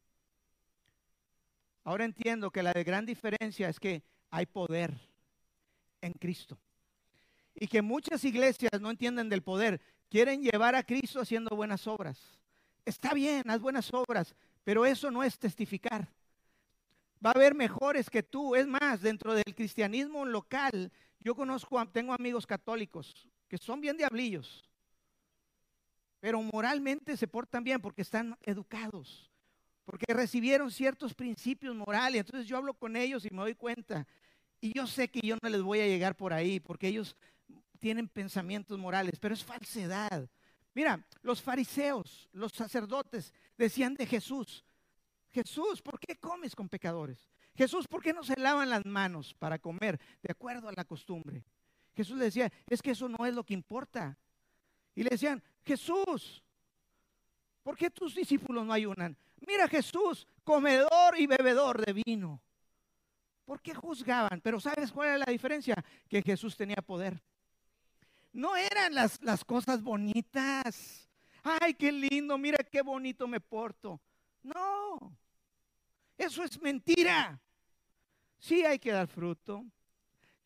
Ahora 1.83 2.05
entiendo 2.05 2.51
que 2.51 2.61
la 2.61 2.73
gran 2.73 3.03
diferencia 3.03 3.67
es 3.67 3.79
que 3.79 4.03
hay 4.29 4.45
poder 4.45 4.93
en 6.01 6.13
Cristo 6.13 6.59
y 7.59 7.67
que 7.67 7.81
muchas 7.81 8.23
iglesias 8.23 8.79
no 8.79 8.89
entienden 8.89 9.27
del 9.27 9.43
poder. 9.43 9.81
Quieren 10.09 10.41
llevar 10.41 10.75
a 10.75 10.83
Cristo 10.83 11.19
haciendo 11.19 11.55
buenas 11.55 11.85
obras. 11.87 12.17
Está 12.85 13.13
bien, 13.13 13.43
haz 13.47 13.59
buenas 13.59 13.93
obras, 13.93 14.33
pero 14.63 14.85
eso 14.85 15.11
no 15.11 15.23
es 15.23 15.37
testificar. 15.37 16.07
Va 17.23 17.31
a 17.31 17.33
haber 17.33 17.53
mejores 17.53 18.09
que 18.09 18.23
tú. 18.23 18.55
Es 18.55 18.65
más, 18.65 19.01
dentro 19.01 19.33
del 19.33 19.53
cristianismo 19.53 20.25
local, 20.25 20.89
yo 21.19 21.35
conozco, 21.35 21.85
tengo 21.87 22.13
amigos 22.13 22.47
católicos 22.47 23.27
que 23.49 23.57
son 23.57 23.81
bien 23.81 23.97
diablillos, 23.97 24.63
pero 26.21 26.41
moralmente 26.41 27.17
se 27.17 27.27
portan 27.27 27.63
bien 27.63 27.81
porque 27.81 28.03
están 28.03 28.37
educados, 28.43 29.29
porque 29.83 30.13
recibieron 30.13 30.71
ciertos 30.71 31.13
principios 31.13 31.75
morales. 31.75 32.21
Entonces 32.21 32.47
yo 32.47 32.55
hablo 32.55 32.73
con 32.73 32.95
ellos 32.95 33.25
y 33.25 33.29
me 33.31 33.41
doy 33.41 33.55
cuenta. 33.55 34.07
Y 34.61 34.73
yo 34.73 34.87
sé 34.87 35.09
que 35.09 35.19
yo 35.21 35.37
no 35.41 35.49
les 35.49 35.61
voy 35.61 35.81
a 35.81 35.87
llegar 35.87 36.15
por 36.15 36.31
ahí, 36.31 36.59
porque 36.59 36.87
ellos 36.87 37.15
tienen 37.79 38.07
pensamientos 38.07 38.77
morales, 38.77 39.19
pero 39.19 39.33
es 39.33 39.43
falsedad. 39.43 40.29
Mira, 40.75 41.03
los 41.21 41.41
fariseos, 41.41 42.29
los 42.31 42.51
sacerdotes 42.51 43.33
decían 43.57 43.95
de 43.95 44.05
Jesús, 44.05 44.63
Jesús, 45.31 45.81
¿por 45.81 45.99
qué 45.99 46.15
comes 46.15 46.55
con 46.55 46.69
pecadores? 46.69 47.27
Jesús, 47.55 47.87
¿por 47.87 48.01
qué 48.01 48.13
no 48.13 48.23
se 48.23 48.39
lavan 48.39 48.69
las 48.69 48.85
manos 48.85 49.33
para 49.33 49.59
comer 49.59 49.99
de 50.21 50.31
acuerdo 50.31 50.69
a 50.69 50.73
la 50.75 50.85
costumbre? 50.85 51.43
Jesús 51.95 52.17
le 52.17 52.25
decía, 52.25 52.51
es 52.67 52.81
que 52.81 52.91
eso 52.91 53.09
no 53.09 53.25
es 53.25 53.33
lo 53.33 53.43
que 53.43 53.53
importa. 53.53 54.17
Y 54.95 55.03
le 55.03 55.09
decían, 55.09 55.43
Jesús, 55.65 56.43
¿por 57.63 57.75
qué 57.75 57.89
tus 57.89 58.15
discípulos 58.15 58.65
no 58.65 58.73
ayunan? 58.73 59.17
Mira 59.45 59.67
Jesús, 59.67 60.25
comedor 60.43 61.17
y 61.17 61.27
bebedor 61.27 61.85
de 61.85 62.01
vino. 62.05 62.41
¿Por 63.45 63.61
qué 63.61 63.73
juzgaban? 63.73 64.41
Pero 64.41 64.59
¿sabes 64.59 64.91
cuál 64.91 65.09
era 65.09 65.17
la 65.19 65.31
diferencia? 65.31 65.75
Que 66.07 66.21
Jesús 66.21 66.55
tenía 66.55 66.77
poder 66.77 67.21
no 68.31 68.55
eran 68.55 68.93
las, 68.93 69.21
las 69.21 69.43
cosas 69.43 69.81
bonitas. 69.81 71.09
Ay, 71.43 71.73
qué 71.73 71.91
lindo, 71.91 72.37
mira 72.37 72.57
qué 72.63 72.81
bonito 72.81 73.27
me 73.27 73.39
porto. 73.39 73.99
No, 74.43 75.15
eso 76.17 76.43
es 76.43 76.61
mentira. 76.61 77.39
Sí 78.37 78.65
hay 78.65 78.79
que 78.79 78.91
dar 78.91 79.07
fruto. 79.07 79.65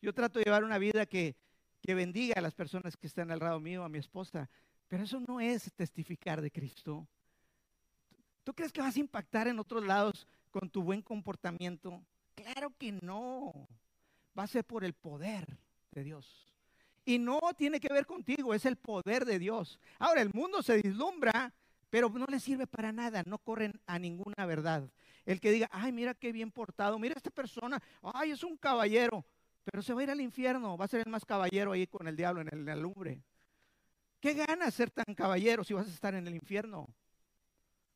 Yo 0.00 0.12
trato 0.12 0.38
de 0.38 0.44
llevar 0.44 0.64
una 0.64 0.78
vida 0.78 1.06
que, 1.06 1.36
que 1.80 1.94
bendiga 1.94 2.34
a 2.36 2.42
las 2.42 2.54
personas 2.54 2.96
que 2.96 3.06
están 3.06 3.30
al 3.30 3.38
lado 3.38 3.60
mío, 3.60 3.84
a 3.84 3.88
mi 3.88 3.98
esposa, 3.98 4.50
pero 4.88 5.04
eso 5.04 5.20
no 5.20 5.40
es 5.40 5.72
testificar 5.74 6.40
de 6.40 6.50
Cristo. 6.50 7.06
¿Tú 8.42 8.52
crees 8.54 8.72
que 8.72 8.82
vas 8.82 8.96
a 8.96 9.00
impactar 9.00 9.48
en 9.48 9.58
otros 9.58 9.84
lados 9.84 10.26
con 10.50 10.68
tu 10.68 10.82
buen 10.82 11.02
comportamiento? 11.02 12.04
Claro 12.34 12.72
que 12.78 12.92
no. 12.92 13.68
Va 14.38 14.42
a 14.42 14.48
ser 14.48 14.64
por 14.64 14.84
el 14.84 14.92
poder 14.92 15.58
de 15.92 16.04
Dios. 16.04 16.53
Y 17.04 17.18
no 17.18 17.40
tiene 17.56 17.80
que 17.80 17.92
ver 17.92 18.06
contigo, 18.06 18.54
es 18.54 18.64
el 18.64 18.76
poder 18.76 19.24
de 19.24 19.38
Dios. 19.38 19.78
Ahora, 19.98 20.22
el 20.22 20.30
mundo 20.32 20.62
se 20.62 20.80
dislumbra, 20.80 21.52
pero 21.90 22.08
no 22.08 22.26
le 22.26 22.40
sirve 22.40 22.66
para 22.66 22.92
nada, 22.92 23.22
no 23.26 23.38
corren 23.38 23.78
a 23.86 23.98
ninguna 23.98 24.46
verdad. 24.46 24.90
El 25.26 25.40
que 25.40 25.50
diga, 25.50 25.68
ay, 25.70 25.92
mira 25.92 26.14
qué 26.14 26.32
bien 26.32 26.50
portado, 26.50 26.98
mira 26.98 27.14
esta 27.16 27.30
persona, 27.30 27.80
ay, 28.02 28.30
es 28.30 28.42
un 28.42 28.56
caballero, 28.56 29.24
pero 29.64 29.82
se 29.82 29.94
va 29.94 30.00
a 30.00 30.04
ir 30.04 30.10
al 30.10 30.20
infierno, 30.20 30.76
va 30.76 30.86
a 30.86 30.88
ser 30.88 31.02
el 31.06 31.10
más 31.10 31.24
caballero 31.24 31.72
ahí 31.72 31.86
con 31.86 32.08
el 32.08 32.16
diablo 32.16 32.40
en 32.40 32.48
el, 32.48 32.68
alumbre. 32.68 33.22
¿Qué 34.20 34.34
gana 34.34 34.70
ser 34.70 34.90
tan 34.90 35.14
caballero 35.14 35.62
si 35.62 35.74
vas 35.74 35.86
a 35.86 35.90
estar 35.90 36.14
en 36.14 36.26
el 36.26 36.34
infierno? 36.34 36.88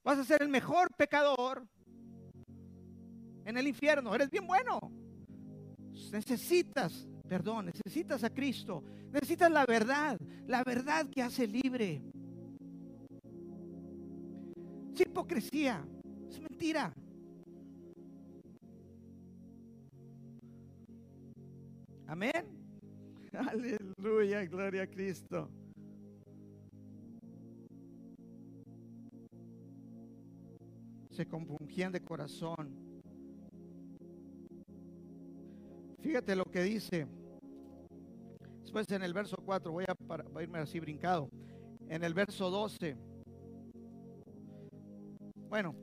Vas 0.04 0.18
a 0.18 0.24
ser 0.24 0.42
el 0.42 0.48
mejor 0.48 0.94
pecador 0.94 1.66
en 3.44 3.56
el 3.56 3.66
infierno, 3.66 4.14
eres 4.14 4.30
bien 4.30 4.46
bueno. 4.46 4.78
Necesitas 6.12 7.08
perdón, 7.28 7.66
necesitas 7.66 8.24
a 8.24 8.30
Cristo, 8.30 8.82
necesitas 9.12 9.50
la 9.50 9.66
verdad, 9.66 10.18
la 10.46 10.64
verdad 10.64 11.06
que 11.08 11.22
hace 11.22 11.46
libre. 11.46 12.02
Es 14.94 15.00
hipocresía, 15.02 15.84
es 16.28 16.40
mentira. 16.40 16.92
Amén. 22.06 22.32
Aleluya, 23.32 24.44
gloria 24.46 24.82
a 24.84 24.86
Cristo. 24.86 25.50
Se 31.10 31.26
compungían 31.26 31.92
de 31.92 32.00
corazón. 32.00 32.88
Fíjate 36.00 36.34
lo 36.36 36.44
que 36.44 36.62
dice. 36.62 37.17
Después 38.68 38.90
en 38.90 39.02
el 39.02 39.14
verso 39.14 39.34
4, 39.46 39.72
voy 39.72 39.86
a, 39.88 39.94
voy 40.30 40.40
a 40.40 40.42
irme 40.42 40.58
así 40.58 40.78
brincado. 40.78 41.30
En 41.88 42.04
el 42.04 42.12
verso 42.12 42.50
12. 42.50 42.98
Bueno, 45.48 45.74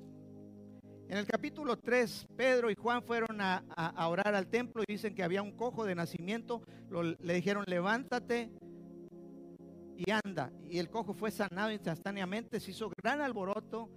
en 1.10 1.18
el 1.18 1.26
capítulo 1.26 1.80
3, 1.80 2.28
Pedro 2.38 2.70
y 2.70 2.76
Juan 2.76 3.02
fueron 3.02 3.42
a, 3.42 3.64
orar 4.08 4.36
al 4.36 4.46
templo 4.46 4.84
y 4.88 4.94
dicen 4.94 5.16
que 5.16 5.24
había 5.24 5.42
un 5.42 5.54
cojo 5.54 5.84
de 5.84 5.96
nacimiento. 5.96 6.62
le 6.92 7.34
dijeron, 7.34 7.64
levántate 7.66 8.52
y 9.98 10.04
anda. 10.12 10.52
Y 10.70 10.78
el 10.78 10.92
cojo 10.92 11.16
fue 11.16 11.32
sanado 11.32 11.72
instantáneamente. 11.72 12.60
Se 12.60 12.70
hizo 12.70 12.92
gran 13.02 13.20
alboroto 13.20 13.90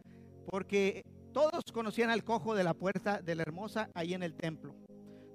porque 0.47 1.03
todos 1.35 1.63
conocían 1.75 2.09
al 2.09 2.25
cojo 2.25 2.55
de 2.55 2.65
la 2.65 2.73
puerta 2.73 3.21
de 3.21 3.35
la 3.35 3.43
hermosa 3.43 3.91
ahí 3.93 4.15
en 4.15 4.23
el 4.23 4.35
templo. 4.35 4.75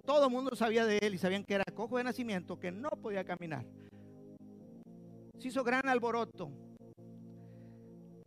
Todo 0.05 0.25
el 0.25 0.31
mundo 0.31 0.55
sabía 0.55 0.85
de 0.85 0.97
él 0.97 1.15
y 1.15 1.17
sabían 1.17 1.45
que 1.45 1.53
era 1.53 1.63
cojo 1.73 1.97
de 1.97 2.03
nacimiento, 2.03 2.59
que 2.59 2.71
no 2.71 2.89
podía 2.89 3.23
caminar. 3.23 3.65
Se 5.39 5.47
hizo 5.47 5.63
gran 5.63 5.87
alboroto. 5.87 6.51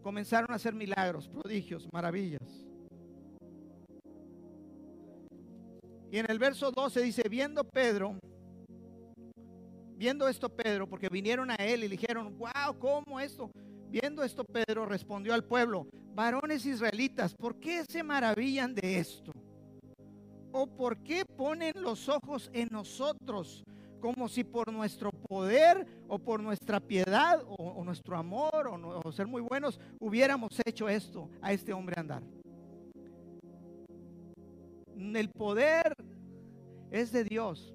Comenzaron 0.03 0.51
a 0.53 0.55
hacer 0.55 0.75
milagros, 0.75 1.29
prodigios, 1.29 1.87
maravillas. 1.93 2.67
Y 6.11 6.19
en 6.19 6.31
el 6.31 6.39
verso 6.39 6.71
12 6.71 7.03
dice, 7.03 7.23
viendo 7.29 7.63
Pedro, 7.65 8.17
viendo 9.97 10.29
esto 10.29 10.49
Pedro, 10.49 10.89
porque 10.89 11.09
vinieron 11.09 11.51
a 11.51 11.57
él 11.57 11.85
y 11.85 11.89
dijeron, 11.89 12.39
wow, 12.39 12.79
¿cómo 12.79 13.21
esto? 13.21 13.51
Viendo 13.91 14.23
esto 14.23 14.45
Pedro 14.45 14.87
respondió 14.87 15.35
al 15.35 15.45
pueblo, 15.45 15.89
varones 16.15 16.65
israelitas, 16.65 17.35
¿por 17.35 17.59
qué 17.59 17.85
se 17.85 18.03
maravillan 18.03 18.75
de 18.75 18.99
esto? 18.99 19.33
¿O 20.59 20.67
por 20.67 20.97
qué 21.03 21.27
ponen 21.27 21.75
los 21.83 22.09
ojos 22.09 22.49
en 22.55 22.69
nosotros? 22.73 23.63
Como 24.01 24.27
si 24.27 24.43
por 24.43 24.73
nuestro 24.73 25.11
poder 25.11 25.87
o 26.09 26.19
por 26.19 26.43
nuestra 26.43 26.81
piedad 26.81 27.43
o, 27.47 27.85
nuestro 27.85 28.17
amor 28.17 28.67
o, 28.67 29.01
o 29.05 29.13
ser 29.13 29.27
muy 29.27 29.43
buenos 29.43 29.79
hubiéramos 30.01 30.59
hecho 30.65 30.89
esto 30.89 31.29
a 31.43 31.53
este 31.53 31.75
hombre 31.75 32.01
andar. 32.01 32.23
El 34.97 35.29
poder 35.29 35.95
es 36.91 37.13
de 37.13 37.25
Dios. 37.25 37.75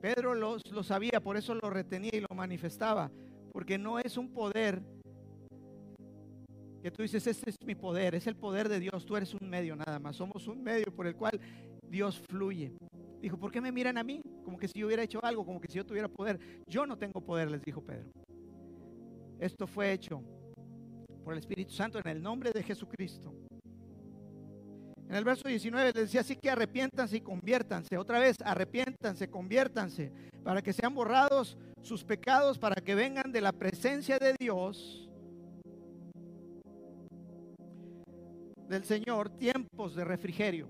Pedro 0.00 0.36
lo 0.36 0.82
sabía, 0.84 1.20
por 1.20 1.36
eso 1.36 1.56
lo 1.56 1.68
retenía 1.68 2.12
y 2.14 2.20
lo 2.20 2.32
manifestaba, 2.32 3.10
porque 3.52 3.76
no 3.76 3.98
es 3.98 4.16
un 4.16 4.32
poder 4.32 4.80
que 6.82 6.90
tú 6.90 7.02
dices, 7.02 7.26
este 7.26 7.50
es 7.50 7.56
mi 7.64 7.74
poder, 7.74 8.14
es 8.14 8.26
el 8.26 8.36
poder 8.36 8.68
de 8.68 8.80
Dios, 8.80 9.04
tú 9.04 9.16
eres 9.16 9.34
un 9.34 9.48
medio 9.48 9.76
nada 9.76 9.98
más, 9.98 10.16
somos 10.16 10.46
un 10.48 10.62
medio 10.62 10.86
por 10.94 11.06
el 11.06 11.14
cual 11.14 11.38
Dios 11.88 12.18
fluye. 12.28 12.72
Dijo, 13.20 13.36
¿por 13.36 13.50
qué 13.50 13.60
me 13.60 13.70
miran 13.70 13.98
a 13.98 14.02
mí? 14.02 14.22
Como 14.44 14.58
que 14.58 14.66
si 14.66 14.78
yo 14.78 14.86
hubiera 14.86 15.02
hecho 15.02 15.22
algo, 15.22 15.44
como 15.44 15.60
que 15.60 15.68
si 15.68 15.74
yo 15.74 15.84
tuviera 15.84 16.08
poder. 16.08 16.38
Yo 16.66 16.86
no 16.86 16.96
tengo 16.96 17.20
poder, 17.20 17.50
les 17.50 17.62
dijo 17.62 17.82
Pedro. 17.82 18.10
Esto 19.38 19.66
fue 19.66 19.92
hecho 19.92 20.22
por 21.22 21.34
el 21.34 21.40
Espíritu 21.40 21.72
Santo 21.72 21.98
en 21.98 22.08
el 22.08 22.22
nombre 22.22 22.50
de 22.50 22.62
Jesucristo. 22.62 23.34
En 25.08 25.16
el 25.16 25.24
verso 25.24 25.48
19 25.48 25.86
les 25.86 26.04
decía, 26.04 26.20
así 26.20 26.36
que 26.36 26.50
arrepiéntanse 26.50 27.16
y 27.16 27.20
conviértanse. 27.20 27.98
Otra 27.98 28.20
vez, 28.20 28.36
arrepiéntanse, 28.44 29.28
conviértanse, 29.28 30.12
para 30.44 30.62
que 30.62 30.72
sean 30.72 30.94
borrados 30.94 31.58
sus 31.82 32.04
pecados, 32.04 32.58
para 32.58 32.76
que 32.80 32.94
vengan 32.94 33.32
de 33.32 33.40
la 33.40 33.52
presencia 33.52 34.18
de 34.18 34.36
Dios, 34.38 35.09
del 38.70 38.84
Señor, 38.84 39.30
tiempos 39.30 39.96
de 39.96 40.04
refrigerio. 40.04 40.68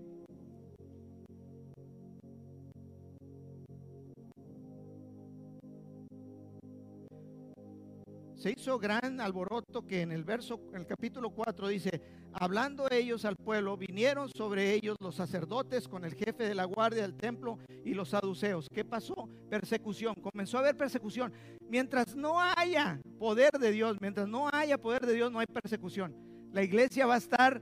se 8.35 8.53
hizo 8.53 8.79
gran 8.79 9.21
alboroto 9.21 9.87
que 9.87 10.01
en 10.01 10.13
el 10.13 10.25
verso, 10.25 10.59
en 10.71 10.81
el 10.81 10.87
capítulo 10.87 11.29
4 11.29 11.69
dice, 11.69 12.01
hablando 12.33 12.91
ellos 12.91 13.27
al 13.27 13.37
pueblo, 13.37 13.77
vinieron 13.77 14.31
sobre 14.31 14.73
ellos 14.73 14.97
los 14.99 15.17
sacerdotes 15.17 15.87
con 15.87 16.07
el 16.07 16.15
jefe 16.15 16.45
de 16.45 16.55
la 16.55 16.65
guardia 16.65 17.03
del 17.03 17.19
templo 17.19 17.59
y 17.85 17.93
los 17.93 18.09
saduceos. 18.09 18.67
¿Qué 18.73 18.83
pasó? 18.83 19.29
Persecución. 19.51 20.15
Comenzó 20.15 20.57
a 20.57 20.61
haber 20.61 20.75
persecución. 20.75 21.35
Mientras 21.69 22.17
no 22.17 22.41
haya 22.41 22.99
poder 23.19 23.51
de 23.61 23.73
Dios, 23.73 23.99
mientras 24.01 24.27
no 24.27 24.49
haya 24.51 24.79
poder 24.79 25.05
de 25.05 25.13
Dios, 25.13 25.31
no 25.31 25.41
hay 25.41 25.47
persecución. 25.47 26.17
La 26.51 26.63
iglesia 26.63 27.05
va 27.05 27.17
a 27.17 27.19
estar 27.19 27.61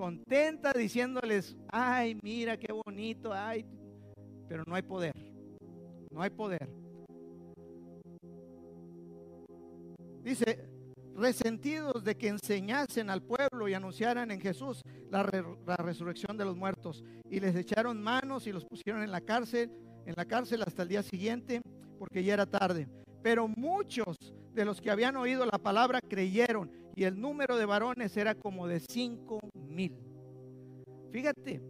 contenta 0.00 0.72
diciéndoles, 0.72 1.54
ay, 1.68 2.18
mira 2.22 2.56
qué 2.56 2.72
bonito, 2.72 3.34
ay, 3.34 3.66
pero 4.48 4.64
no 4.66 4.74
hay 4.74 4.80
poder. 4.80 5.12
No 6.10 6.22
hay 6.22 6.30
poder. 6.30 6.70
Dice, 10.22 10.66
resentidos 11.14 12.02
de 12.02 12.16
que 12.16 12.28
enseñasen 12.28 13.10
al 13.10 13.22
pueblo 13.22 13.68
y 13.68 13.74
anunciaran 13.74 14.30
en 14.30 14.40
Jesús 14.40 14.80
la, 15.10 15.22
resurrección 15.22 16.38
de 16.38 16.46
los 16.46 16.56
muertos. 16.56 17.04
Y 17.28 17.38
les 17.38 17.54
echaron 17.54 18.02
manos 18.02 18.46
y 18.46 18.52
los 18.52 18.64
pusieron 18.64 19.02
en 19.02 19.10
la 19.10 19.20
cárcel, 19.20 19.70
en 20.06 20.14
la 20.16 20.24
cárcel 20.24 20.62
hasta 20.62 20.82
el 20.82 20.88
día 20.88 21.02
siguiente, 21.02 21.60
porque 21.98 22.24
ya 22.24 22.32
era 22.32 22.46
tarde. 22.46 22.88
Pero 23.22 23.48
muchos 23.48 24.16
de 24.54 24.64
los 24.64 24.80
que 24.80 24.90
habían 24.90 25.16
oído 25.16 25.44
la 25.44 25.58
palabra 25.58 26.00
creyeron 26.00 26.79
y 26.94 27.04
el 27.04 27.20
número 27.20 27.56
de 27.56 27.66
varones 27.66 28.16
era 28.16 28.34
como 28.34 28.66
de 28.66 28.80
cinco 28.80 29.40
mil. 29.54 29.96
Fíjate, 31.10 31.60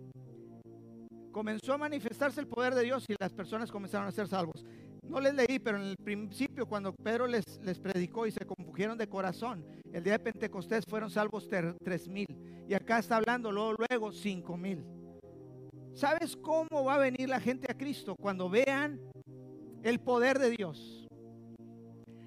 comenzó 1.32 1.74
a 1.74 1.78
manifestarse 1.78 2.40
el 2.40 2.46
poder 2.46 2.74
de 2.74 2.82
Dios 2.82 3.04
y 3.08 3.14
las 3.18 3.32
personas 3.32 3.70
comenzaron 3.70 4.08
a 4.08 4.12
ser 4.12 4.28
salvos. 4.28 4.64
No 5.02 5.20
les 5.20 5.34
leí, 5.34 5.58
pero 5.58 5.78
en 5.78 5.84
el 5.84 5.96
principio 5.96 6.66
cuando 6.66 6.92
Pedro 6.92 7.26
les, 7.26 7.44
predicó 7.82 8.26
y 8.26 8.30
se 8.30 8.44
compugieron 8.44 8.96
de 8.96 9.08
corazón, 9.08 9.64
el 9.92 10.04
día 10.04 10.12
de 10.14 10.18
Pentecostés 10.20 10.84
fueron 10.88 11.10
salvos 11.10 11.48
tres 11.48 12.08
mil. 12.08 12.26
Y 12.68 12.74
acá 12.74 12.98
está 12.98 13.16
hablando 13.16 13.50
luego, 13.50 13.84
luego 13.88 14.12
cinco 14.12 14.56
mil. 14.56 14.84
¿Sabes 15.94 16.36
cómo 16.36 16.84
va 16.84 16.94
a 16.94 16.98
venir 16.98 17.28
la 17.28 17.40
gente 17.40 17.66
a 17.68 17.76
Cristo? 17.76 18.14
Cuando 18.14 18.48
vean 18.48 19.00
el 19.82 19.98
poder 19.98 20.38
de 20.38 20.50
Dios. 20.50 20.99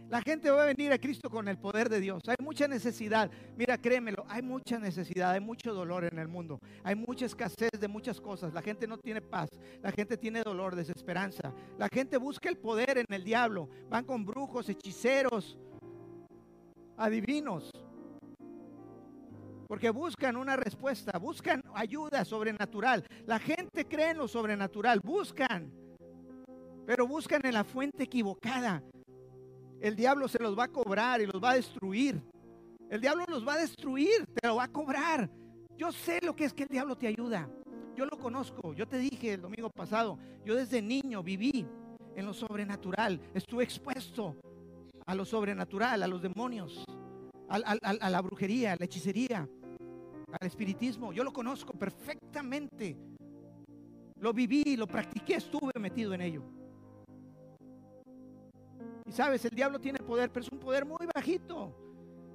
La 0.09 0.21
gente 0.21 0.51
va 0.51 0.63
a 0.63 0.65
venir 0.67 0.91
a 0.91 0.99
Cristo 0.99 1.29
con 1.29 1.47
el 1.47 1.57
poder 1.57 1.89
de 1.89 1.99
Dios. 1.99 2.21
Hay 2.27 2.35
mucha 2.39 2.67
necesidad. 2.67 3.31
Mira, 3.57 3.77
créemelo, 3.77 4.25
hay 4.27 4.41
mucha 4.41 4.77
necesidad, 4.77 5.31
hay 5.31 5.39
mucho 5.39 5.73
dolor 5.73 6.03
en 6.03 6.19
el 6.19 6.27
mundo. 6.27 6.59
Hay 6.83 6.95
mucha 6.95 7.25
escasez 7.25 7.71
de 7.79 7.87
muchas 7.87 8.21
cosas. 8.21 8.53
La 8.53 8.61
gente 8.61 8.87
no 8.87 8.97
tiene 8.97 9.21
paz. 9.21 9.49
La 9.81 9.91
gente 9.91 10.17
tiene 10.17 10.43
dolor, 10.43 10.75
desesperanza. 10.75 11.53
La 11.77 11.87
gente 11.91 12.17
busca 12.17 12.49
el 12.49 12.57
poder 12.57 12.99
en 12.99 13.05
el 13.09 13.23
diablo. 13.23 13.69
Van 13.89 14.05
con 14.05 14.23
brujos, 14.23 14.69
hechiceros, 14.69 15.57
adivinos. 16.97 17.71
Porque 19.67 19.89
buscan 19.89 20.35
una 20.35 20.55
respuesta, 20.55 21.17
buscan 21.17 21.63
ayuda 21.73 22.23
sobrenatural. 22.25 23.03
La 23.25 23.39
gente 23.39 23.85
cree 23.85 24.11
en 24.11 24.19
lo 24.19 24.27
sobrenatural, 24.27 24.99
buscan. 24.99 25.71
Pero 26.85 27.07
buscan 27.07 27.41
en 27.45 27.53
la 27.53 27.63
fuente 27.63 28.03
equivocada 28.03 28.83
el 29.83 29.97
diablo 29.97 30.29
se 30.29 30.41
los 30.41 30.57
va 30.57 30.63
a 30.63 30.67
cobrar 30.69 31.19
y 31.19 31.25
los 31.25 31.43
va 31.43 31.51
a 31.51 31.55
destruir. 31.55 32.23
El 32.89 33.01
diablo 33.01 33.25
los 33.27 33.45
va 33.45 33.55
a 33.55 33.57
destruir, 33.57 34.25
te 34.33 34.47
lo 34.47 34.55
va 34.55 34.63
a 34.63 34.67
cobrar. 34.69 35.29
Yo 35.75 35.91
sé 35.91 36.21
lo 36.23 36.33
que 36.33 36.45
es 36.45 36.53
que 36.53 36.63
el 36.63 36.69
diablo 36.69 36.95
te 36.95 37.05
ayuda. 37.05 37.49
Yo 37.93 38.05
lo 38.05 38.17
conozco. 38.17 38.73
Yo 38.73 38.87
te 38.87 38.97
dije 38.97 39.33
el 39.33 39.41
domingo 39.41 39.69
pasado, 39.69 40.17
yo 40.45 40.55
desde 40.55 40.81
niño 40.81 41.21
viví 41.21 41.67
en 42.15 42.25
lo 42.25 42.33
sobrenatural. 42.33 43.19
Estuve 43.33 43.65
expuesto 43.65 44.37
a 45.05 45.13
lo 45.15 45.25
sobrenatural, 45.25 46.01
a 46.01 46.07
los 46.07 46.21
demonios, 46.21 46.85
a, 47.49 48.09
la 48.09 48.21
brujería, 48.21 48.71
a 48.71 48.75
la 48.77 48.85
hechicería, 48.85 49.49
al 50.39 50.47
espiritismo. 50.47 51.11
Yo 51.11 51.25
lo 51.25 51.33
conozco 51.33 51.73
perfectamente. 51.73 52.95
Lo 54.15 54.31
viví, 54.31 54.77
lo 54.77 54.87
practiqué, 54.87 55.35
estuve 55.35 55.73
metido 55.77 56.13
en 56.13 56.21
ello. 56.21 56.62
Sabes, 59.13 59.45
el 59.45 59.51
diablo 59.51 59.79
tiene 59.79 59.99
poder, 59.99 60.31
pero 60.31 60.43
es 60.43 60.51
un 60.51 60.57
poder 60.57 60.85
muy 60.85 61.05
bajito. 61.13 61.71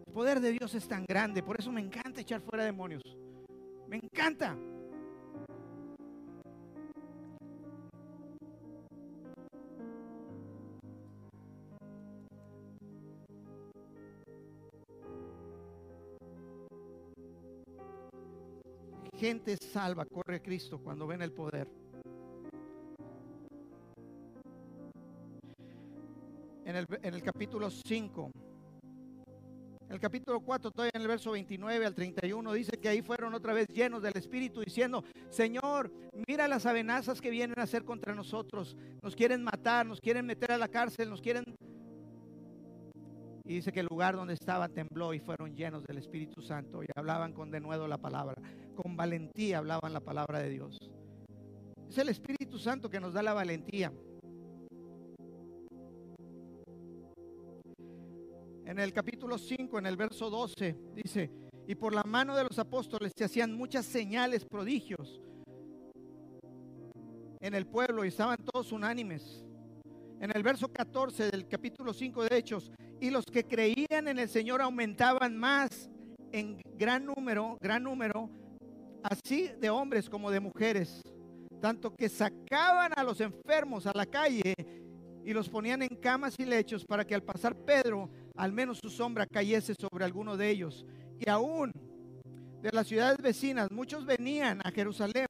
El 0.07 0.13
poder 0.13 0.39
de 0.39 0.53
Dios 0.53 0.77
es 0.77 0.87
tan 0.87 1.05
grande, 1.07 1.43
por 1.43 1.59
eso 1.59 1.73
me 1.73 1.81
encanta 1.81 2.21
echar 2.21 2.41
fuera 2.41 2.63
demonios. 2.63 3.03
Me 3.89 3.97
encanta. 3.97 4.57
Gente 19.17 19.57
salva, 19.57 20.05
corre 20.05 20.41
Cristo 20.41 20.81
cuando 20.81 21.09
ven 21.09 21.23
el 21.23 21.33
poder. 21.33 21.88
El, 26.79 26.87
en 27.03 27.15
el 27.15 27.23
capítulo 27.23 27.71
5 27.71 28.31
el 29.89 30.01
capítulo 30.01 30.41
4, 30.41 30.71
todavía 30.71 30.91
en 30.95 31.01
el 31.01 31.09
verso 31.09 31.31
29 31.31 31.87
al 31.87 31.95
31, 31.95 32.53
dice 32.53 32.73
que 32.79 32.91
ahí 32.91 33.01
fueron 33.01 33.33
otra 33.33 33.55
vez 33.55 33.67
llenos 33.69 34.03
del 34.03 34.17
Espíritu 34.17 34.61
diciendo, 34.61 35.03
Señor, 35.31 35.91
mira 36.27 36.47
las 36.47 36.67
amenazas 36.67 37.23
que 37.23 37.31
vienen 37.31 37.59
a 37.59 37.63
hacer 37.63 37.85
contra 37.85 38.15
nosotros. 38.15 38.77
Nos 39.03 39.17
quieren 39.17 39.43
matar, 39.43 39.87
nos 39.87 40.01
quieren 40.01 40.27
meter 40.27 40.53
a 40.53 40.59
la 40.59 40.69
cárcel, 40.69 41.09
nos 41.09 41.23
quieren... 41.23 41.45
Y 43.45 43.55
dice 43.55 43.73
que 43.73 43.81
el 43.81 43.87
lugar 43.87 44.15
donde 44.15 44.35
estaban 44.35 44.75
tembló 44.75 45.15
y 45.15 45.21
fueron 45.21 45.57
llenos 45.57 45.83
del 45.85 45.97
Espíritu 45.97 46.43
Santo 46.43 46.83
y 46.83 46.87
hablaban 46.95 47.33
con 47.33 47.51
denuedo 47.51 47.89
la 47.89 47.97
palabra. 47.97 48.35
Con 48.75 48.95
valentía 48.95 49.57
hablaban 49.57 49.95
la 49.95 50.01
palabra 50.01 50.41
de 50.41 50.51
Dios. 50.51 50.79
Es 51.89 51.97
el 51.97 52.11
Espíritu 52.11 52.59
Santo 52.59 52.91
que 52.91 53.01
nos 53.01 53.15
da 53.15 53.23
la 53.23 53.33
valentía. 53.33 53.91
En 58.69 58.79
el 58.79 58.93
capítulo 58.93 59.39
5, 59.39 59.79
en 59.79 59.87
el 59.87 59.97
verso 59.97 60.29
12, 60.29 60.77
dice, 60.95 61.31
y 61.67 61.75
por 61.75 61.95
la 61.95 62.03
mano 62.03 62.37
de 62.37 62.45
los 62.45 62.59
apóstoles 62.59 63.13
se 63.17 63.25
hacían 63.25 63.55
muchas 63.55 63.87
señales, 63.87 64.45
prodigios 64.45 65.23
en 67.41 67.55
el 67.55 67.67
pueblo 67.67 68.05
y 68.05 68.09
estaban 68.09 68.37
todos 68.45 68.71
unánimes. 68.73 69.43
En 70.21 70.31
el 70.37 70.43
verso 70.43 70.71
14 70.71 71.31
del 71.31 71.49
capítulo 71.49 71.95
5 71.95 72.25
de 72.25 72.37
Hechos, 72.37 72.71
y 73.01 73.09
los 73.09 73.25
que 73.25 73.45
creían 73.45 74.07
en 74.07 74.19
el 74.19 74.29
Señor 74.29 74.61
aumentaban 74.61 75.35
más 75.35 75.89
en 76.31 76.61
gran 76.77 77.07
número, 77.07 77.57
gran 77.63 77.83
número, 77.83 78.29
así 79.03 79.49
de 79.59 79.71
hombres 79.71 80.11
como 80.11 80.31
de 80.31 80.41
mujeres, 80.41 81.01
tanto 81.63 81.95
que 81.95 82.11
sacaban 82.11 82.93
a 82.95 83.03
los 83.03 83.19
enfermos 83.23 83.87
a 83.87 83.93
la 83.95 84.05
calle 84.05 84.53
y 85.25 85.33
los 85.33 85.49
ponían 85.49 85.81
en 85.81 85.97
camas 85.97 86.35
y 86.39 86.45
lechos 86.45 86.85
para 86.85 87.07
que 87.07 87.15
al 87.15 87.23
pasar 87.23 87.55
Pedro 87.55 88.11
al 88.39 88.53
menos 88.53 88.79
su 88.79 88.89
sombra 88.89 89.27
cayese 89.27 89.75
sobre 89.75 90.05
alguno 90.05 90.37
de 90.37 90.49
ellos. 90.49 90.87
Y 91.19 91.29
aún 91.29 91.73
de 92.63 92.71
las 92.73 92.87
ciudades 92.87 93.19
vecinas, 93.19 93.71
muchos 93.71 94.07
venían 94.07 94.61
a 94.65 94.71
Jerusalén 94.71 95.27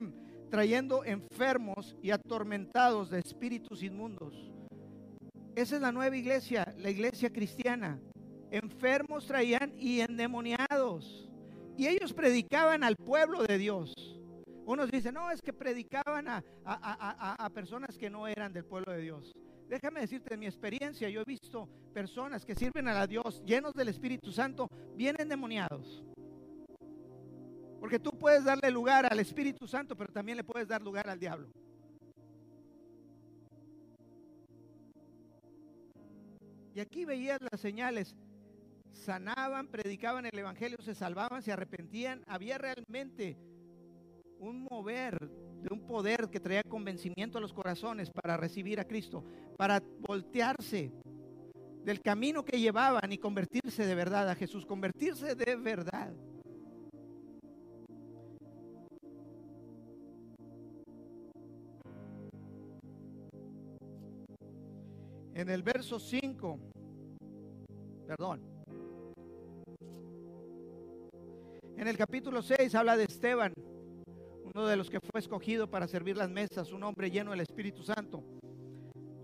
trayendo 0.50 1.04
enfermos 1.04 1.96
y 2.02 2.10
atormentados 2.10 3.10
de 3.10 3.18
espíritus 3.18 3.82
inmundos. 3.82 4.52
Esa 5.54 5.76
es 5.76 5.82
la 5.82 5.90
nueva 5.90 6.16
iglesia, 6.16 6.74
la 6.76 6.90
iglesia 6.90 7.32
cristiana. 7.32 7.98
Enfermos 8.50 9.26
traían 9.26 9.72
y 9.76 10.00
endemoniados. 10.00 11.28
Y 11.76 11.86
ellos 11.86 12.12
predicaban 12.12 12.84
al 12.84 12.96
pueblo 12.96 13.42
de 13.42 13.56
Dios. 13.56 13.94
Unos 14.66 14.90
dicen, 14.90 15.14
no, 15.14 15.30
es 15.30 15.40
que 15.40 15.52
predicaban 15.54 16.28
a, 16.28 16.44
a 16.64 17.50
personas 17.50 17.96
que 17.96 18.10
no 18.10 18.26
eran 18.26 18.52
del 18.52 18.66
pueblo 18.66 18.92
de 18.92 19.00
Dios. 19.00 19.32
Déjame 19.68 20.00
decirte 20.00 20.30
de 20.30 20.36
mi 20.38 20.46
experiencia, 20.46 21.10
yo 21.10 21.20
he 21.20 21.24
visto 21.24 21.68
personas 21.92 22.44
que 22.44 22.54
sirven 22.54 22.88
a 22.88 23.06
Dios 23.06 23.42
llenos 23.44 23.74
del 23.74 23.88
Espíritu 23.88 24.32
Santo, 24.32 24.68
bien 24.96 25.14
endemoniados. 25.18 26.02
Porque 27.78 27.98
tú 27.98 28.10
puedes 28.10 28.44
darle 28.44 28.70
lugar 28.70 29.06
al 29.10 29.20
Espíritu 29.20 29.68
Santo, 29.68 29.94
pero 29.94 30.12
también 30.12 30.36
le 30.36 30.44
puedes 30.44 30.66
dar 30.66 30.80
lugar 30.80 31.08
al 31.08 31.20
diablo. 31.20 31.48
Y 36.74 36.80
aquí 36.80 37.04
veías 37.04 37.40
las 37.50 37.60
señales. 37.60 38.16
Sanaban, 38.92 39.68
predicaban 39.68 40.26
el 40.26 40.38
Evangelio, 40.38 40.78
se 40.80 40.94
salvaban, 40.94 41.42
se 41.42 41.52
arrepentían. 41.52 42.24
Había 42.26 42.56
realmente 42.56 43.36
un 44.38 44.62
mover 44.62 45.30
poder 45.88 46.28
que 46.28 46.38
traía 46.38 46.62
convencimiento 46.62 47.38
a 47.38 47.40
los 47.40 47.54
corazones 47.54 48.10
para 48.10 48.36
recibir 48.36 48.78
a 48.78 48.84
Cristo, 48.84 49.24
para 49.56 49.82
voltearse 50.06 50.92
del 51.82 52.00
camino 52.02 52.44
que 52.44 52.60
llevaban 52.60 53.10
y 53.10 53.16
convertirse 53.16 53.86
de 53.86 53.94
verdad 53.94 54.28
a 54.28 54.34
Jesús, 54.34 54.66
convertirse 54.66 55.34
de 55.34 55.56
verdad. 55.56 56.12
En 65.34 65.48
el 65.48 65.62
verso 65.62 65.98
5, 65.98 66.58
perdón, 68.06 68.42
en 71.76 71.88
el 71.88 71.96
capítulo 71.96 72.42
6 72.42 72.74
habla 72.74 72.96
de 72.96 73.04
Esteban 73.04 73.54
uno 74.54 74.66
de 74.66 74.76
los 74.76 74.88
que 74.88 75.00
fue 75.00 75.20
escogido 75.20 75.68
para 75.68 75.86
servir 75.86 76.16
las 76.16 76.30
mesas, 76.30 76.72
un 76.72 76.82
hombre 76.82 77.10
lleno 77.10 77.32
del 77.32 77.40
Espíritu 77.40 77.82
Santo. 77.82 78.22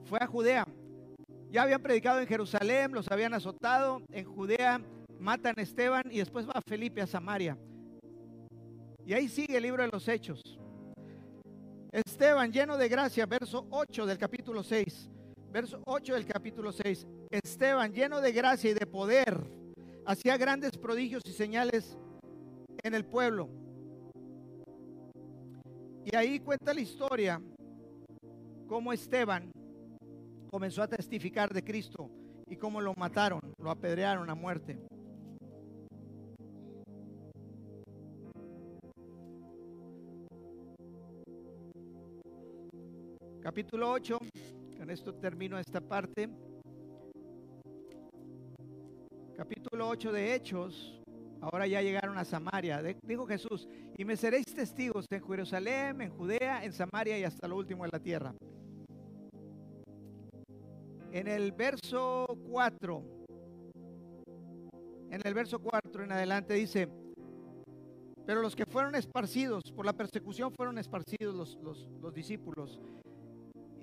Fue 0.05 0.19
a 0.21 0.27
Judea. 0.27 0.67
Ya 1.51 1.63
habían 1.63 1.83
predicado 1.83 2.21
en 2.21 2.27
Jerusalén, 2.27 2.93
los 2.93 3.11
habían 3.11 3.33
azotado. 3.33 4.03
En 4.11 4.25
Judea 4.25 4.81
matan 5.19 5.55
a 5.57 5.63
Esteban 5.63 6.03
y 6.11 6.19
después 6.19 6.47
va 6.47 6.53
a 6.55 6.61
Felipe 6.61 7.01
a 7.01 7.07
Samaria. 7.07 7.57
Y 9.07 9.13
ahí 9.13 9.29
sigue 9.29 9.57
el 9.57 9.63
libro 9.63 9.83
de 9.83 9.89
los 9.89 10.07
Hechos. 10.09 10.41
Esteban 11.93 12.53
lleno 12.53 12.77
de 12.77 12.89
gracia, 12.89 13.25
verso 13.27 13.67
8 13.71 14.07
del 14.07 14.19
capítulo 14.19 14.63
6. 14.63 15.11
Verso 15.53 15.81
8 15.87 16.15
del 16.15 16.27
capítulo 16.27 16.73
6. 16.73 17.07
Esteban 17.31 17.93
lleno 17.93 18.21
de 18.21 18.33
gracia 18.33 18.71
y 18.71 18.75
de 18.75 18.87
poder, 18.87 19.41
hacía 20.05 20.37
grandes 20.37 20.73
prodigios 20.73 21.23
y 21.25 21.33
señales 21.33 21.97
en 22.83 22.95
el 22.95 23.05
pueblo. 23.05 23.49
Y 26.05 26.15
ahí 26.15 26.39
cuenta 26.41 26.75
la 26.75 26.81
historia 26.83 27.41
cómo 28.67 28.93
Esteban 28.93 29.51
comenzó 30.51 30.83
a 30.83 30.89
testificar 30.89 31.53
de 31.53 31.65
Cristo 31.65 32.11
y 32.47 32.57
cómo 32.57 32.81
lo 32.81 32.93
mataron, 32.95 33.41
lo 33.59 33.71
apedrearon 33.71 34.29
a 34.29 34.35
muerte. 34.35 34.79
Capítulo 43.41 43.93
8, 43.93 44.19
con 44.79 44.91
esto 44.91 45.15
termino 45.15 45.59
esta 45.59 45.81
parte. 45.81 46.29
Capítulo 49.37 49.89
8 49.89 50.13
de 50.13 50.35
Hechos, 50.35 51.04
Ahora 51.45 51.67
ya 51.67 51.83
llegaron 51.83 52.17
a 52.17 52.25
Samaria. 52.25 52.83
Dijo 53.03 53.27
Jesús, 53.27 53.69
y 53.99 54.05
me 54.07 54.17
seréis 54.17 54.47
testigos 54.47 55.05
en 55.11 55.23
Jerusalén, 55.23 56.01
en 56.01 56.11
Judea, 56.11 56.65
en 56.65 56.73
Samaria 56.73 57.19
y 57.19 57.25
hasta 57.25 57.47
lo 57.47 57.57
último 57.59 57.85
en 57.85 57.91
la 57.93 57.99
tierra. 57.99 58.35
En 61.13 61.29
el 61.29 61.53
verso 61.53 62.27
4, 62.51 63.03
en 65.11 65.21
el 65.23 65.35
verso 65.35 65.59
4 65.59 66.05
en 66.05 66.13
adelante 66.13 66.55
dice, 66.55 66.89
pero 68.25 68.41
los 68.41 68.57
que 68.57 68.65
fueron 68.65 68.95
esparcidos, 68.95 69.65
por 69.71 69.85
la 69.85 69.93
persecución 69.93 70.51
fueron 70.51 70.79
esparcidos 70.79 71.35
los, 71.35 71.59
los, 71.63 71.91
los 72.01 72.15
discípulos. 72.15 72.81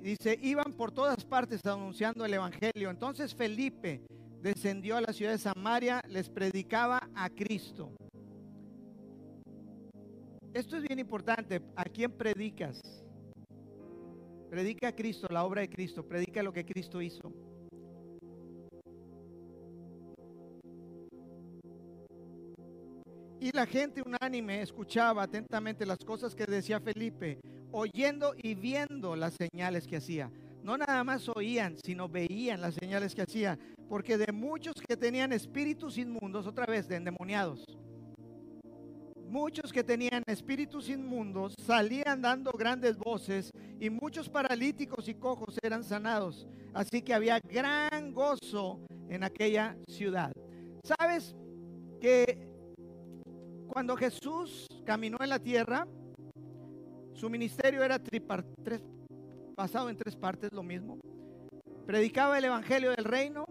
Dice, 0.01 0.39
iban 0.41 0.73
por 0.73 0.91
todas 0.91 1.23
partes 1.25 1.61
anunciando 1.63 2.25
el 2.25 2.33
Evangelio. 2.33 2.89
Entonces 2.89 3.35
Felipe, 3.35 4.01
descendió 4.41 4.97
a 4.97 5.01
la 5.01 5.13
ciudad 5.13 5.31
de 5.31 5.37
Samaria, 5.37 6.01
les 6.07 6.29
predicaba 6.29 7.09
a 7.15 7.29
Cristo. 7.29 7.91
Esto 10.53 10.77
es 10.77 10.83
bien 10.83 10.99
importante. 10.99 11.61
¿A 11.75 11.85
quién 11.85 12.11
predicas? 12.11 12.81
Predica 14.49 14.89
a 14.89 14.95
Cristo, 14.95 15.27
la 15.29 15.45
obra 15.45 15.61
de 15.61 15.69
Cristo. 15.69 16.03
Predica 16.03 16.43
lo 16.43 16.51
que 16.51 16.65
Cristo 16.65 17.01
hizo. 17.01 17.31
Y 23.39 23.51
la 23.53 23.65
gente 23.65 24.03
unánime 24.05 24.61
escuchaba 24.61 25.23
atentamente 25.23 25.85
las 25.85 25.97
cosas 25.99 26.35
que 26.35 26.45
decía 26.45 26.79
Felipe, 26.79 27.39
oyendo 27.71 28.33
y 28.37 28.53
viendo 28.55 29.15
las 29.15 29.33
señales 29.33 29.87
que 29.87 29.97
hacía. 29.97 30.31
No 30.63 30.77
nada 30.77 31.03
más 31.03 31.27
oían, 31.29 31.75
sino 31.83 32.07
veían 32.07 32.61
las 32.61 32.75
señales 32.75 33.15
que 33.15 33.23
hacía. 33.23 33.57
Porque 33.89 34.17
de 34.17 34.31
muchos 34.31 34.75
que 34.87 34.95
tenían 34.95 35.33
espíritus 35.33 35.97
inmundos, 35.97 36.47
otra 36.47 36.65
vez 36.65 36.87
de 36.87 36.97
endemoniados, 36.97 37.63
muchos 39.27 39.71
que 39.71 39.83
tenían 39.83 40.23
espíritus 40.27 40.89
inmundos 40.89 41.55
salían 41.65 42.21
dando 42.21 42.51
grandes 42.51 42.97
voces 42.97 43.49
y 43.79 43.89
muchos 43.89 44.29
paralíticos 44.29 45.07
y 45.07 45.15
cojos 45.15 45.57
eran 45.63 45.83
sanados. 45.83 46.47
Así 46.73 47.01
que 47.01 47.13
había 47.13 47.39
gran 47.39 48.13
gozo 48.13 48.81
en 49.09 49.23
aquella 49.23 49.77
ciudad. 49.87 50.31
¿Sabes 50.83 51.35
que 51.99 52.47
cuando 53.67 53.95
Jesús 53.95 54.67
caminó 54.85 55.17
en 55.21 55.29
la 55.29 55.39
tierra, 55.39 55.87
su 57.13 57.29
ministerio 57.29 57.83
era 57.83 57.99
basado 59.61 59.89
en 59.89 59.97
tres 59.97 60.15
partes, 60.15 60.51
lo 60.51 60.63
mismo. 60.63 60.97
Predicaba 61.85 62.35
el 62.39 62.45
Evangelio 62.45 62.89
del 62.89 63.05
Reino, 63.05 63.45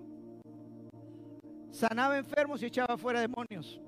sanaba 1.70 2.18
enfermos 2.18 2.60
y 2.62 2.66
echaba 2.66 2.98
fuera 2.98 3.20
demonios. 3.20 3.80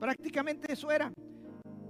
Prácticamente 0.00 0.72
eso 0.72 0.90
era. 0.90 1.12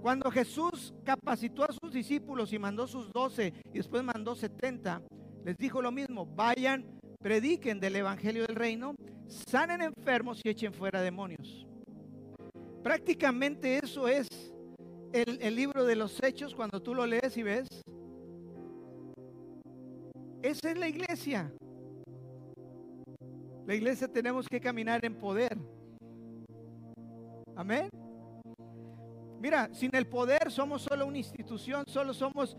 Cuando 0.02 0.30
Jesús 0.30 0.92
capacitó 1.04 1.64
a 1.64 1.72
sus 1.72 1.90
discípulos 1.90 2.52
y 2.52 2.58
mandó 2.58 2.86
sus 2.86 3.10
doce 3.10 3.54
y 3.72 3.78
después 3.78 4.02
mandó 4.04 4.34
setenta, 4.34 5.00
les 5.42 5.56
dijo 5.56 5.80
lo 5.80 5.90
mismo, 5.90 6.26
vayan, 6.26 6.84
prediquen 7.18 7.80
del 7.80 7.96
Evangelio 7.96 8.46
del 8.46 8.56
Reino, 8.56 8.94
sanen 9.26 9.80
enfermos 9.80 10.42
y 10.44 10.50
echen 10.50 10.74
fuera 10.74 11.00
demonios. 11.00 11.66
Prácticamente 12.82 13.78
eso 13.82 14.06
es 14.06 14.28
el, 15.12 15.38
el 15.40 15.56
libro 15.56 15.86
de 15.86 15.96
los 15.96 16.22
hechos 16.22 16.54
cuando 16.54 16.82
tú 16.82 16.94
lo 16.94 17.06
lees 17.06 17.36
y 17.38 17.42
ves. 17.42 17.68
Esa 20.42 20.70
es 20.70 20.78
la 20.78 20.88
iglesia. 20.88 21.52
La 23.66 23.74
iglesia 23.74 24.08
tenemos 24.08 24.46
que 24.48 24.60
caminar 24.60 25.04
en 25.04 25.14
poder. 25.14 25.58
Amén. 27.56 27.88
Mira, 29.40 29.68
sin 29.72 29.94
el 29.94 30.06
poder 30.06 30.50
somos 30.50 30.82
solo 30.82 31.06
una 31.06 31.18
institución, 31.18 31.84
solo 31.86 32.14
somos, 32.14 32.56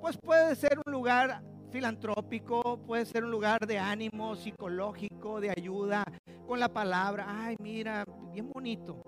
pues 0.00 0.16
puede 0.16 0.56
ser 0.56 0.78
un 0.84 0.92
lugar 0.92 1.42
filantrópico, 1.70 2.78
puede 2.86 3.04
ser 3.04 3.24
un 3.24 3.30
lugar 3.30 3.66
de 3.66 3.78
ánimo 3.78 4.34
psicológico, 4.34 5.40
de 5.40 5.50
ayuda 5.50 6.04
con 6.46 6.58
la 6.58 6.68
palabra. 6.68 7.26
Ay, 7.28 7.56
mira, 7.60 8.04
bien 8.32 8.50
bonito. 8.50 9.02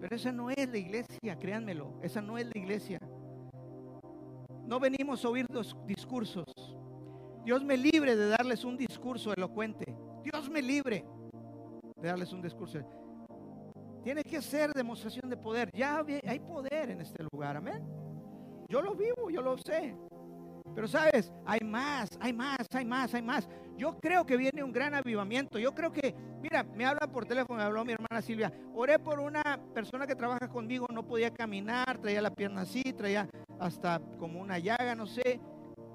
Pero 0.00 0.16
esa 0.16 0.32
no 0.32 0.50
es 0.50 0.68
la 0.68 0.78
iglesia, 0.78 1.38
créanmelo, 1.38 1.98
esa 2.02 2.22
no 2.22 2.38
es 2.38 2.46
la 2.46 2.58
iglesia. 2.60 2.98
No 4.68 4.78
venimos 4.78 5.24
a 5.24 5.30
oír 5.30 5.46
los 5.50 5.74
discursos. 5.86 6.44
Dios 7.42 7.64
me 7.64 7.74
libre 7.74 8.14
de 8.14 8.28
darles 8.28 8.64
un 8.64 8.76
discurso 8.76 9.32
elocuente. 9.32 9.96
Dios 10.22 10.50
me 10.50 10.60
libre 10.60 11.06
de 11.96 12.06
darles 12.06 12.34
un 12.34 12.42
discurso. 12.42 12.78
Tiene 14.04 14.22
que 14.22 14.42
ser 14.42 14.74
demostración 14.74 15.30
de 15.30 15.38
poder. 15.38 15.70
Ya 15.72 16.04
hay 16.26 16.38
poder 16.40 16.90
en 16.90 17.00
este 17.00 17.24
lugar, 17.32 17.56
amén. 17.56 17.82
Yo 18.68 18.82
lo 18.82 18.94
vivo, 18.94 19.30
yo 19.30 19.40
lo 19.40 19.56
sé. 19.56 19.96
Pero 20.78 20.86
sabes, 20.86 21.32
hay 21.44 21.58
más, 21.64 22.08
hay 22.20 22.32
más, 22.32 22.64
hay 22.72 22.84
más, 22.84 23.12
hay 23.12 23.20
más. 23.20 23.48
Yo 23.76 23.98
creo 23.98 24.24
que 24.24 24.36
viene 24.36 24.62
un 24.62 24.70
gran 24.70 24.94
avivamiento. 24.94 25.58
Yo 25.58 25.74
creo 25.74 25.92
que, 25.92 26.14
mira, 26.40 26.62
me 26.62 26.84
habla 26.84 27.08
por 27.10 27.26
teléfono, 27.26 27.58
me 27.58 27.64
habló 27.64 27.84
mi 27.84 27.94
hermana 27.94 28.22
Silvia. 28.22 28.52
Oré 28.74 29.00
por 29.00 29.18
una 29.18 29.42
persona 29.74 30.06
que 30.06 30.14
trabaja 30.14 30.46
conmigo, 30.46 30.86
no 30.94 31.04
podía 31.04 31.34
caminar, 31.34 31.98
traía 31.98 32.22
la 32.22 32.30
pierna 32.30 32.60
así, 32.60 32.80
traía 32.92 33.28
hasta 33.58 34.00
como 34.20 34.40
una 34.40 34.60
llaga, 34.60 34.94
no 34.94 35.08
sé. 35.08 35.40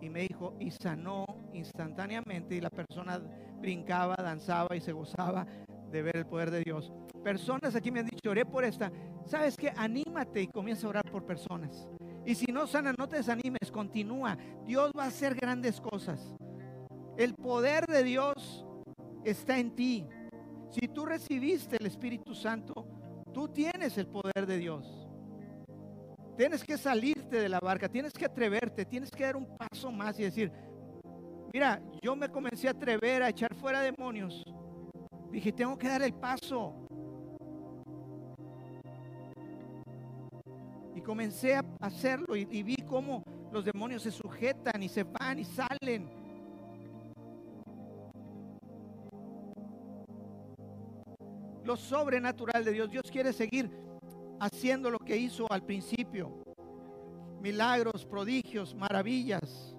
Y 0.01 0.09
me 0.09 0.27
dijo, 0.27 0.53
y 0.59 0.69
sanó 0.69 1.23
instantáneamente. 1.53 2.55
Y 2.55 2.59
la 2.59 2.69
persona 2.69 3.21
brincaba, 3.61 4.17
danzaba 4.17 4.75
y 4.75 4.81
se 4.81 4.91
gozaba 4.91 5.47
de 5.91 6.01
ver 6.01 6.17
el 6.17 6.25
poder 6.25 6.51
de 6.51 6.59
Dios. 6.59 6.91
Personas 7.23 7.73
aquí 7.73 7.89
me 7.89 8.01
han 8.01 8.07
dicho, 8.07 8.29
oré 8.29 8.45
por 8.45 8.65
esta. 8.65 8.91
¿Sabes 9.25 9.55
qué? 9.55 9.71
Anímate 9.77 10.41
y 10.41 10.47
comienza 10.47 10.87
a 10.87 10.89
orar 10.89 11.09
por 11.09 11.25
personas. 11.25 11.87
Y 12.25 12.35
si 12.35 12.51
no 12.51 12.67
sana, 12.67 12.93
no 12.97 13.07
te 13.07 13.17
desanimes, 13.17 13.71
continúa. 13.71 14.37
Dios 14.65 14.91
va 14.97 15.05
a 15.05 15.07
hacer 15.07 15.35
grandes 15.35 15.81
cosas. 15.81 16.35
El 17.17 17.33
poder 17.33 17.85
de 17.85 18.03
Dios 18.03 18.65
está 19.23 19.59
en 19.59 19.75
ti. 19.75 20.05
Si 20.69 20.87
tú 20.87 21.05
recibiste 21.05 21.77
el 21.79 21.85
Espíritu 21.85 22.33
Santo, 22.33 22.87
tú 23.33 23.47
tienes 23.49 23.97
el 23.97 24.07
poder 24.07 24.45
de 24.47 24.57
Dios. 24.57 25.07
Tienes 26.37 26.63
que 26.63 26.77
salirte 26.77 27.39
de 27.39 27.49
la 27.49 27.59
barca, 27.59 27.87
tienes 27.87 28.13
que 28.13 28.25
atreverte, 28.25 28.85
tienes 28.85 29.11
que 29.11 29.23
dar 29.23 29.35
un 29.35 29.55
paso 29.55 29.91
más 29.91 30.19
y 30.19 30.23
decir, 30.23 30.51
mira, 31.53 31.79
yo 32.01 32.15
me 32.15 32.29
comencé 32.29 32.67
a 32.67 32.71
atrever 32.71 33.21
a 33.21 33.29
echar 33.29 33.53
fuera 33.53 33.81
demonios. 33.81 34.43
Dije, 35.29 35.51
tengo 35.51 35.77
que 35.77 35.87
dar 35.87 36.01
el 36.01 36.13
paso. 36.13 36.87
Comencé 41.01 41.55
a 41.55 41.63
hacerlo 41.79 42.35
y, 42.35 42.47
y 42.51 42.63
vi 42.63 42.75
cómo 42.87 43.23
los 43.51 43.65
demonios 43.65 44.03
se 44.03 44.11
sujetan 44.11 44.81
y 44.81 44.89
se 44.89 45.03
van 45.03 45.39
y 45.39 45.45
salen. 45.45 46.09
Lo 51.63 51.77
sobrenatural 51.77 52.63
de 52.63 52.71
Dios. 52.71 52.91
Dios 52.91 53.03
quiere 53.11 53.31
seguir 53.31 53.69
haciendo 54.39 54.89
lo 54.89 54.99
que 54.99 55.15
hizo 55.15 55.49
al 55.51 55.63
principio. 55.63 56.43
Milagros, 57.41 58.05
prodigios, 58.05 58.75
maravillas. 58.75 59.75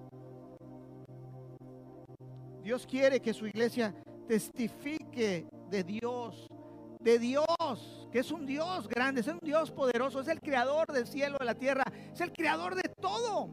Dios 2.63 2.87
quiere 2.87 3.19
que 3.19 3.33
su 3.33 3.45
iglesia 3.45 3.93
testifique 4.27 5.45
de 5.69 5.83
Dios 5.83 6.47
de 7.05 7.19
Dios, 7.19 8.04
es 8.19 8.31
un 8.31 8.45
Dios 8.45 8.87
grande, 8.87 9.21
es 9.21 9.27
un 9.27 9.39
Dios 9.41 9.71
poderoso, 9.71 10.21
es 10.21 10.27
el 10.27 10.39
creador 10.39 10.87
del 10.91 11.05
cielo, 11.05 11.37
de 11.39 11.45
la 11.45 11.55
tierra, 11.55 11.83
es 12.13 12.21
el 12.21 12.31
creador 12.31 12.75
de 12.75 12.89
todo. 13.01 13.49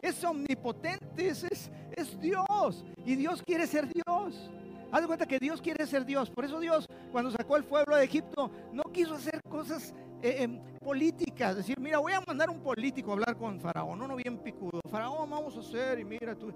Es 0.00 0.22
omnipotente, 0.22 1.28
es, 1.28 2.20
Dios. 2.20 2.84
Y 3.04 3.16
Dios 3.16 3.42
quiere 3.42 3.66
ser 3.66 3.88
Dios. 3.88 4.50
Haz 4.92 5.00
de 5.00 5.06
cuenta 5.06 5.26
que 5.26 5.38
Dios 5.38 5.62
quiere 5.62 5.86
ser 5.86 6.04
Dios. 6.04 6.30
Por 6.30 6.44
eso 6.44 6.60
Dios, 6.60 6.86
cuando 7.10 7.30
sacó 7.30 7.56
el 7.56 7.64
pueblo 7.64 7.96
de 7.96 8.04
Egipto, 8.04 8.50
no 8.72 8.82
quiso 8.84 9.14
hacer 9.14 9.40
cosas 9.48 9.94
eh, 10.22 10.42
em, 10.42 10.60
políticas. 10.78 11.56
Decir, 11.56 11.78
mira, 11.80 11.98
voy 11.98 12.12
a 12.12 12.20
mandar 12.20 12.50
un 12.50 12.60
político 12.60 13.10
a 13.10 13.14
hablar 13.14 13.36
con 13.36 13.60
Faraón. 13.60 13.98
No, 13.98 14.06
no 14.06 14.16
bien 14.16 14.38
picudo. 14.38 14.80
Faraón, 14.90 15.28
vamos 15.30 15.56
a 15.56 15.60
hacer, 15.60 15.98
y 16.00 16.04
mira 16.04 16.34
tú. 16.34 16.52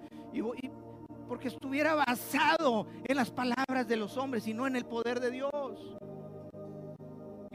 Porque 1.26 1.48
estuviera 1.48 1.94
basado 1.94 2.86
en 3.04 3.16
las 3.16 3.30
palabras 3.30 3.88
de 3.88 3.96
los 3.96 4.16
hombres 4.16 4.46
y 4.46 4.54
no 4.54 4.66
en 4.66 4.76
el 4.76 4.84
poder 4.84 5.20
de 5.20 5.30
Dios. 5.30 5.98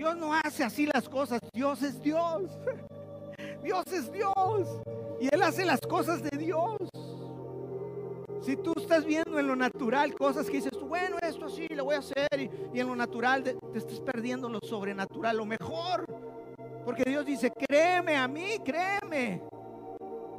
Dios 0.04 0.18
no 0.18 0.34
hace 0.34 0.66
así 0.66 0.86
las 0.86 1.08
cosas, 1.08 1.40
Dios 1.54 1.82
es 1.82 2.02
Dios. 2.04 2.44
Dios 3.64 3.86
es 3.88 4.12
Dios. 4.12 4.82
Y 5.22 5.34
Él 5.34 5.42
hace 5.42 5.64
las 5.64 5.80
cosas 5.80 6.22
de 6.22 6.38
Dios. 6.38 6.76
Si 8.42 8.58
tú 8.58 8.74
estás 8.76 9.06
viendo 9.06 9.40
en 9.40 9.48
lo 9.48 9.56
natural 9.56 10.14
cosas 10.14 10.48
que 10.48 10.58
dices, 10.58 10.74
bueno, 10.90 11.16
esto 11.22 11.48
sí, 11.48 11.70
lo 11.70 11.86
voy 11.86 11.96
a 11.96 12.00
hacer, 12.00 12.28
y, 12.38 12.52
y 12.74 12.82
en 12.82 12.88
lo 12.88 12.98
natural 12.98 13.44
te, 13.44 13.54
te 13.54 13.78
estás 13.78 14.02
perdiendo 14.02 14.50
lo 14.50 14.60
sobrenatural, 14.62 15.38
lo 15.38 15.46
mejor. 15.46 16.04
Porque 16.84 17.06
Dios 17.06 17.26
dice, 17.26 17.50
créeme 17.50 18.18
a 18.18 18.28
mí, 18.28 18.58
créeme. 18.62 19.42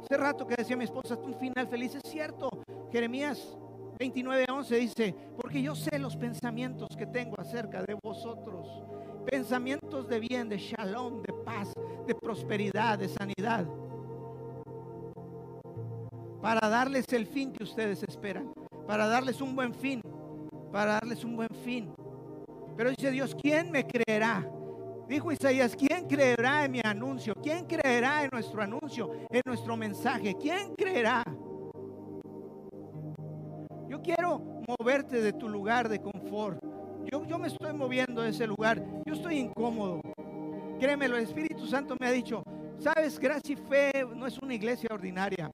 Hace 0.03 0.15
rato 0.15 0.45
que 0.45 0.57
decía 0.57 0.77
mi 0.77 0.83
esposa, 0.83 1.15
un 1.15 1.39
final 1.39 1.67
feliz, 1.67 1.95
es 1.95 2.03
cierto. 2.05 2.51
Jeremías 2.91 3.57
29, 3.97 4.45
11 4.47 4.75
dice, 4.75 5.15
porque 5.35 5.59
yo 5.59 5.73
sé 5.73 5.97
los 5.97 6.15
pensamientos 6.15 6.89
que 6.95 7.07
tengo 7.07 7.33
acerca 7.39 7.81
de 7.81 7.97
vosotros. 8.03 8.85
Pensamientos 9.25 10.07
de 10.07 10.19
bien, 10.19 10.49
de 10.49 10.57
shalom, 10.57 11.21
de 11.23 11.33
paz, 11.43 11.73
de 12.05 12.13
prosperidad, 12.13 12.99
de 12.99 13.09
sanidad. 13.09 13.65
Para 16.41 16.69
darles 16.69 17.05
el 17.11 17.25
fin 17.25 17.51
que 17.51 17.63
ustedes 17.63 18.03
esperan. 18.03 18.53
Para 18.85 19.07
darles 19.07 19.41
un 19.41 19.55
buen 19.55 19.73
fin. 19.73 19.99
Para 20.71 20.93
darles 20.93 21.23
un 21.23 21.35
buen 21.35 21.49
fin. 21.63 21.91
Pero 22.77 22.91
dice 22.91 23.09
Dios, 23.09 23.35
¿quién 23.41 23.71
me 23.71 23.87
creerá? 23.87 24.47
Dijo 25.07 25.31
Isaías, 25.31 25.75
¿quién 25.75 26.07
creerá 26.07 26.65
en 26.65 26.71
mi 26.71 26.81
anuncio? 26.83 27.33
¿Quién 27.41 27.65
creerá 27.65 28.23
en 28.23 28.29
nuestro 28.31 28.61
anuncio, 28.61 29.11
en 29.29 29.41
nuestro 29.45 29.75
mensaje? 29.75 30.35
¿Quién 30.35 30.75
creerá? 30.75 31.23
Yo 33.87 34.01
quiero 34.01 34.39
moverte 34.67 35.21
de 35.21 35.33
tu 35.33 35.47
lugar 35.47 35.89
de 35.89 35.99
confort. 35.99 36.74
Yo, 37.11 37.25
yo 37.25 37.37
me 37.37 37.47
estoy 37.47 37.73
moviendo 37.73 38.21
de 38.21 38.29
ese 38.29 38.47
lugar. 38.47 38.83
Yo 39.05 39.13
estoy 39.13 39.39
incómodo. 39.39 40.01
Créemelo, 40.79 41.17
el 41.17 41.23
Espíritu 41.23 41.65
Santo 41.67 41.95
me 41.99 42.07
ha 42.07 42.11
dicho, 42.11 42.43
sabes, 42.79 43.19
gracia 43.19 43.53
y 43.53 43.55
fe 43.55 44.05
no 44.15 44.27
es 44.27 44.37
una 44.39 44.53
iglesia 44.53 44.89
ordinaria. 44.91 45.49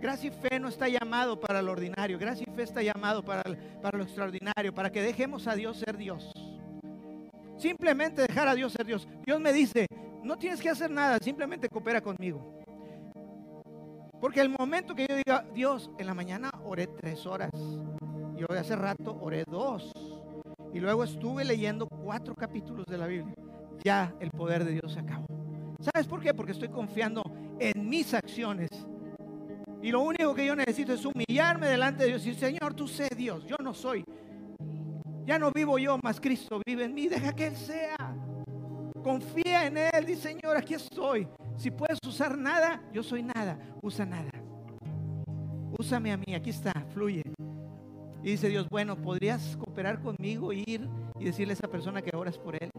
Gracia 0.00 0.28
y 0.28 0.32
fe 0.32 0.58
no 0.58 0.68
está 0.68 0.88
llamado 0.88 1.38
para 1.38 1.62
lo 1.62 1.72
ordinario. 1.72 2.18
Gracia 2.18 2.44
y 2.48 2.54
fe 2.54 2.62
está 2.64 2.82
llamado 2.82 3.24
para, 3.24 3.42
para 3.80 3.96
lo 3.96 4.04
extraordinario, 4.04 4.74
para 4.74 4.90
que 4.90 5.00
dejemos 5.00 5.46
a 5.46 5.54
Dios 5.54 5.76
ser 5.78 5.96
Dios. 5.96 6.32
Simplemente 7.56 8.22
dejar 8.22 8.48
a 8.48 8.54
Dios 8.54 8.72
ser 8.72 8.84
Dios. 8.84 9.06
Dios 9.24 9.40
me 9.40 9.52
dice, 9.52 9.86
no 10.24 10.36
tienes 10.36 10.60
que 10.60 10.70
hacer 10.70 10.90
nada, 10.90 11.18
simplemente 11.20 11.68
coopera 11.68 12.00
conmigo. 12.00 12.62
Porque 14.20 14.40
el 14.40 14.48
momento 14.48 14.94
que 14.94 15.06
yo 15.08 15.16
diga, 15.16 15.44
Dios, 15.52 15.90
en 15.98 16.06
la 16.06 16.14
mañana 16.14 16.50
oré 16.64 16.86
tres 16.86 17.26
horas. 17.26 17.50
Y 18.36 18.42
hoy 18.42 18.58
hace 18.58 18.74
rato 18.74 19.18
oré 19.20 19.44
dos. 19.46 19.92
Y 20.72 20.80
luego 20.80 21.04
estuve 21.04 21.44
leyendo 21.44 21.86
cuatro 21.86 22.34
capítulos 22.34 22.86
de 22.86 22.98
la 22.98 23.06
Biblia. 23.06 23.34
Ya 23.84 24.14
el 24.20 24.30
poder 24.30 24.64
de 24.64 24.72
Dios 24.72 24.92
se 24.92 25.00
acabó. 25.00 25.26
¿Sabes 25.80 26.06
por 26.06 26.20
qué? 26.20 26.32
Porque 26.32 26.52
estoy 26.52 26.68
confiando 26.68 27.22
en 27.58 27.88
mis 27.88 28.14
acciones. 28.14 28.70
Y 29.82 29.90
lo 29.90 30.00
único 30.02 30.34
que 30.34 30.46
yo 30.46 30.54
necesito 30.54 30.92
es 30.92 31.04
humillarme 31.04 31.66
delante 31.66 32.04
de 32.04 32.10
Dios 32.10 32.22
y 32.24 32.30
decir, 32.30 32.48
Señor, 32.48 32.74
tú 32.74 32.86
sé 32.86 33.08
Dios, 33.16 33.44
yo 33.46 33.56
no 33.60 33.74
soy. 33.74 34.04
Ya 35.24 35.38
no 35.38 35.50
vivo 35.50 35.78
yo, 35.78 35.98
más 36.02 36.20
Cristo 36.20 36.60
vive 36.64 36.84
en 36.84 36.94
mí. 36.94 37.08
Deja 37.08 37.32
que 37.32 37.48
Él 37.48 37.56
sea. 37.56 38.16
Confía 39.02 39.66
en 39.66 39.76
Él. 39.76 40.06
Dice, 40.06 40.30
Señor, 40.30 40.56
aquí 40.56 40.74
estoy. 40.74 41.28
Si 41.56 41.70
puedes 41.70 41.98
usar 42.06 42.38
nada, 42.38 42.82
yo 42.92 43.02
soy 43.02 43.22
nada. 43.22 43.58
Usa 43.82 44.06
nada. 44.06 44.30
Úsame 45.78 46.12
a 46.12 46.16
mí. 46.16 46.34
Aquí 46.34 46.50
está. 46.50 46.72
Fluye. 46.92 47.22
Y 48.22 48.30
dice 48.30 48.48
Dios, 48.48 48.68
bueno, 48.68 48.96
¿podrías 48.96 49.56
cooperar 49.56 50.00
conmigo, 50.00 50.52
ir 50.52 50.88
y 51.18 51.24
decirle 51.24 51.52
a 51.52 51.54
esa 51.54 51.68
persona 51.68 52.02
que 52.02 52.16
oras 52.16 52.38
por 52.38 52.54
él? 52.54 52.70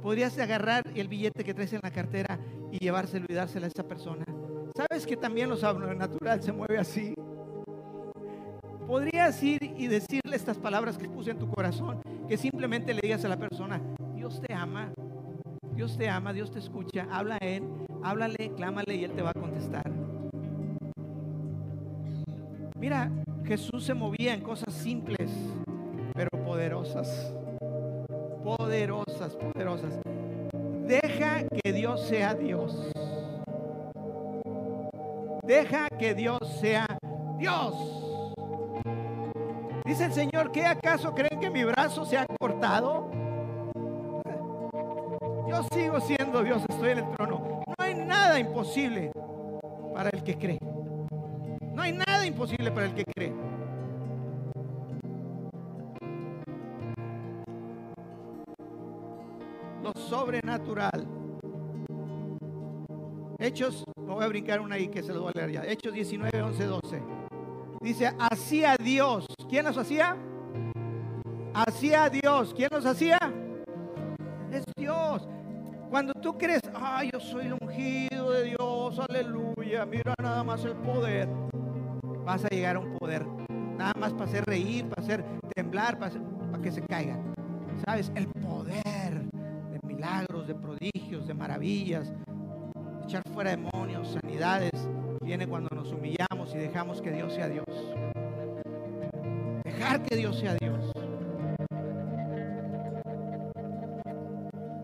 Podrías 0.00 0.38
agarrar 0.38 0.84
el 0.94 1.08
billete 1.08 1.44
que 1.44 1.54
traes 1.54 1.72
en 1.72 1.80
la 1.82 1.90
cartera 1.90 2.38
y 2.70 2.78
llevárselo 2.78 3.26
y 3.28 3.34
dárselo 3.34 3.66
a 3.66 3.68
esa 3.68 3.82
persona. 3.82 4.24
¿Sabes 4.76 5.06
que 5.06 5.16
también 5.16 5.48
lo 5.48 5.56
natural 5.94 6.42
se 6.42 6.52
mueve 6.52 6.78
así? 6.78 7.14
Podrías 8.86 9.42
ir 9.42 9.74
y 9.76 9.86
decirle 9.88 10.36
estas 10.36 10.58
palabras 10.58 10.96
que 10.98 11.08
puse 11.08 11.32
en 11.32 11.38
tu 11.38 11.48
corazón, 11.48 12.00
que 12.28 12.36
simplemente 12.36 12.94
le 12.94 13.00
digas 13.02 13.24
a 13.24 13.28
la 13.28 13.38
persona, 13.38 13.80
Dios 14.14 14.40
te 14.40 14.54
ama, 14.54 14.92
Dios 15.74 15.96
te 15.96 16.08
ama, 16.08 16.32
Dios 16.32 16.50
te 16.50 16.58
escucha, 16.58 17.08
habla 17.10 17.38
a 17.40 17.44
Él, 17.46 17.64
háblale, 18.02 18.52
clámale 18.56 18.94
y 18.94 19.04
Él 19.04 19.12
te 19.12 19.22
va 19.22 19.30
a 19.30 19.34
contestar. 19.34 19.90
Mira, 22.78 23.10
Jesús 23.44 23.84
se 23.84 23.94
movía 23.94 24.34
en 24.34 24.40
cosas 24.40 24.72
simples, 24.74 25.30
pero 26.14 26.30
poderosas. 26.44 27.34
Poderosas, 28.44 29.36
poderosas. 29.36 30.00
Deja 30.86 31.44
que 31.48 31.72
Dios 31.72 32.06
sea 32.06 32.34
Dios. 32.34 32.90
Deja 35.44 35.88
que 35.98 36.14
Dios 36.14 36.38
sea 36.60 36.86
Dios. 37.38 37.74
Dice 39.84 40.04
el 40.04 40.12
Señor, 40.12 40.52
¿qué 40.52 40.64
acaso 40.64 41.14
creen 41.14 41.40
que 41.40 41.50
mi 41.50 41.64
brazo 41.64 42.04
se 42.04 42.16
ha 42.16 42.26
cortado? 42.38 43.10
Yo 45.48 45.62
sigo 45.72 46.00
siendo 46.00 46.42
Dios, 46.42 46.62
estoy 46.68 46.90
en 46.90 46.98
el 46.98 47.10
trono. 47.12 47.62
No 47.66 47.84
hay 47.84 47.94
nada 47.94 48.38
imposible 48.38 49.10
para 49.92 50.10
el 50.10 50.22
que 50.22 50.38
cree. 50.38 50.58
No 51.74 51.82
hay 51.82 51.92
nada 51.92 52.11
imposible 52.26 52.70
para 52.70 52.86
el 52.86 52.94
que 52.94 53.04
cree. 53.04 53.32
Lo 59.82 59.92
sobrenatural. 59.94 61.06
Hechos, 63.38 63.84
me 63.96 64.14
voy 64.14 64.24
a 64.24 64.28
brincar 64.28 64.60
una 64.60 64.76
ahí 64.76 64.88
que 64.88 65.02
se 65.02 65.12
lo 65.12 65.22
voy 65.22 65.32
a 65.34 65.38
leer 65.38 65.50
ya. 65.50 65.64
Hechos 65.66 65.92
19, 65.92 66.42
11, 66.42 66.64
12. 66.64 67.02
Dice, 67.80 68.12
hacía 68.18 68.76
Dios. 68.76 69.26
¿Quién 69.48 69.64
los 69.64 69.76
hacía? 69.76 70.16
Hacía 71.52 72.08
Dios. 72.08 72.54
¿Quién 72.54 72.68
los 72.70 72.86
hacía? 72.86 73.18
Es 74.52 74.64
Dios. 74.76 75.28
Cuando 75.90 76.14
tú 76.14 76.38
crees, 76.38 76.62
ay, 76.74 77.10
yo 77.12 77.20
soy 77.20 77.46
el 77.46 77.54
ungido 77.60 78.30
de 78.30 78.44
Dios, 78.44 78.98
aleluya, 78.98 79.84
mira 79.84 80.14
nada 80.22 80.42
más 80.42 80.64
el 80.64 80.74
poder 80.76 81.28
vas 82.24 82.44
a 82.44 82.48
llegar 82.48 82.76
a 82.76 82.80
un 82.80 82.96
poder. 82.98 83.26
Nada 83.76 83.92
más 83.98 84.12
para 84.12 84.24
hacer 84.24 84.44
reír, 84.44 84.88
para 84.88 85.02
hacer 85.02 85.24
temblar, 85.54 85.98
para, 85.98 86.12
que 86.62 86.70
se 86.70 86.82
caigan. 86.82 87.34
¿Sabes? 87.84 88.12
El 88.14 88.28
poder 88.28 89.22
de 89.32 89.80
milagros, 89.82 90.46
de 90.46 90.54
prodigios, 90.54 91.26
de 91.26 91.34
maravillas, 91.34 92.12
echar 93.04 93.22
fuera 93.32 93.50
demonios, 93.50 94.16
sanidades, 94.22 94.70
viene 95.22 95.46
cuando 95.46 95.68
nos 95.74 95.92
humillamos 95.92 96.54
y 96.54 96.58
dejamos 96.58 97.00
que 97.00 97.10
Dios 97.10 97.32
sea 97.32 97.48
Dios. 97.48 97.66
Dejar 99.64 100.02
que 100.02 100.16
Dios 100.16 100.38
sea 100.38 100.54
Dios. 100.54 100.92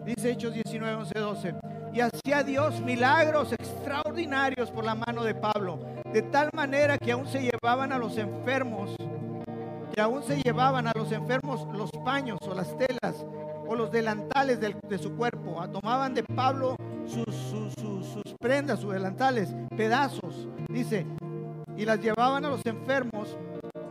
Dice 0.04 0.30
Hechos 0.30 0.54
19, 0.54 0.94
11, 0.94 1.18
12. 1.18 1.54
Y 1.92 2.00
hacía 2.00 2.42
Dios 2.42 2.80
milagros 2.80 3.52
extraordinarios 3.52 4.70
por 4.70 4.84
la 4.84 4.94
mano 4.94 5.22
de 5.22 5.34
Pablo 5.34 5.87
de 6.12 6.22
tal 6.22 6.50
manera 6.54 6.98
que 6.98 7.12
aún 7.12 7.26
se 7.26 7.40
llevaban 7.40 7.92
a 7.92 7.98
los 7.98 8.16
enfermos, 8.16 8.96
que 9.94 10.00
aún 10.00 10.22
se 10.22 10.40
llevaban 10.42 10.86
a 10.86 10.92
los 10.94 11.12
enfermos 11.12 11.66
los 11.76 11.90
paños 12.04 12.38
o 12.42 12.54
las 12.54 12.76
telas 12.76 13.26
o 13.66 13.74
los 13.74 13.90
delantales 13.90 14.58
de 14.60 14.98
su 14.98 15.14
cuerpo. 15.16 15.60
Ah, 15.60 15.68
tomaban 15.70 16.14
de 16.14 16.22
Pablo 16.22 16.76
sus, 17.06 17.24
sus 17.34 18.34
prendas, 18.40 18.80
sus 18.80 18.92
delantales, 18.92 19.54
pedazos, 19.76 20.48
dice, 20.68 21.06
y 21.76 21.84
las 21.84 22.00
llevaban 22.00 22.44
a 22.44 22.48
los 22.48 22.64
enfermos 22.64 23.36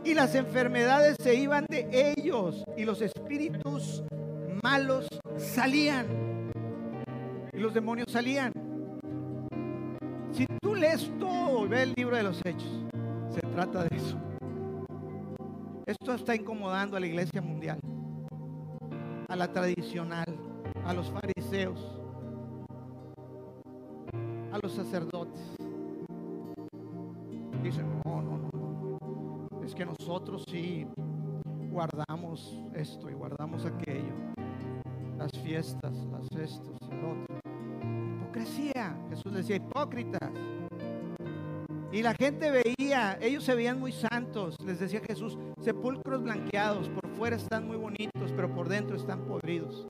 y 0.04 0.14
las 0.14 0.34
enfermedades 0.34 1.16
se 1.22 1.34
iban 1.34 1.66
de 1.68 2.14
ellos 2.16 2.64
y 2.76 2.84
los 2.84 3.00
espíritus 3.00 4.02
malos 4.62 5.06
salían 5.36 6.06
y 7.52 7.58
los 7.58 7.74
demonios 7.74 8.10
salían. 8.10 8.52
Si 10.38 10.46
tú 10.62 10.76
lees 10.76 11.10
todo 11.18 11.66
y 11.66 11.68
ves 11.68 11.80
el 11.80 11.94
libro 11.96 12.14
de 12.14 12.22
los 12.22 12.40
hechos, 12.46 12.70
se 13.28 13.40
trata 13.40 13.82
de 13.82 13.96
eso. 13.96 14.16
Esto 15.84 16.14
está 16.14 16.36
incomodando 16.36 16.96
a 16.96 17.00
la 17.00 17.08
iglesia 17.08 17.42
mundial, 17.42 17.80
a 19.28 19.34
la 19.34 19.52
tradicional, 19.52 20.38
a 20.84 20.94
los 20.94 21.10
fariseos, 21.10 21.80
a 24.52 24.60
los 24.62 24.70
sacerdotes. 24.74 25.42
Dicen, 27.60 28.00
no, 28.04 28.22
no, 28.22 28.38
no, 28.38 29.64
es 29.64 29.74
que 29.74 29.84
nosotros 29.84 30.44
sí 30.48 30.86
guardamos 31.72 32.62
esto 32.74 33.10
y 33.10 33.14
guardamos 33.14 33.64
aquello, 33.64 34.14
las 35.18 35.32
fiestas, 35.42 35.92
las 36.12 36.30
estos, 36.40 36.76
el 36.92 37.04
otro. 37.04 37.27
Jesús 39.10 39.32
decía, 39.32 39.56
hipócritas. 39.56 40.30
Y 41.90 42.02
la 42.02 42.14
gente 42.14 42.50
veía, 42.50 43.18
ellos 43.20 43.44
se 43.44 43.54
veían 43.54 43.80
muy 43.80 43.92
santos, 43.92 44.56
les 44.64 44.78
decía 44.78 45.00
Jesús, 45.00 45.38
sepulcros 45.60 46.22
blanqueados, 46.22 46.88
por 46.90 47.08
fuera 47.16 47.36
están 47.36 47.66
muy 47.66 47.76
bonitos, 47.76 48.32
pero 48.36 48.54
por 48.54 48.68
dentro 48.68 48.96
están 48.96 49.24
podridos. 49.24 49.86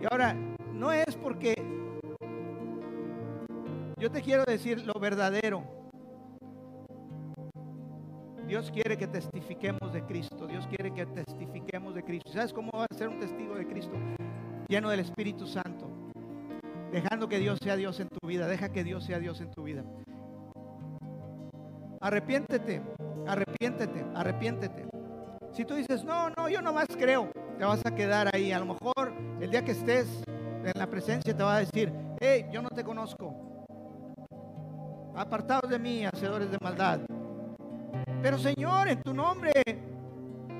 Y 0.00 0.04
ahora, 0.10 0.34
no 0.74 0.92
es 0.92 1.16
porque 1.16 1.54
yo 3.98 4.10
te 4.10 4.20
quiero 4.20 4.44
decir 4.44 4.84
lo 4.84 4.94
verdadero. 4.94 5.64
Dios 8.46 8.70
quiere 8.70 8.96
que 8.96 9.06
testifiquemos 9.06 9.92
de 9.92 10.02
Cristo, 10.04 10.46
Dios 10.46 10.66
quiere 10.66 10.92
que 10.92 11.06
testifiquemos 11.06 11.94
de 11.94 12.02
Cristo. 12.02 12.30
¿Sabes 12.32 12.52
cómo 12.52 12.70
va 12.74 12.86
a 12.90 12.94
ser 12.94 13.08
un 13.08 13.20
testigo 13.20 13.54
de 13.54 13.66
Cristo? 13.66 13.94
Lleno 14.68 14.90
del 14.90 15.00
Espíritu 15.00 15.46
Santo 15.46 15.87
dejando 16.92 17.28
que 17.28 17.38
Dios 17.38 17.58
sea 17.62 17.76
Dios 17.76 18.00
en 18.00 18.08
tu 18.08 18.26
vida. 18.26 18.46
Deja 18.46 18.70
que 18.70 18.84
Dios 18.84 19.04
sea 19.04 19.18
Dios 19.18 19.40
en 19.40 19.50
tu 19.50 19.64
vida. 19.64 19.84
Arrepiéntete, 22.00 22.80
arrepiéntete, 23.26 24.04
arrepiéntete. 24.14 24.86
Si 25.52 25.64
tú 25.64 25.74
dices, 25.74 26.04
no, 26.04 26.30
no, 26.30 26.48
yo 26.48 26.62
nomás 26.62 26.86
creo, 26.96 27.30
te 27.58 27.64
vas 27.64 27.84
a 27.84 27.94
quedar 27.94 28.28
ahí. 28.32 28.52
A 28.52 28.60
lo 28.60 28.66
mejor 28.66 29.12
el 29.40 29.50
día 29.50 29.64
que 29.64 29.72
estés 29.72 30.22
en 30.64 30.72
la 30.74 30.86
presencia 30.86 31.36
te 31.36 31.42
va 31.42 31.56
a 31.56 31.60
decir, 31.60 31.92
hey, 32.20 32.46
yo 32.52 32.62
no 32.62 32.68
te 32.68 32.84
conozco. 32.84 33.34
Apartados 35.16 35.68
de 35.68 35.78
mí, 35.78 36.04
hacedores 36.04 36.50
de 36.50 36.58
maldad. 36.62 37.00
Pero 38.22 38.38
Señor, 38.38 38.88
en 38.88 39.02
tu 39.02 39.12
nombre 39.12 39.52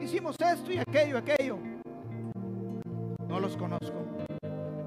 hicimos 0.00 0.36
esto 0.40 0.72
y 0.72 0.78
aquello, 0.78 1.18
aquello. 1.18 1.58
No 3.28 3.38
los 3.38 3.56
conozco. 3.56 4.07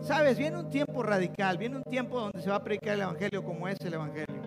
Sabes, 0.01 0.35
viene 0.35 0.57
un 0.57 0.67
tiempo 0.67 1.03
radical, 1.03 1.59
viene 1.59 1.77
un 1.77 1.83
tiempo 1.83 2.19
donde 2.19 2.41
se 2.41 2.49
va 2.49 2.55
a 2.55 2.63
predicar 2.63 2.95
el 2.95 3.01
Evangelio 3.01 3.43
como 3.43 3.67
es 3.67 3.79
el 3.81 3.93
Evangelio. 3.93 4.41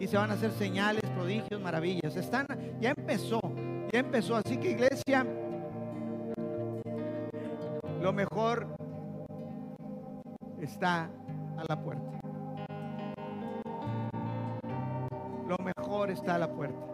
Y 0.00 0.08
se 0.08 0.16
van 0.16 0.30
a 0.30 0.34
hacer 0.34 0.50
señales, 0.50 1.02
prodigios, 1.14 1.60
maravillas. 1.60 2.16
Están, 2.16 2.46
ya 2.80 2.92
empezó, 2.96 3.40
ya 3.92 4.00
empezó. 4.00 4.34
Así 4.34 4.56
que 4.56 4.72
iglesia, 4.72 5.24
lo 8.00 8.12
mejor 8.12 8.66
está 10.60 11.08
a 11.56 11.64
la 11.68 11.80
puerta. 11.80 12.10
Lo 15.46 15.56
mejor 15.58 16.10
está 16.10 16.34
a 16.34 16.38
la 16.38 16.52
puerta. 16.52 16.86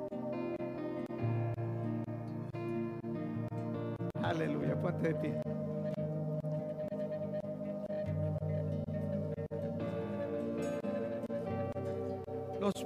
Aleluya, 4.22 4.78
ponte 4.78 5.08
de 5.08 5.14
pie. 5.14 5.47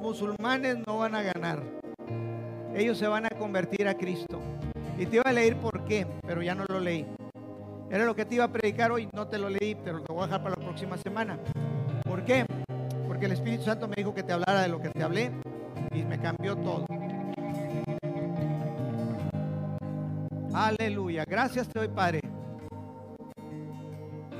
Musulmanes 0.02 0.78
no 0.86 0.98
van 0.98 1.14
a 1.14 1.22
ganar. 1.22 1.62
Ellos 2.74 2.98
se 2.98 3.06
van 3.06 3.24
a 3.24 3.30
convertir 3.30 3.86
a 3.86 3.94
Cristo. 3.94 4.40
Y 4.98 5.06
te 5.06 5.16
iba 5.16 5.24
a 5.24 5.32
leer 5.32 5.56
por 5.56 5.84
qué, 5.84 6.06
pero 6.26 6.42
ya 6.42 6.54
no 6.54 6.64
lo 6.68 6.80
leí. 6.80 7.06
Era 7.90 8.04
lo 8.04 8.14
que 8.14 8.24
te 8.24 8.34
iba 8.34 8.44
a 8.44 8.48
predicar 8.48 8.90
hoy, 8.90 9.08
no 9.12 9.28
te 9.28 9.38
lo 9.38 9.48
leí, 9.48 9.74
pero 9.74 9.98
lo 9.98 10.14
voy 10.14 10.24
a 10.24 10.26
dejar 10.26 10.42
para 10.42 10.56
la 10.58 10.62
próxima 10.62 10.96
semana. 10.98 11.38
¿Por 12.04 12.24
qué? 12.24 12.44
Porque 13.06 13.26
el 13.26 13.32
Espíritu 13.32 13.64
Santo 13.64 13.86
me 13.86 13.94
dijo 13.96 14.12
que 14.14 14.22
te 14.22 14.32
hablara 14.32 14.62
de 14.62 14.68
lo 14.68 14.80
que 14.80 14.90
te 14.90 15.02
hablé 15.02 15.30
y 15.92 16.02
me 16.02 16.18
cambió 16.18 16.56
todo. 16.56 16.86
Aleluya. 20.52 21.24
Gracias 21.26 21.68
te 21.68 21.78
doy, 21.78 21.88
Padre, 21.88 22.20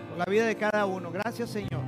por 0.08 0.18
la 0.18 0.24
vida 0.26 0.46
de 0.46 0.56
cada 0.56 0.86
uno. 0.86 1.10
Gracias, 1.10 1.50
Señor 1.50 1.82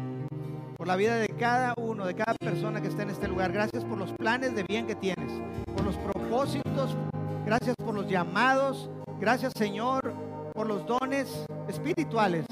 por 0.76 0.88
la 0.88 0.96
vida 0.96 1.16
de 1.16 1.28
cada 1.28 1.73
de 2.06 2.14
cada 2.14 2.34
persona 2.34 2.80
que 2.80 2.88
está 2.88 3.02
en 3.02 3.10
este 3.10 3.28
lugar. 3.28 3.52
Gracias 3.52 3.84
por 3.84 3.98
los 3.98 4.12
planes 4.12 4.54
de 4.54 4.62
bien 4.64 4.86
que 4.86 4.94
tienes, 4.94 5.32
por 5.74 5.84
los 5.84 5.96
propósitos, 5.96 6.96
gracias 7.44 7.74
por 7.76 7.94
los 7.94 8.08
llamados, 8.08 8.90
gracias 9.20 9.52
Señor 9.56 10.12
por 10.52 10.66
los 10.66 10.86
dones 10.86 11.46
espirituales 11.68 12.46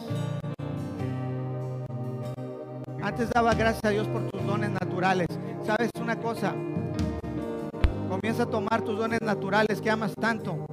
Antes 3.03 3.31
daba 3.31 3.53
gracias 3.55 3.85
a 3.85 3.89
Dios 3.89 4.07
por 4.07 4.31
tus 4.31 4.47
dones 4.47 4.71
naturales. 4.71 5.27
¿Sabes 5.67 5.91
una 6.01 6.21
cosa? 6.21 6.55
Comienza 8.09 8.45
a 8.45 8.47
tomar 8.47 8.83
tus 8.83 8.97
dones 8.97 9.21
naturales 9.21 9.81
que 9.81 9.91
amas 9.91 10.15
tanto 10.15 10.67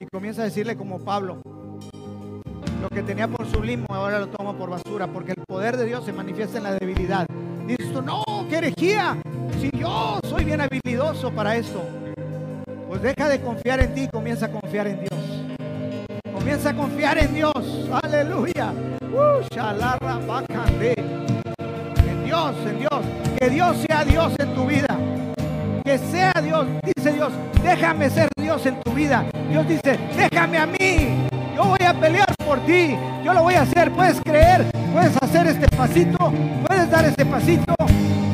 y 0.00 0.06
comienza 0.06 0.42
a 0.42 0.46
decirle 0.46 0.76
como 0.76 0.98
Pablo, 0.98 1.40
lo 2.82 2.88
que 2.88 3.04
tenía 3.04 3.28
por 3.28 3.46
sublime 3.46 3.86
ahora 3.88 4.18
lo 4.18 4.26
tomo 4.26 4.56
por 4.56 4.68
basura, 4.68 5.06
porque 5.06 5.32
el 5.32 5.44
poder 5.46 5.76
de 5.76 5.84
Dios 5.84 6.04
se 6.04 6.12
manifiesta 6.12 6.58
en 6.58 6.64
la 6.64 6.72
debilidad. 6.72 7.26
Dices 7.66 7.92
tú, 7.92 8.00
no, 8.00 8.22
qué 8.48 8.58
herejía, 8.58 9.16
si 9.60 9.70
yo 9.76 10.20
soy 10.28 10.44
bien 10.44 10.60
habilidoso 10.60 11.32
para 11.32 11.56
esto. 11.56 11.82
Pues 12.88 13.02
deja 13.02 13.28
de 13.28 13.40
confiar 13.40 13.80
en 13.80 13.92
ti 13.92 14.02
y 14.02 14.08
comienza 14.08 14.46
a 14.46 14.52
confiar 14.52 14.86
en 14.86 15.00
Dios. 15.00 15.20
Comienza 16.32 16.70
a 16.70 16.76
confiar 16.76 17.18
en 17.18 17.34
Dios. 17.34 17.88
Aleluya. 18.04 18.72
Uh, 19.12 19.40
en 22.06 22.24
Dios, 22.24 22.54
en 22.66 22.78
Dios. 22.78 23.00
Que 23.40 23.50
Dios 23.50 23.76
sea 23.86 24.04
Dios 24.04 24.32
en 24.38 24.54
tu 24.54 24.66
vida. 24.66 24.98
Que 25.84 25.98
sea 25.98 26.34
Dios. 26.40 26.66
Dice 26.84 27.12
Dios, 27.12 27.32
déjame 27.64 28.10
ser 28.10 28.28
Dios 28.36 28.64
en 28.66 28.80
tu 28.82 28.92
vida. 28.92 29.26
Dios 29.50 29.66
dice, 29.66 29.98
déjame 30.16 30.58
a 30.58 30.66
mí. 30.66 31.28
Yo 31.56 31.64
voy 31.64 31.84
a 31.84 31.92
pelear 31.94 32.35
por 32.46 32.60
ti. 32.60 32.96
Yo 33.24 33.34
lo 33.34 33.42
voy 33.42 33.54
a 33.54 33.62
hacer. 33.62 33.90
Puedes 33.90 34.20
creer. 34.20 34.70
Puedes 34.92 35.16
hacer 35.20 35.48
este 35.48 35.68
pasito. 35.76 36.32
Puedes 36.66 36.90
dar 36.90 37.04
este 37.04 37.26
pasito. 37.26 37.74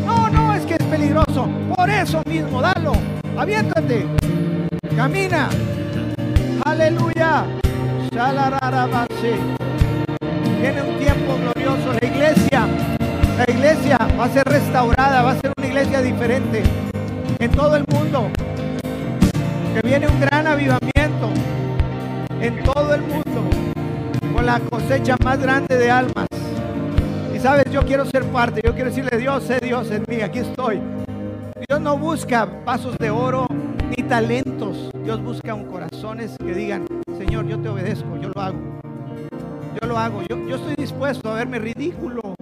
No, 0.06 0.28
no, 0.28 0.54
es 0.54 0.64
que 0.66 0.74
es 0.74 0.82
peligroso. 0.84 1.48
Por 1.74 1.88
eso 1.88 2.22
mismo, 2.26 2.60
dalo. 2.60 2.92
Aviéntate. 3.36 4.06
Camina. 4.94 5.48
Aleluya. 6.64 7.46
Viene 10.60 10.82
un 10.82 10.98
tiempo 10.98 11.36
glorioso. 11.40 11.92
La 12.00 12.06
iglesia, 12.06 12.68
la 13.38 13.52
iglesia 13.52 13.98
va 14.18 14.26
a 14.26 14.28
ser 14.28 14.44
restaurada, 14.44 15.22
va 15.22 15.30
a 15.32 15.34
ser 15.40 15.52
una 15.56 15.66
iglesia 15.66 16.02
diferente 16.02 16.62
en 17.38 17.50
todo 17.50 17.76
el 17.76 17.84
mundo. 17.88 18.30
Que 19.74 19.80
viene 19.88 20.06
un 20.06 20.20
gran 20.20 20.46
avivamiento 20.46 21.30
en 22.40 22.62
todo 22.62 22.94
el 22.94 23.00
mundo 23.02 23.31
la 24.43 24.59
cosecha 24.61 25.16
más 25.22 25.40
grande 25.40 25.76
de 25.76 25.90
almas. 25.90 26.26
Y 27.34 27.38
sabes, 27.38 27.64
yo 27.70 27.82
quiero 27.82 28.05
ser 28.05 28.24
parte, 28.24 28.61
yo 28.64 28.74
quiero 28.74 28.90
decirle, 28.90 29.16
Dios, 29.16 29.45
sé 29.45 29.61
Dios 29.61 29.90
en 29.90 30.05
mí, 30.09 30.20
aquí 30.20 30.40
estoy. 30.40 30.80
Dios 31.68 31.80
no 31.80 31.97
busca 31.97 32.45
vasos 32.45 32.97
de 32.99 33.11
oro 33.11 33.47
ni 33.97 34.03
talentos. 34.03 34.90
Dios 35.05 35.22
busca 35.22 35.55
un 35.55 35.64
corazones 35.64 36.36
que 36.38 36.55
digan, 36.55 36.86
Señor, 37.18 37.47
yo 37.47 37.59
te 37.61 37.68
obedezco, 37.68 38.16
yo 38.16 38.30
lo 38.34 38.40
hago. 38.40 38.59
Yo 39.80 39.88
lo 39.88 39.97
hago. 39.97 40.22
Yo, 40.28 40.36
yo 40.49 40.57
estoy 40.57 40.74
dispuesto 40.76 41.30
a 41.30 41.34
verme 41.34 41.59
ridículo. 41.59 42.34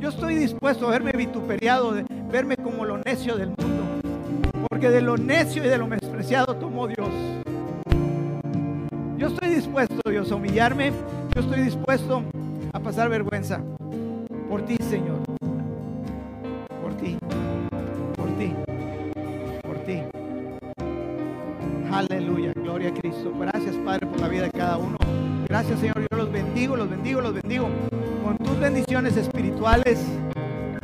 Yo 0.00 0.08
estoy 0.08 0.36
dispuesto 0.36 0.88
a 0.88 0.90
verme 0.90 1.12
vituperiado, 1.12 1.92
de 1.92 2.04
verme 2.30 2.56
como 2.56 2.84
lo 2.84 2.98
necio 2.98 3.36
del 3.36 3.48
mundo. 3.48 3.84
Porque 4.68 4.88
de 4.88 5.02
lo 5.02 5.16
necio 5.16 5.64
y 5.64 5.68
de 5.68 5.76
lo 5.76 5.86
menospreciado 5.86 6.56
tomó 6.56 6.86
Dios. 6.86 7.08
Yo 9.18 9.28
estoy 9.28 9.48
dispuesto, 9.48 10.10
Dios, 10.10 10.30
a 10.30 10.34
humillarme. 10.34 10.92
Yo 11.36 11.42
estoy 11.42 11.60
dispuesto 11.64 12.22
a 12.72 12.80
pasar 12.80 13.10
vergüenza. 13.10 13.60
Por 14.48 14.62
ti, 14.62 14.78
Señor. 14.78 15.18
Por 16.80 16.96
ti. 16.96 17.18
Por 18.16 18.28
ti. 18.38 18.54
Por 19.60 19.76
ti. 19.80 20.02
Aleluya. 21.92 22.54
Gloria 22.54 22.88
a 22.88 22.94
Cristo. 22.94 23.34
Gracias, 23.38 23.76
Padre, 23.84 24.06
por 24.06 24.18
la 24.18 24.28
vida 24.28 24.44
de 24.44 24.50
cada 24.50 24.78
uno. 24.78 24.96
Gracias, 25.46 25.78
Señor. 25.78 26.00
Yo 26.10 26.16
los 26.16 26.32
bendigo, 26.32 26.74
los 26.74 26.88
bendigo, 26.88 27.20
los 27.20 27.34
bendigo. 27.34 27.68
Con 28.24 28.38
tus 28.38 28.58
bendiciones 28.58 29.14
espirituales. 29.18 30.02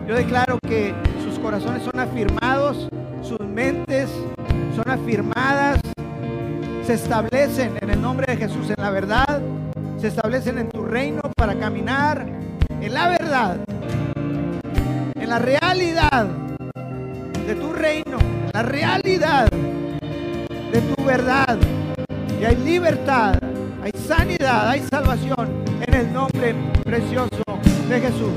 Yo 0.07 0.15
declaro 0.15 0.59
que 0.69 0.93
sus 1.25 1.39
corazones 1.39 1.83
son 1.83 1.99
afirmados, 1.99 2.91
sus 3.23 3.41
mentes 3.41 4.11
son 4.77 4.91
afirmadas 4.91 5.81
se 6.85 6.95
establecen 6.95 7.79
en 7.81 7.91
el 7.91 8.03
nombre 8.03 8.27
de 8.27 8.37
Jesús 8.37 8.69
en 8.69 8.83
la 8.83 8.91
verdad, 8.91 9.41
se 10.03 10.09
establecen 10.09 10.59
en 10.59 10.69
tu 10.69 10.83
reino 10.83 11.23
para 11.37 11.55
caminar 11.55 12.27
en 12.81 12.93
la 12.93 13.09
verdad, 13.09 13.57
en 15.15 15.31
la 15.31 15.39
realidad 15.39 16.27
de 17.47 17.55
tu 17.55 17.73
reino, 17.73 18.19
la 18.53 18.65
realidad 18.65 19.49
de 19.49 20.81
tu 20.81 21.05
verdad. 21.05 21.57
Y 22.41 22.45
hay 22.45 22.57
libertad, 22.57 23.39
hay 23.81 23.93
sanidad, 23.93 24.71
hay 24.71 24.83
salvación 24.91 25.63
en 25.87 25.95
el 25.95 26.13
nombre 26.13 26.53
precioso 26.83 27.45
de 27.89 28.01
Jesús. 28.01 28.35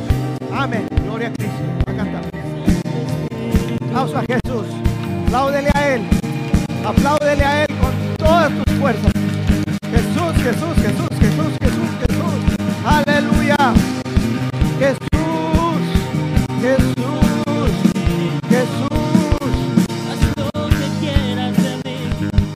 Amén. 0.54 0.88
Gloria 1.04 1.30
a 1.30 1.34
Cristo. 1.34 1.64
Aplausos 3.88 4.18
a 4.18 4.22
Jesús. 4.22 4.68
Apláudele 5.26 5.72
a 5.74 5.96
Él. 5.96 6.02
Apláudele 6.86 7.44
a 7.44 7.64
Él 7.64 7.76
con 7.82 8.18
todas 8.18 8.52
tus 8.52 8.74
fuerzas. 8.76 9.12
Jesús, 9.90 10.44
Jesús, 10.44 10.76
Jesús. 10.86 11.15